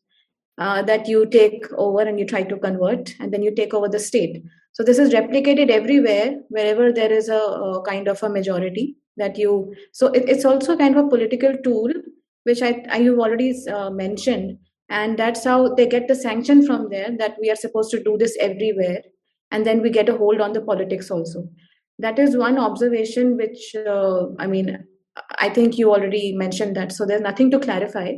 [0.58, 3.90] uh, that you take over and you try to convert and then you take over
[3.90, 8.30] the state so this is replicated everywhere wherever there is a, a kind of a
[8.30, 11.92] majority that you so it, it's also kind of a political tool
[12.46, 14.58] which i, you've already uh, mentioned.
[14.88, 18.18] And that's how they get the sanction from there that we are supposed to do
[18.20, 19.02] this everywhere.
[19.52, 21.48] And then we get a hold on the politics also.
[21.98, 24.78] That is one observation which uh, i mean
[25.40, 26.92] i think you already mentioned that.
[26.92, 28.14] So there's nothing to clarify.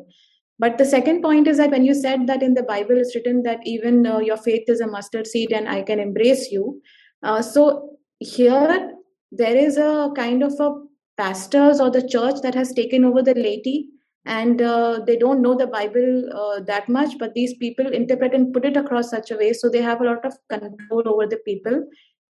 [0.60, 3.44] But the second point is that when you said that in the bible it's written
[3.44, 6.82] that even uh, your faith is a mustard seed and i can embrace you
[7.24, 8.92] uh, so here
[9.32, 10.72] there is a kind of a
[11.18, 13.90] pastors or the church that has taken over the laity
[14.36, 16.10] and uh, they don't know the bible
[16.42, 19.70] uh, that much but these people interpret and put it across such a way so
[19.70, 21.82] they have a lot of control over the people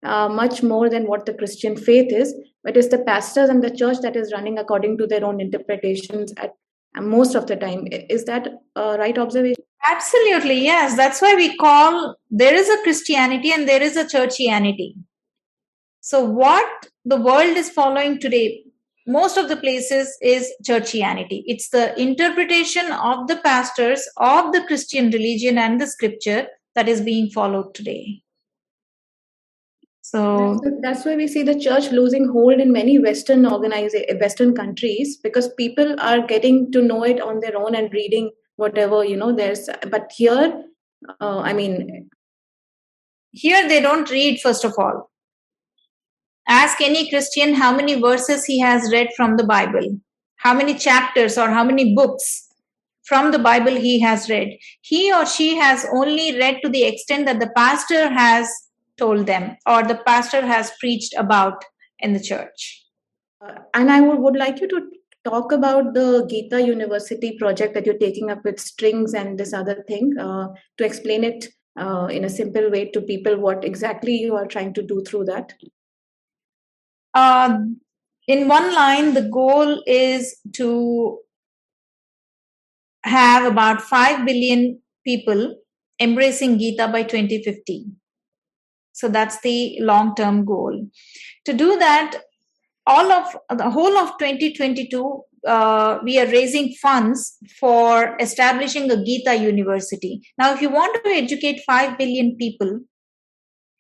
[0.03, 2.33] uh, much more than what the Christian faith is.
[2.63, 6.33] But it's the pastors and the church that is running according to their own interpretations
[6.37, 6.53] at
[6.99, 7.87] most of the time.
[7.91, 9.63] Is that a right observation?
[9.89, 10.95] Absolutely, yes.
[10.95, 14.95] That's why we call there is a Christianity and there is a churchianity.
[16.01, 18.63] So, what the world is following today,
[19.07, 21.43] most of the places, is churchianity.
[21.45, 27.01] It's the interpretation of the pastors of the Christian religion and the scripture that is
[27.01, 28.21] being followed today.
[30.01, 35.17] So that's, why we see the church losing hold in many Western organizations, Western countries,
[35.17, 39.35] because people are getting to know it on their own and reading whatever you know.
[39.35, 40.63] There's, but here,
[41.19, 42.09] uh, I mean,
[43.31, 45.11] here they don't read first of all.
[46.47, 49.99] Ask any Christian how many verses he has read from the Bible,
[50.37, 52.47] how many chapters or how many books
[53.07, 54.57] from the Bible he has read.
[54.81, 58.49] He or she has only read to the extent that the pastor has
[58.97, 61.63] told them or the pastor has preached about
[61.99, 62.83] in the church.
[63.41, 64.81] Uh, and I would, like you to
[65.23, 69.83] talk about the Gita University project that you're taking up with strings and this other
[69.87, 70.47] thing uh,
[70.77, 71.47] to explain it
[71.79, 75.25] uh, in a simple way to people what exactly you are trying to do through
[75.25, 75.53] that.
[77.17, 77.57] Uh,
[78.27, 81.17] in one line, the goal is to
[83.03, 85.55] have about 5 billion people
[85.99, 87.85] embracing Gita by 2050.
[88.91, 90.87] So that's the long term goal.
[91.45, 92.21] To do that,
[92.85, 99.35] all of the whole of 2022, uh, we are raising funds for establishing a Gita
[99.37, 100.21] University.
[100.37, 102.81] Now, if you want to educate 5 billion people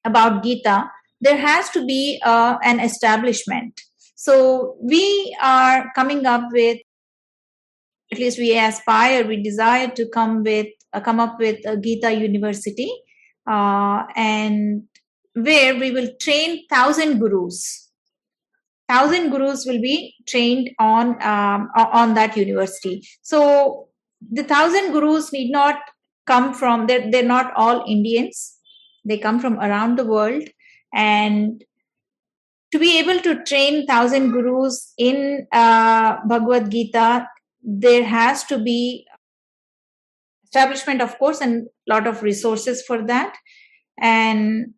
[0.03, 0.89] about Gita,
[1.21, 3.79] there has to be uh, an establishment.
[4.15, 6.77] So we are coming up with,
[8.11, 12.13] at least we aspire, we desire to come with, uh, come up with a Gita
[12.13, 12.91] University,
[13.49, 14.83] uh, and
[15.33, 17.89] where we will train thousand gurus.
[18.89, 23.03] Thousand gurus will be trained on um, on that university.
[23.21, 23.89] So
[24.31, 25.75] the thousand gurus need not
[26.25, 28.57] come from they're, they're not all Indians.
[29.05, 30.43] They come from around the world,
[30.97, 31.63] and
[32.71, 37.27] to be able to train thousand gurus in uh, Bhagavad Gita,
[37.63, 39.07] there has to be
[40.43, 43.37] establishment, of course, and a lot of resources for that.
[43.99, 44.73] And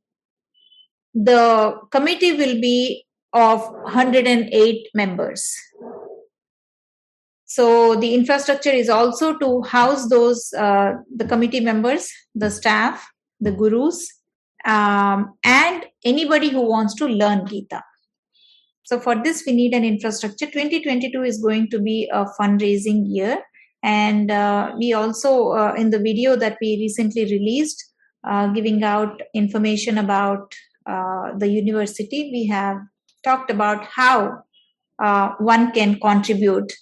[1.14, 5.56] the committee will be of 108 members.
[7.46, 13.10] So the infrastructure is also to house those uh, the committee members, the staff,
[13.40, 14.19] the gurus,
[14.66, 17.84] um, and anybody who wants to learn Gita.
[18.84, 20.48] So for this, we need an infrastructure.
[20.48, 23.38] 2022 is going to be a fundraising year,
[23.84, 27.84] and uh, we also uh, in the video that we recently released,
[28.28, 30.54] uh, giving out information about
[30.86, 32.78] uh, the university, we have
[33.24, 34.40] talked about how
[35.04, 36.74] uh, one can contribute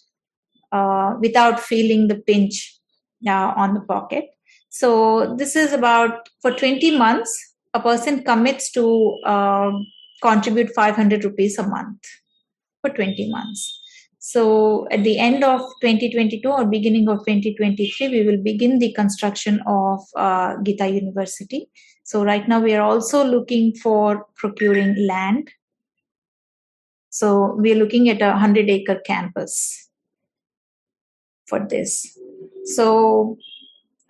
[0.71, 2.79] uh, without feeling the pinch
[3.27, 4.25] uh, on the pocket.
[4.69, 8.85] So, this is about for 20 months, a person commits to
[9.25, 9.85] um,
[10.21, 11.99] contribute 500 rupees a month
[12.81, 13.73] for 20 months.
[14.19, 19.61] So, at the end of 2022 or beginning of 2023, we will begin the construction
[19.65, 21.69] of uh, Gita University.
[22.07, 25.51] So right now we are also looking for procuring land.
[27.09, 29.89] So we are looking at a 100 acre campus
[31.47, 32.17] for this.
[32.63, 33.37] So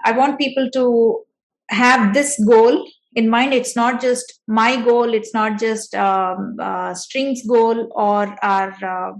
[0.06, 1.23] I want people to
[1.69, 2.88] have this goal
[3.18, 3.53] in mind.
[3.53, 9.14] It's not just my goal, it's not just um, uh, String's goal or our uh,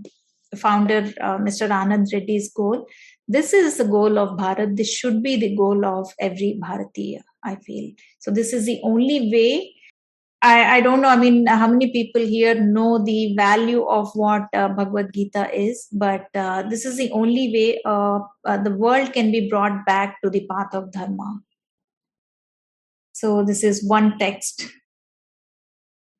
[0.56, 1.69] founder, uh, Mr.
[1.80, 2.86] Anand Reddy's goal.
[3.28, 4.78] This is the goal of Bharat.
[4.78, 7.24] This should be the goal of every Bharatiya.
[7.44, 7.91] I feel.
[8.19, 9.74] So this is the only way.
[10.41, 14.44] I, I don't know, I mean, how many people here know the value of what
[14.53, 19.14] uh, Bhagavad Gita is, but uh, this is the only way uh, uh, the world
[19.14, 21.41] can be brought back to the path of Dharma.
[23.19, 24.68] So this is one text.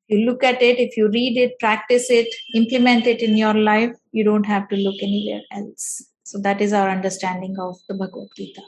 [0.08, 2.26] You look at it, if you read it, practice it,
[2.56, 6.04] implement it in your life, you don't have to look anywhere else.
[6.24, 8.62] So that is our understanding of the Bhagavad Gita.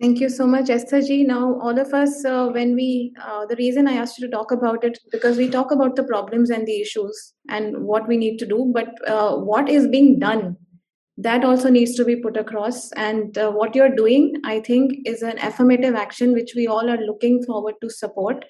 [0.00, 1.22] Thank you so much, Esther ji.
[1.22, 4.50] Now, all of us, uh, when we, uh, the reason I asked you to talk
[4.50, 8.38] about it, because we talk about the problems and the issues and what we need
[8.40, 10.56] to do, but uh, what is being done,
[11.18, 12.92] that also needs to be put across.
[12.92, 16.98] And uh, what you're doing, I think, is an affirmative action which we all are
[16.98, 18.44] looking forward to support.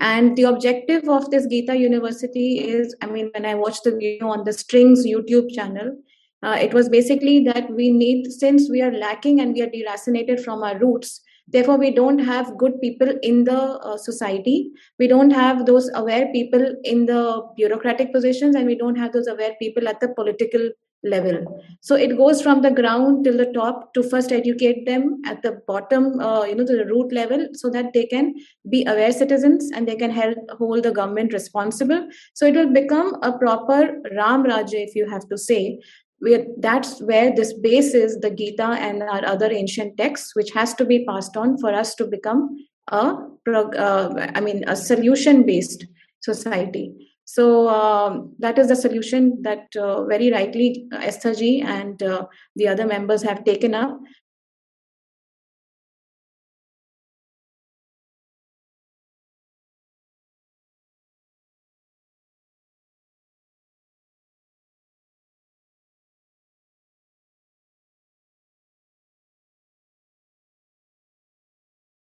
[0.00, 4.28] And the objective of this Gita University is, I mean, when I watched the video
[4.28, 5.96] on the Strings YouTube channel,
[6.42, 10.42] uh, it was basically that we need, since we are lacking and we are deracinated
[10.42, 15.30] from our roots, therefore we don't have good people in the uh, society we don't
[15.30, 19.88] have those aware people in the bureaucratic positions and we don't have those aware people
[19.88, 20.70] at the political
[21.04, 21.62] level.
[21.80, 25.60] So it goes from the ground till the top to first educate them at the
[25.66, 28.34] bottom uh, you know to the root level so that they can
[28.68, 32.08] be aware citizens and they can help hold the government responsible.
[32.34, 35.80] So it will become a proper ram rajya if you have to say.
[36.18, 40.72] Where that's where this base is the gita and our other ancient texts which has
[40.74, 43.16] to be passed on for us to become a
[43.48, 45.86] uh, i mean a solution based
[46.20, 52.02] society so um, that is the solution that uh, very rightly uh, Esther ji and
[52.02, 52.26] uh,
[52.56, 53.98] the other members have taken up.